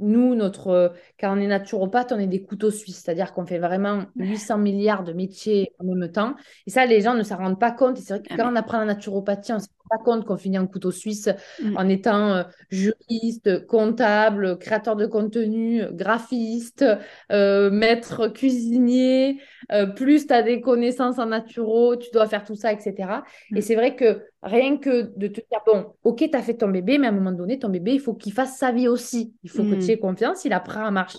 nous, 0.00 0.34
notre, 0.34 0.68
euh, 0.68 0.88
quand 1.20 1.36
on 1.36 1.40
est 1.40 1.46
naturopathe, 1.46 2.12
on 2.12 2.18
est 2.18 2.26
des 2.26 2.42
couteaux 2.42 2.70
suisses, 2.70 3.02
c'est-à-dire 3.04 3.32
qu'on 3.32 3.46
fait 3.46 3.58
vraiment 3.58 4.06
800 4.16 4.58
milliards 4.58 5.04
de 5.04 5.12
métiers 5.12 5.72
en 5.78 5.84
même 5.84 6.10
temps. 6.10 6.34
Et 6.66 6.70
ça, 6.70 6.84
les 6.86 7.00
gens 7.00 7.14
ne 7.14 7.22
s'en 7.22 7.36
rendent 7.36 7.60
pas 7.60 7.70
compte. 7.70 7.98
Et 7.98 8.02
c'est 8.02 8.14
vrai 8.14 8.22
que 8.22 8.28
Ah, 8.30 8.36
quand 8.36 8.52
on 8.52 8.56
apprend 8.56 8.78
la 8.78 8.86
naturopathie, 8.86 9.52
on 9.52 9.60
se 9.60 9.68
pas 9.88 9.98
compte 10.04 10.24
qu'on 10.24 10.36
finit 10.36 10.58
en 10.58 10.66
couteau 10.66 10.90
suisse 10.90 11.28
Mm. 11.62 11.76
en 11.76 11.88
étant 11.88 12.34
euh, 12.34 12.42
juriste, 12.70 13.66
comptable, 13.66 14.58
créateur 14.58 14.96
de 14.96 15.06
contenu, 15.06 15.82
graphiste, 15.92 16.84
euh, 17.32 17.70
maître 17.70 18.28
cuisinier, 18.28 19.40
euh, 19.72 19.86
plus 19.86 20.26
tu 20.26 20.32
as 20.32 20.42
des 20.42 20.60
connaissances 20.60 21.18
en 21.18 21.26
naturo, 21.26 21.96
tu 21.96 22.10
dois 22.12 22.26
faire 22.28 22.44
tout 22.44 22.54
ça, 22.56 22.72
etc. 22.72 23.24
Mm. 23.50 23.56
Et 23.56 23.60
c'est 23.60 23.74
vrai 23.74 23.96
que 23.96 24.22
rien 24.42 24.76
que 24.78 25.12
de 25.16 25.28
te 25.28 25.40
dire, 25.40 25.60
bon, 25.66 25.94
ok, 26.04 26.18
tu 26.30 26.36
as 26.36 26.42
fait 26.42 26.54
ton 26.54 26.68
bébé, 26.68 26.98
mais 26.98 27.06
à 27.06 27.10
un 27.10 27.12
moment 27.12 27.32
donné, 27.32 27.58
ton 27.58 27.68
bébé, 27.68 27.92
il 27.94 28.00
faut 28.00 28.14
qu'il 28.14 28.32
fasse 28.32 28.56
sa 28.58 28.72
vie 28.72 28.88
aussi. 28.88 29.34
Il 29.42 29.50
faut 29.50 29.64
que 29.64 29.74
Mm. 29.74 29.78
tu 29.78 29.90
aies 29.90 29.98
confiance, 29.98 30.44
il 30.44 30.52
apprend 30.52 30.84
à 30.84 30.90
marcher 30.90 31.18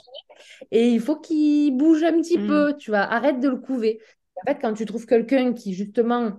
et 0.71 0.89
il 0.89 0.99
faut 0.99 1.17
qu'il 1.17 1.75
bouge 1.75 2.03
un 2.03 2.13
petit 2.21 2.37
peu, 2.37 2.75
tu 2.77 2.91
vois, 2.91 2.99
arrête 3.01 3.39
de 3.39 3.49
le 3.49 3.57
couver. 3.57 3.99
En 4.37 4.47
fait, 4.51 4.59
quand 4.61 4.73
tu 4.73 4.85
trouves 4.85 5.05
quelqu'un 5.05 5.53
qui, 5.53 5.73
justement, 5.73 6.33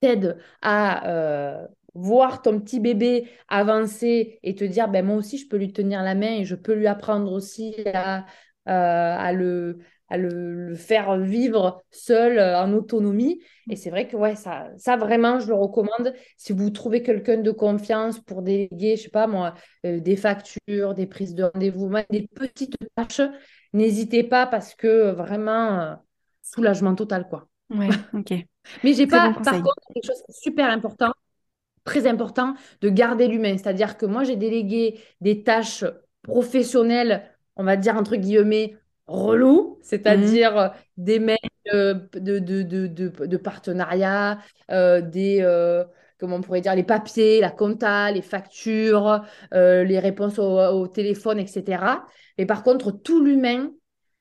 t'aide 0.00 0.38
à 0.62 1.08
euh, 1.08 1.66
voir 1.94 2.42
ton 2.42 2.60
petit 2.60 2.80
bébé 2.80 3.28
avancer 3.48 4.38
et 4.42 4.54
te 4.54 4.64
dire, 4.64 4.88
ben, 4.88 5.04
moi 5.04 5.16
aussi, 5.16 5.38
je 5.38 5.48
peux 5.48 5.56
lui 5.56 5.72
tenir 5.72 6.02
la 6.02 6.14
main 6.14 6.38
et 6.38 6.44
je 6.44 6.54
peux 6.54 6.74
lui 6.74 6.86
apprendre 6.86 7.32
aussi 7.32 7.74
à, 7.92 8.20
euh, 8.20 8.22
à 8.66 9.32
le, 9.32 9.78
à 10.08 10.16
le, 10.16 10.74
faire 10.74 11.18
vivre 11.18 11.82
seul 11.90 12.38
euh, 12.38 12.60
en 12.60 12.72
autonomie. 12.72 13.42
Et 13.70 13.76
c'est 13.76 13.90
vrai 13.90 14.06
que 14.06 14.16
ouais, 14.16 14.36
ça, 14.36 14.70
ça 14.76 14.96
vraiment, 14.96 15.40
je 15.40 15.48
le 15.48 15.54
recommande. 15.54 16.14
Si 16.36 16.52
vous 16.52 16.70
trouvez 16.70 17.02
quelqu'un 17.02 17.38
de 17.38 17.50
confiance 17.50 18.20
pour 18.20 18.42
déléguer, 18.42 18.96
je 18.96 19.04
sais 19.04 19.08
pas 19.10 19.26
moi, 19.26 19.54
des 19.84 20.16
factures, 20.16 20.94
des 20.94 21.06
prises 21.06 21.34
de 21.34 21.44
rendez-vous, 21.44 21.90
des 22.10 22.28
petites 22.28 22.76
tâches, 22.94 23.20
n'hésitez 23.72 24.22
pas 24.24 24.46
parce 24.46 24.74
que 24.74 25.10
vraiment, 25.10 25.98
soulagement 26.42 26.94
total, 26.94 27.28
quoi. 27.28 27.48
Ouais, 27.70 27.88
ok. 28.14 28.32
Mais 28.82 28.94
j'ai 28.94 29.06
pas, 29.06 29.30
bon 29.30 29.42
par 29.44 29.60
contre, 29.62 29.76
quelque 29.94 30.06
chose 30.06 30.22
est 30.28 30.32
super 30.42 30.70
important, 30.70 31.12
très 31.84 32.06
important, 32.06 32.54
de 32.80 32.88
garder 32.90 33.28
l'humain. 33.28 33.56
C'est-à-dire 33.56 33.96
que 33.96 34.06
moi, 34.06 34.24
j'ai 34.24 34.36
délégué 34.36 35.00
des 35.20 35.42
tâches 35.42 35.84
professionnelles, 36.22 37.30
on 37.56 37.64
va 37.64 37.76
dire 37.76 37.96
entre 37.96 38.16
guillemets, 38.16 38.76
relous, 39.06 39.78
Mhm. 40.04 40.38
c'est-à-dire 40.38 40.58
euh, 40.58 40.68
des 40.98 41.18
mails 41.18 41.38
euh, 41.72 41.94
de, 42.14 42.38
de, 42.38 42.62
de, 42.62 42.86
de, 42.86 43.26
de 43.26 43.36
partenariat, 43.36 44.38
euh, 44.70 45.00
des, 45.00 45.38
euh, 45.42 45.84
comment 46.18 46.36
on 46.36 46.40
pourrait 46.42 46.60
dire, 46.60 46.74
les 46.74 46.82
papiers, 46.82 47.40
la 47.40 47.50
compta, 47.50 48.10
les 48.12 48.22
factures, 48.22 49.24
euh, 49.54 49.84
les 49.84 49.98
réponses 49.98 50.38
au, 50.38 50.58
au 50.58 50.88
téléphone, 50.88 51.38
etc. 51.38 52.06
Mais 52.36 52.46
par 52.46 52.62
contre, 52.62 52.90
tout 52.92 53.24
l'humain, 53.24 53.70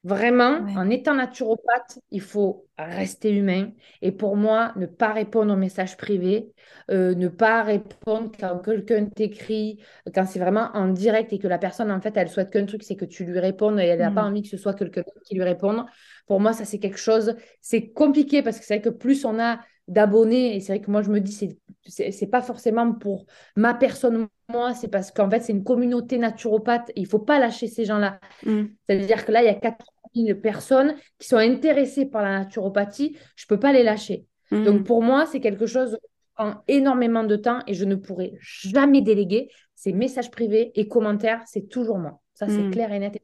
vraiment, 0.08 0.62
Ouais. 0.64 0.78
en 0.78 0.89
étant 0.89 1.16
naturopathe, 1.16 1.99
il 2.12 2.22
faut 2.22 2.66
rester 2.78 3.32
humain. 3.32 3.72
Et 4.01 4.12
pour 4.12 4.36
moi, 4.38 4.74
ne 4.76 4.86
pas 4.86 5.14
répondre 5.14 5.53
aux 5.53 5.58
messages 5.58 5.97
privés, 5.97 6.51
euh, 6.91 7.16
ne 7.16 7.28
pas 7.28 7.64
répondre 7.64 8.32
quand 8.39 8.60
quelqu'un 8.60 9.05
t'écrit, 9.05 9.80
quand 10.14 10.26
c'est 10.26 10.39
vraiment 10.39 10.70
en 10.74 10.88
direct 10.89 11.34
et 11.34 11.39
que 11.39 11.47
la 11.47 11.58
personne, 11.58 11.91
en 11.91 12.01
fait, 12.01 12.16
elle 12.18 12.30
souhaite 12.30 12.49
qu'un 12.51 12.66
truc, 12.66 12.84
c'est 12.84 12.95
que 12.95 13.05
tu 13.05 13.26
lui 13.26 13.39
répondes 13.39 13.80
et 13.80 13.84
elle 13.86 13.99
n'a 13.99 14.12
pas 14.12 14.24
Mm. 14.24 14.28
envie 14.28 14.41
que 14.43 14.49
ce 14.49 14.58
soit 14.58 14.74
quelqu'un 14.74 15.03
qui 15.26 15.36
lui 15.36 15.43
réponde. 15.43 15.86
Pour 16.28 16.39
moi, 16.39 16.53
ça, 16.53 16.66
c'est 16.66 16.80
quelque 16.80 16.97
chose, 16.99 17.36
c'est 17.62 17.89
compliqué 17.89 18.41
parce 18.43 18.60
que 18.60 18.66
c'est 18.66 18.76
vrai 18.76 18.82
que 18.82 18.89
plus 18.89 19.26
on 19.26 19.39
a 19.39 19.60
d'abonnés, 19.88 20.55
et 20.55 20.60
c'est 20.60 20.74
vrai 20.74 20.82
que 20.82 20.91
moi, 20.91 21.01
je 21.01 21.10
me 21.10 21.20
dis, 21.22 21.32
c'est, 21.32 22.12
c'est, 22.12 22.28
pas 22.28 22.41
forcément 22.41 22.91
pour 22.93 23.26
ma 23.55 23.74
personne, 23.74 24.28
moi, 24.49 24.74
c'est 24.74 24.89
parce 24.89 25.12
qu'en 25.12 25.30
fait, 25.30 25.39
c'est 25.41 25.53
une 25.53 25.64
communauté 25.64 26.18
naturopathe 26.18 26.89
et 26.89 27.01
il 27.01 27.05
faut 27.08 27.20
pas 27.20 27.39
lâcher 27.39 27.68
ces 27.68 27.86
gens-là. 27.86 28.20
Mm. 28.45 28.66
C'est-à-dire 28.88 29.26
que 29.26 29.32
là, 29.32 29.41
il 29.43 29.45
y 29.45 29.49
a 29.49 29.53
4 29.55 29.86
000 30.16 30.39
personnes 30.39 30.95
qui 31.20 31.28
sont 31.28 31.38
intéressées 31.38 32.05
par 32.05 32.22
la 32.22 32.39
naturopathie. 32.39 33.18
Je 33.36 33.45
ne 33.45 33.47
peux 33.47 33.60
pas 33.60 33.74
les 33.74 33.84
lâcher. 33.84 34.26
Mm. 34.51 34.64
Donc, 34.64 34.84
pour 34.86 35.01
moi, 35.03 35.26
c'est 35.26 35.39
quelque 35.39 35.66
chose 35.66 35.97
qui 36.01 36.28
prend 36.36 36.64
énormément 36.68 37.24
de 37.24 37.36
temps 37.36 37.60
et 37.68 37.74
je 37.74 37.86
ne 37.86 37.95
pourrai 37.95 38.34
jamais 38.39 39.01
déléguer. 39.01 39.49
Ces 39.76 39.93
messages 39.93 40.32
privés 40.32 40.72
et 40.76 40.88
commentaires, 40.88 41.41
c'est 41.45 41.70
toujours 41.70 41.97
moi. 41.99 42.22
Ça, 42.34 42.47
c'est 42.47 42.64
Mm. 42.64 42.72
clair 42.72 42.91
et 42.91 42.99
net. 42.99 43.20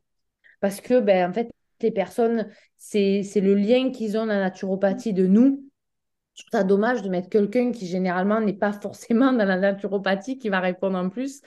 Parce 0.60 0.82
que, 0.82 1.00
ben, 1.00 1.30
en 1.30 1.34
fait, 1.34 1.52
les 1.82 1.92
personnes, 1.92 2.48
c'est 2.78 3.24
c'est 3.24 3.42
le 3.42 3.56
lien 3.56 3.92
qu'ils 3.92 4.18
ont 4.18 4.22
dans 4.26 4.34
la 4.34 4.40
naturopathie 4.40 5.14
de 5.14 5.28
nous. 5.28 5.66
Je 6.36 6.44
trouve 6.44 6.60
ça 6.60 6.64
dommage 6.64 7.02
de 7.02 7.10
mettre 7.10 7.30
quelqu'un 7.30 7.72
qui, 7.72 7.86
généralement, 7.86 8.40
n'est 8.40 8.54
pas 8.54 8.72
forcément 8.72 9.34
dans 9.34 9.46
la 9.46 9.58
naturopathie 9.58 10.40
qui 10.40 10.50
va 10.50 10.62
répondre 10.62 10.98
en 10.98 11.10
plus. 11.10 11.42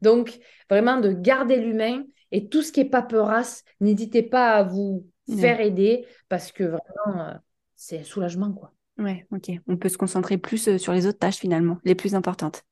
Donc, 0.00 0.38
vraiment, 0.70 0.98
de 0.98 1.12
garder 1.12 1.56
l'humain 1.56 2.02
et 2.32 2.48
tout 2.48 2.62
ce 2.62 2.72
qui 2.72 2.80
est 2.80 2.84
paperasse, 2.84 3.64
n'hésitez 3.80 4.22
pas 4.22 4.54
à 4.54 4.62
vous 4.64 5.06
Ouais. 5.28 5.36
faire 5.36 5.60
aider 5.60 6.04
parce 6.28 6.50
que 6.50 6.64
vraiment, 6.64 7.28
euh, 7.28 7.34
c'est 7.76 8.00
un 8.00 8.04
soulagement, 8.04 8.52
quoi. 8.52 8.72
Ouais, 8.98 9.24
ok. 9.30 9.52
On 9.68 9.76
peut 9.76 9.88
se 9.88 9.96
concentrer 9.96 10.36
plus 10.36 10.66
euh, 10.68 10.78
sur 10.78 10.92
les 10.92 11.06
autres 11.06 11.18
tâches 11.20 11.36
finalement, 11.36 11.78
les 11.84 11.94
plus 11.94 12.16
importantes. 12.16 12.64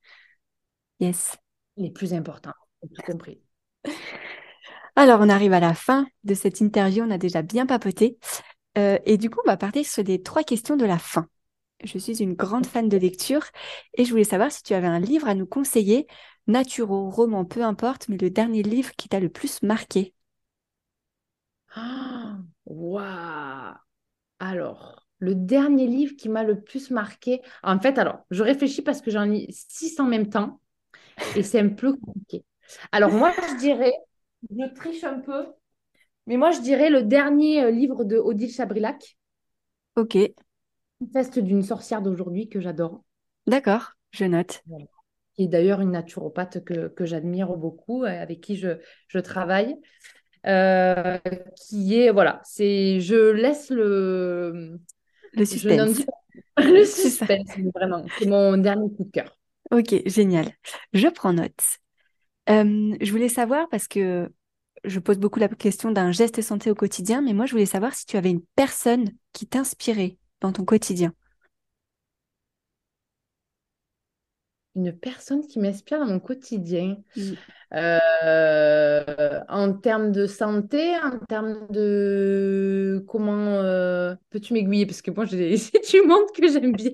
Yes. 0.99 1.37
Les 1.77 1.89
plus 1.89 2.13
importants, 2.13 2.53
tout 2.93 3.01
compris. 3.03 3.41
Alors, 4.95 5.19
on 5.21 5.29
arrive 5.29 5.53
à 5.53 5.59
la 5.59 5.73
fin 5.73 6.05
de 6.23 6.33
cette 6.33 6.59
interview. 6.59 7.03
On 7.03 7.11
a 7.11 7.17
déjà 7.17 7.41
bien 7.41 7.65
papoté. 7.65 8.17
Euh, 8.77 8.97
et 9.05 9.17
du 9.17 9.29
coup, 9.29 9.39
on 9.45 9.49
va 9.49 9.57
partir 9.57 9.85
sur 9.85 10.03
les 10.03 10.21
trois 10.21 10.43
questions 10.43 10.77
de 10.77 10.85
la 10.85 10.99
fin. 10.99 11.27
Je 11.83 11.97
suis 11.97 12.21
une 12.21 12.33
grande 12.35 12.65
fan 12.67 12.89
de 12.89 12.97
lecture 12.97 13.43
et 13.95 14.05
je 14.05 14.11
voulais 14.11 14.23
savoir 14.23 14.51
si 14.51 14.61
tu 14.61 14.73
avais 14.73 14.87
un 14.87 14.99
livre 14.99 15.27
à 15.27 15.33
nous 15.33 15.47
conseiller, 15.47 16.05
naturo, 16.47 17.09
roman, 17.09 17.45
peu 17.45 17.63
importe, 17.63 18.09
mais 18.09 18.17
le 18.17 18.29
dernier 18.29 18.63
livre 18.63 18.91
qui 18.95 19.09
t'a 19.09 19.19
le 19.19 19.29
plus 19.29 19.61
marqué. 19.63 20.13
Ah, 21.75 22.37
Waouh! 22.65 23.75
Alors, 24.39 25.07
le 25.19 25.35
dernier 25.35 25.87
livre 25.87 26.15
qui 26.17 26.29
m'a 26.29 26.43
le 26.43 26.61
plus 26.63 26.91
marqué, 26.91 27.41
en 27.63 27.79
fait, 27.79 27.97
alors, 27.99 28.25
je 28.31 28.43
réfléchis 28.43 28.81
parce 28.83 29.01
que 29.01 29.11
j'en 29.11 29.25
lis 29.25 29.47
six 29.69 29.99
en 29.99 30.05
même 30.07 30.29
temps 30.29 30.61
et 31.35 31.43
c'est 31.43 31.59
un 31.59 31.69
peu 31.69 31.95
compliqué. 31.97 32.45
Alors, 32.91 33.13
moi, 33.13 33.33
je 33.49 33.55
dirais, 33.55 33.93
je 34.51 34.65
triche 34.75 35.03
un 35.05 35.19
peu, 35.19 35.47
mais 36.27 36.37
moi, 36.37 36.51
je 36.51 36.61
dirais 36.61 36.89
le 36.89 37.03
dernier 37.03 37.63
euh, 37.63 37.71
livre 37.71 38.05
de 38.05 38.17
Odile 38.17 38.51
Chabrilac, 38.51 39.17
Ok, 39.95 40.15
Test 41.13 41.37
d'une 41.37 41.61
sorcière 41.61 42.01
d'aujourd'hui, 42.01 42.49
que 42.49 42.59
j'adore, 42.59 43.03
d'accord, 43.45 43.93
je 44.11 44.25
note. 44.25 44.63
Qui 45.35 45.43
est 45.43 45.47
d'ailleurs 45.47 45.81
une 45.81 45.91
naturopathe 45.91 46.63
que, 46.63 46.87
que 46.89 47.05
j'admire 47.05 47.55
beaucoup, 47.57 48.03
euh, 48.03 48.07
avec 48.07 48.41
qui 48.41 48.55
je, 48.57 48.79
je 49.07 49.19
travaille. 49.19 49.75
Euh, 50.47 51.19
qui 51.55 51.99
est, 51.99 52.11
voilà, 52.11 52.41
c'est, 52.43 52.99
je 52.99 53.31
laisse 53.31 53.69
le, 53.69 54.79
Le 55.33 55.45
suspense. 55.45 55.95
dis 55.95 56.05
le 56.57 56.85
suspense, 56.85 57.49
vraiment, 57.75 58.05
c'est 58.17 58.25
mon 58.27 58.57
dernier 58.57 58.89
coup 58.95 59.03
de 59.05 59.11
cœur. 59.11 59.37
Ok, 59.71 59.95
génial. 60.05 60.51
Je 60.93 61.07
prends 61.07 61.33
note. 61.33 61.53
Euh, 62.49 62.95
je 62.99 63.11
voulais 63.11 63.29
savoir, 63.29 63.69
parce 63.69 63.87
que 63.87 64.31
je 64.83 64.99
pose 64.99 65.17
beaucoup 65.19 65.39
la 65.39 65.47
question 65.47 65.91
d'un 65.91 66.11
geste 66.11 66.41
santé 66.41 66.71
au 66.71 66.75
quotidien, 66.75 67.21
mais 67.21 67.33
moi, 67.33 67.45
je 67.45 67.51
voulais 67.51 67.65
savoir 67.65 67.93
si 67.93 68.05
tu 68.05 68.17
avais 68.17 68.31
une 68.31 68.43
personne 68.55 69.09
qui 69.33 69.47
t'inspirait 69.47 70.17
dans 70.41 70.51
ton 70.51 70.65
quotidien. 70.65 71.13
Une 74.75 74.93
personne 74.93 75.45
qui 75.45 75.59
m'inspire 75.59 75.99
dans 75.99 76.05
mon 76.05 76.19
quotidien. 76.19 76.97
Euh, 77.73 79.39
en 79.49 79.73
termes 79.73 80.11
de 80.11 80.27
santé, 80.27 80.95
en 80.97 81.19
termes 81.19 81.67
de 81.69 83.03
comment 83.07 83.59
euh, 83.61 84.15
peux-tu 84.29 84.53
m'aiguiller? 84.53 84.85
Parce 84.85 85.01
que 85.01 85.11
moi 85.11 85.25
j'ai 85.25 85.55
tu 85.83 86.01
montres 86.05 86.33
que 86.37 86.47
j'aime 86.49 86.73
bien. 86.73 86.91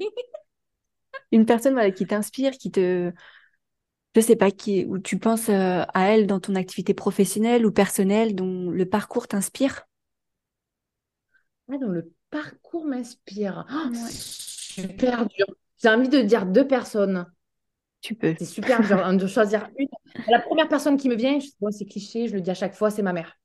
Une 1.31 1.45
personne 1.45 1.93
qui 1.93 2.05
t'inspire, 2.05 2.51
qui 2.53 2.71
te 2.71 3.11
je 4.15 4.21
sais 4.21 4.35
pas 4.35 4.49
qui 4.51 4.85
où 4.85 4.97
tu 4.97 5.19
penses 5.19 5.49
euh, 5.49 5.83
à 5.93 6.09
elle 6.11 6.25
dans 6.25 6.39
ton 6.39 6.55
activité 6.55 6.93
professionnelle 6.93 7.65
ou 7.65 7.71
personnelle 7.71 8.35
dont 8.35 8.71
le 8.71 8.85
parcours 8.87 9.27
t'inspire? 9.27 9.87
Ah, 11.71 11.77
dont 11.77 11.89
le 11.89 12.11
parcours 12.29 12.85
m'inspire. 12.85 13.65
Oh, 13.69 13.95
super 14.09 15.27
dur. 15.27 15.45
J'ai 15.81 15.89
envie 15.89 16.09
de 16.09 16.21
dire 16.21 16.45
deux 16.45 16.67
personnes. 16.67 17.25
Tu 18.07 18.15
peux. 18.15 18.33
C'est 18.39 18.45
super 18.45 18.81
dur 18.81 19.05
hein, 19.05 19.15
de 19.15 19.27
choisir 19.27 19.69
une. 19.77 19.89
La 20.29 20.39
première 20.39 20.69
personne 20.69 20.95
qui 20.95 21.09
me 21.09 21.15
vient, 21.15 21.39
je 21.39 21.47
c'est 21.71 21.83
cliché, 21.83 22.29
je 22.29 22.35
le 22.35 22.39
dis 22.39 22.49
à 22.49 22.53
chaque 22.53 22.73
fois, 22.73 22.89
c'est 22.89 23.01
ma 23.01 23.11
mère. 23.11 23.37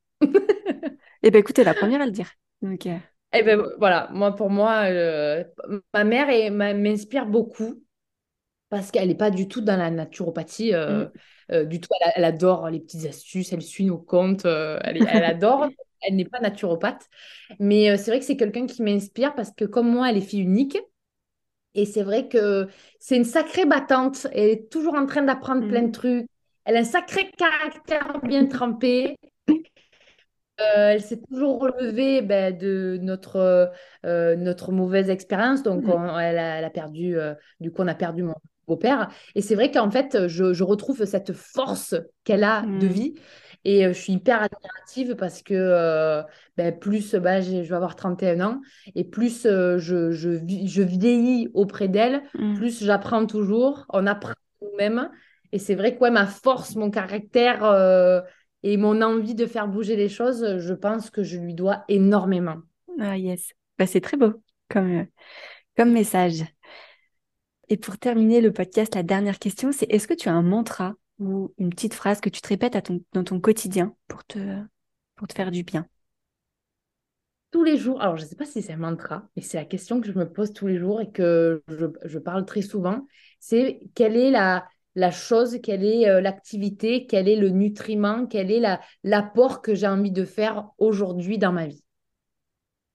Eh 1.25 1.31
bien, 1.31 1.41
écoutez, 1.41 1.65
la 1.65 1.75
première 1.75 2.01
à 2.01 2.07
le 2.07 2.13
dire. 2.13 2.31
Ok. 2.63 2.87
Eh 2.87 3.43
ben 3.43 3.61
voilà, 3.79 4.09
moi 4.13 4.37
pour 4.37 4.51
moi, 4.51 4.85
euh, 4.85 5.43
ma 5.93 6.05
mère 6.05 6.29
m'inspire 6.53 7.27
beaucoup 7.27 7.83
parce 8.71 8.91
qu'elle 8.93 9.09
n'est 9.09 9.17
pas 9.17 9.31
du 9.31 9.49
tout 9.49 9.63
dans 9.63 9.77
la 9.77 9.91
naturopathie. 9.91 10.75
Euh, 10.75 11.07
mm. 11.07 11.11
euh, 11.53 11.65
du 11.65 11.81
tout, 11.81 11.89
elle, 12.15 12.25
adore 12.25 12.71
les 12.71 12.79
petites 12.79 13.07
astuces, 13.07 13.53
elle 13.53 13.63
suit 13.63 13.85
nos 13.85 13.99
comptes, 13.99 14.45
elle, 14.45 15.07
elle, 15.09 15.25
adore. 15.25 15.69
elle 16.03 16.15
n'est 16.15 16.25
pas 16.25 16.39
naturopathe, 16.39 17.09
mais 17.59 17.97
c'est 17.97 18.13
vrai 18.13 18.21
que 18.21 18.27
c'est 18.27 18.37
quelqu'un 18.37 18.67
qui 18.67 18.83
m'inspire 18.83 19.35
parce 19.35 19.51
que 19.51 19.65
comme 19.65 19.91
moi, 19.91 20.09
elle 20.09 20.19
est 20.19 20.21
fille 20.21 20.43
unique. 20.43 20.79
Et 21.75 21.87
c'est 21.87 22.03
vrai 22.03 22.29
que 22.29 22.69
c'est 22.99 23.17
une 23.17 23.25
sacrée 23.25 23.65
battante. 23.65 24.27
Elle 24.33 24.51
est 24.51 24.71
toujours 24.71 24.95
en 24.95 25.07
train 25.07 25.23
d'apprendre 25.23 25.67
plein 25.67 25.83
de 25.83 25.89
mmh. 25.89 25.93
trucs. 25.93 26.27
Elle 26.65 26.77
a 26.77 26.81
un 26.81 26.85
sacré 26.85 27.31
caractère 27.37 28.21
bien 28.23 28.47
trempé. 28.47 29.17
Euh, 30.61 30.91
elle 30.91 31.03
s'est 31.03 31.21
toujours 31.29 31.61
relevée 31.61 32.23
ben, 32.23 32.57
de 32.57 32.99
notre, 33.01 33.73
euh, 34.05 34.37
notre 34.37 34.71
mauvaise 34.71 35.11
expérience. 35.11 35.63
Donc, 35.63 35.85
mmh. 35.85 36.19
elle, 36.21 36.39
a, 36.39 36.71
perdu, 36.71 37.19
euh, 37.19 37.35
du 37.59 37.73
coup, 37.73 37.83
on 37.83 37.89
a 37.89 37.95
perdu 37.95 38.23
mon 38.23 38.35
beau-père. 38.69 39.11
Et 39.35 39.41
c'est 39.41 39.55
vrai 39.55 39.71
qu'en 39.71 39.91
fait, 39.91 40.29
je, 40.29 40.63
retrouve 40.63 41.05
cette 41.05 41.33
force 41.33 41.95
qu'elle 42.23 42.45
a 42.45 42.63
de 42.63 42.87
mmh. 42.87 42.93
vie. 42.93 43.15
Et 43.65 43.85
je 43.85 43.93
suis 43.93 44.15
hyper 44.15 44.43
admirative 44.43 45.15
parce 45.17 45.43
que 45.43 46.23
ben, 46.57 46.77
plus 46.77 47.15
bah, 47.15 47.41
je 47.41 47.61
vais 47.61 47.73
avoir 47.73 47.95
31 47.95 48.41
ans 48.41 48.61
et 48.95 49.05
plus 49.05 49.45
je, 49.45 49.79
je, 49.79 50.11
je, 50.11 50.83
vieillis 50.83 51.49
auprès 51.55 51.89
d'elle, 51.89 52.23
mmh. 52.35 52.55
plus 52.55 52.85
j'apprends 52.85 53.25
toujours. 53.25 53.87
On 53.91 54.07
apprend 54.07 54.35
nous-mêmes. 54.63 55.09
Et 55.53 55.59
c'est 55.59 55.77
vrai 55.77 55.97
que 55.97 56.11
ma 56.11 56.27
force, 56.27 56.75
mon 56.75 56.91
caractère 56.91 57.63
et 58.63 58.77
mon 58.77 59.01
envie 59.03 59.35
de 59.35 59.47
faire 59.47 59.69
bouger 59.69 59.97
les 59.97 60.09
choses, 60.09 60.59
je 60.59 60.75
pense 60.75 61.11
que 61.11 61.23
je 61.23 61.39
lui 61.39 61.55
dois 61.55 61.85
énormément. 61.89 62.59
Ah 63.01 63.17
yes, 63.17 63.53
bah, 63.79 63.87
c'est 63.87 64.01
très 64.01 64.17
beau 64.17 64.35
comme, 64.69 65.07
comme 65.77 65.93
message. 65.93 66.45
Et 67.69 67.77
pour 67.77 67.99
terminer 67.99 68.41
le 68.41 68.53
podcast, 68.53 68.95
la 68.95 69.03
dernière 69.03 69.39
question, 69.39 69.73
c'est 69.73 69.91
est-ce 69.91 70.07
que 70.07 70.15
tu 70.15 70.29
as 70.29 70.33
un 70.33 70.43
mantra 70.43 70.95
ou 71.23 71.55
une 71.59 71.71
petite 71.71 71.95
phrase 71.95 72.21
que 72.21 72.29
tu 72.29 72.41
te 72.41 72.49
répètes 72.49 72.77
à 72.77 72.83
ton, 72.83 73.03
dans 73.13 73.25
ton 73.25 73.41
quotidien 73.41 73.95
pour 74.09 74.25
te, 74.25 74.39
pour 75.17 75.29
te 75.29 75.35
faire 75.35 75.51
du 75.51 75.63
bien? 75.63 75.87
Tous 77.51 77.65
les 77.65 77.77
jours, 77.77 78.01
alors 78.01 78.17
je 78.17 78.25
ne 78.25 78.29
sais 78.29 78.37
pas 78.37 78.47
si 78.47 78.63
c'est 78.63 78.73
un 78.73 78.79
mantra, 78.79 79.29
mais 79.37 79.43
c'est 79.43 79.59
la 79.59 79.67
question 79.67 80.01
que 80.01 80.07
je 80.07 80.19
me 80.19 80.25
pose 80.25 80.55
tous 80.55 80.67
les 80.67 80.79
jours 80.79 81.03
et 81.03 81.11
que 81.11 81.63
je, 81.69 81.85
je 82.05 82.19
parle 82.19 82.47
très 82.47 82.63
souvent, 82.63 83.07
c'est 83.41 83.81
quelle 83.95 84.17
est 84.17 84.31
la, 84.31 84.67
la 84.95 85.11
chose, 85.11 85.59
quelle 85.63 85.85
est 85.85 86.09
euh, 86.09 86.23
l'activité, 86.23 87.07
quel 87.07 87.29
est 87.29 87.37
le 87.37 87.51
nutriment, 87.51 88.27
quel 88.27 88.51
est 88.51 88.63
l'apport 89.05 89.61
que 89.61 89.75
j'ai 89.75 89.87
envie 89.87 90.11
de 90.11 90.25
faire 90.25 90.71
aujourd'hui 90.79 91.37
dans 91.37 91.53
ma 91.53 91.67
vie? 91.67 91.85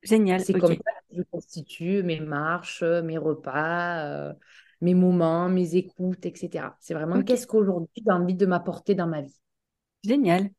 Génial. 0.01 0.43
C'est 0.43 0.53
comme 0.53 0.73
ça 0.73 0.91
que 1.09 1.17
je 1.17 1.21
constitue 1.31 2.01
mes 2.01 2.19
marches, 2.19 2.81
mes 2.81 3.17
repas, 3.17 4.05
euh, 4.05 4.33
mes 4.81 4.93
moments, 4.93 5.49
mes 5.49 5.75
écoutes, 5.75 6.25
etc. 6.25 6.77
C'est 6.79 6.93
vraiment 6.93 7.23
qu'est-ce 7.23 7.47
qu'aujourd'hui 7.47 7.89
j'ai 7.95 8.11
envie 8.11 8.35
de 8.35 8.45
m'apporter 8.45 8.95
dans 8.95 9.07
ma 9.07 9.21
vie. 9.21 9.35
Génial. 10.03 10.49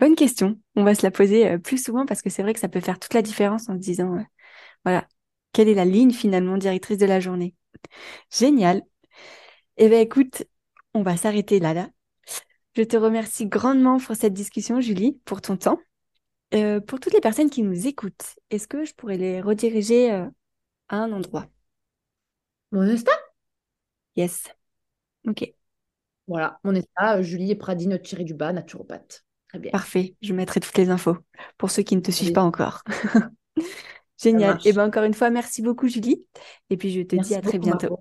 Bonne 0.00 0.14
question. 0.14 0.60
On 0.76 0.84
va 0.84 0.94
se 0.94 1.02
la 1.02 1.10
poser 1.10 1.48
euh, 1.48 1.58
plus 1.58 1.82
souvent 1.82 2.06
parce 2.06 2.22
que 2.22 2.30
c'est 2.30 2.42
vrai 2.42 2.54
que 2.54 2.60
ça 2.60 2.68
peut 2.68 2.80
faire 2.80 2.98
toute 2.98 3.14
la 3.14 3.22
différence 3.22 3.68
en 3.68 3.74
se 3.74 3.78
disant, 3.78 4.16
euh, 4.16 4.22
voilà, 4.84 5.06
quelle 5.52 5.68
est 5.68 5.74
la 5.74 5.84
ligne 5.84 6.12
finalement 6.12 6.56
directrice 6.56 6.98
de 6.98 7.06
la 7.06 7.18
journée? 7.18 7.54
Génial. 8.30 8.82
Eh 9.76 9.88
bien, 9.88 10.00
écoute, 10.00 10.44
on 10.94 11.02
va 11.02 11.16
s'arrêter 11.16 11.58
là, 11.58 11.74
là. 11.74 11.88
Je 12.76 12.82
te 12.82 12.96
remercie 12.96 13.46
grandement 13.46 13.98
pour 13.98 14.14
cette 14.14 14.34
discussion, 14.34 14.80
Julie, 14.80 15.20
pour 15.24 15.40
ton 15.40 15.56
temps. 15.56 15.80
Euh, 16.54 16.80
pour 16.80 17.00
toutes 17.00 17.12
les 17.12 17.20
personnes 17.20 17.50
qui 17.50 17.62
nous 17.62 17.88
écoutent, 17.88 18.36
est-ce 18.50 18.68
que 18.68 18.84
je 18.84 18.94
pourrais 18.94 19.16
les 19.16 19.40
rediriger 19.40 20.10
à 20.10 20.30
un 20.88 21.12
endroit? 21.12 21.46
Mon 22.70 22.82
Insta? 22.82 23.12
Yes. 24.18 24.42
Ok. 25.28 25.54
Voilà, 26.26 26.58
mon 26.64 26.74
Insta, 26.74 27.22
Julie 27.22 27.54
Pradine 27.54 28.00
tiré 28.00 28.24
du 28.24 28.34
bas, 28.34 28.52
naturopathe. 28.52 29.24
Très 29.48 29.60
bien. 29.60 29.70
Parfait, 29.70 30.16
je 30.20 30.34
mettrai 30.34 30.58
toutes 30.58 30.76
les 30.76 30.90
infos 30.90 31.16
pour 31.56 31.70
ceux 31.70 31.84
qui 31.84 31.94
ne 31.94 32.00
te 32.00 32.10
suivent 32.10 32.32
pas 32.32 32.42
encore. 32.42 32.82
Génial. 34.20 34.56
Et 34.64 34.70
eh 34.70 34.72
bien 34.72 34.84
encore 34.84 35.04
une 35.04 35.14
fois, 35.14 35.30
merci 35.30 35.62
beaucoup 35.62 35.86
Julie. 35.86 36.26
Et 36.68 36.76
puis 36.76 36.90
je 36.90 37.02
te 37.02 37.14
dis 37.14 37.36
à 37.36 37.40
très 37.40 37.60
bientôt. 37.60 38.00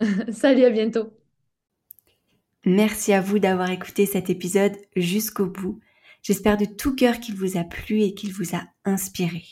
Salut, 0.32 0.64
à 0.64 0.70
bientôt. 0.70 1.14
Merci 2.64 3.12
à 3.12 3.20
vous 3.20 3.38
d'avoir 3.38 3.70
écouté 3.70 4.06
cet 4.06 4.30
épisode 4.30 4.76
jusqu'au 4.96 5.44
bout. 5.44 5.78
J'espère 6.22 6.56
de 6.56 6.64
tout 6.64 6.96
cœur 6.96 7.20
qu'il 7.20 7.36
vous 7.36 7.58
a 7.58 7.64
plu 7.64 8.00
et 8.00 8.14
qu'il 8.14 8.32
vous 8.32 8.56
a 8.56 8.62
inspiré. 8.86 9.44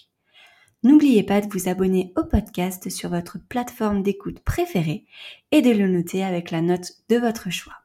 N'oubliez 0.85 1.22
pas 1.22 1.41
de 1.41 1.49
vous 1.53 1.68
abonner 1.68 2.12
au 2.16 2.24
podcast 2.24 2.91
sur 2.91 3.09
votre 3.09 3.39
plateforme 3.49 4.03
d'écoute 4.03 4.41
préférée 4.41 5.05
et 5.53 5.62
de 5.62 5.70
le 5.70 5.87
noter 5.87 6.24
avec 6.24 6.51
la 6.51 6.61
note 6.61 6.93
de 7.09 7.16
votre 7.16 7.51
choix. 7.51 7.76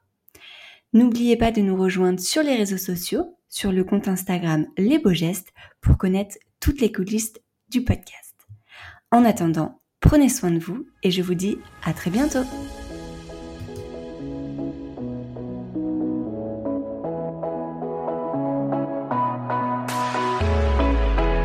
N'oubliez 0.94 1.38
pas 1.38 1.52
de 1.52 1.62
nous 1.62 1.76
rejoindre 1.76 2.20
sur 2.20 2.42
les 2.42 2.56
réseaux 2.56 2.78
sociaux, 2.78 3.38
sur 3.50 3.72
le 3.72 3.84
compte 3.84 4.08
Instagram 4.08 4.66
Les 4.78 4.98
Beaux 4.98 5.14
Gestes 5.14 5.54
pour 5.80 5.98
connaître 5.98 6.38
toutes 6.60 6.82
les 6.82 6.92
coulisses 6.92 7.34
du 7.70 7.84
podcast. 7.84 8.36
En 9.12 9.26
attendant, 9.26 9.80
prenez 10.00 10.30
soin 10.30 10.50
de 10.50 10.60
vous 10.60 10.88
et 11.04 11.12
je 11.12 11.22
vous 11.22 11.36
dis 11.36 11.60
à 11.84 11.94
très 11.94 12.10
bientôt. 12.10 12.44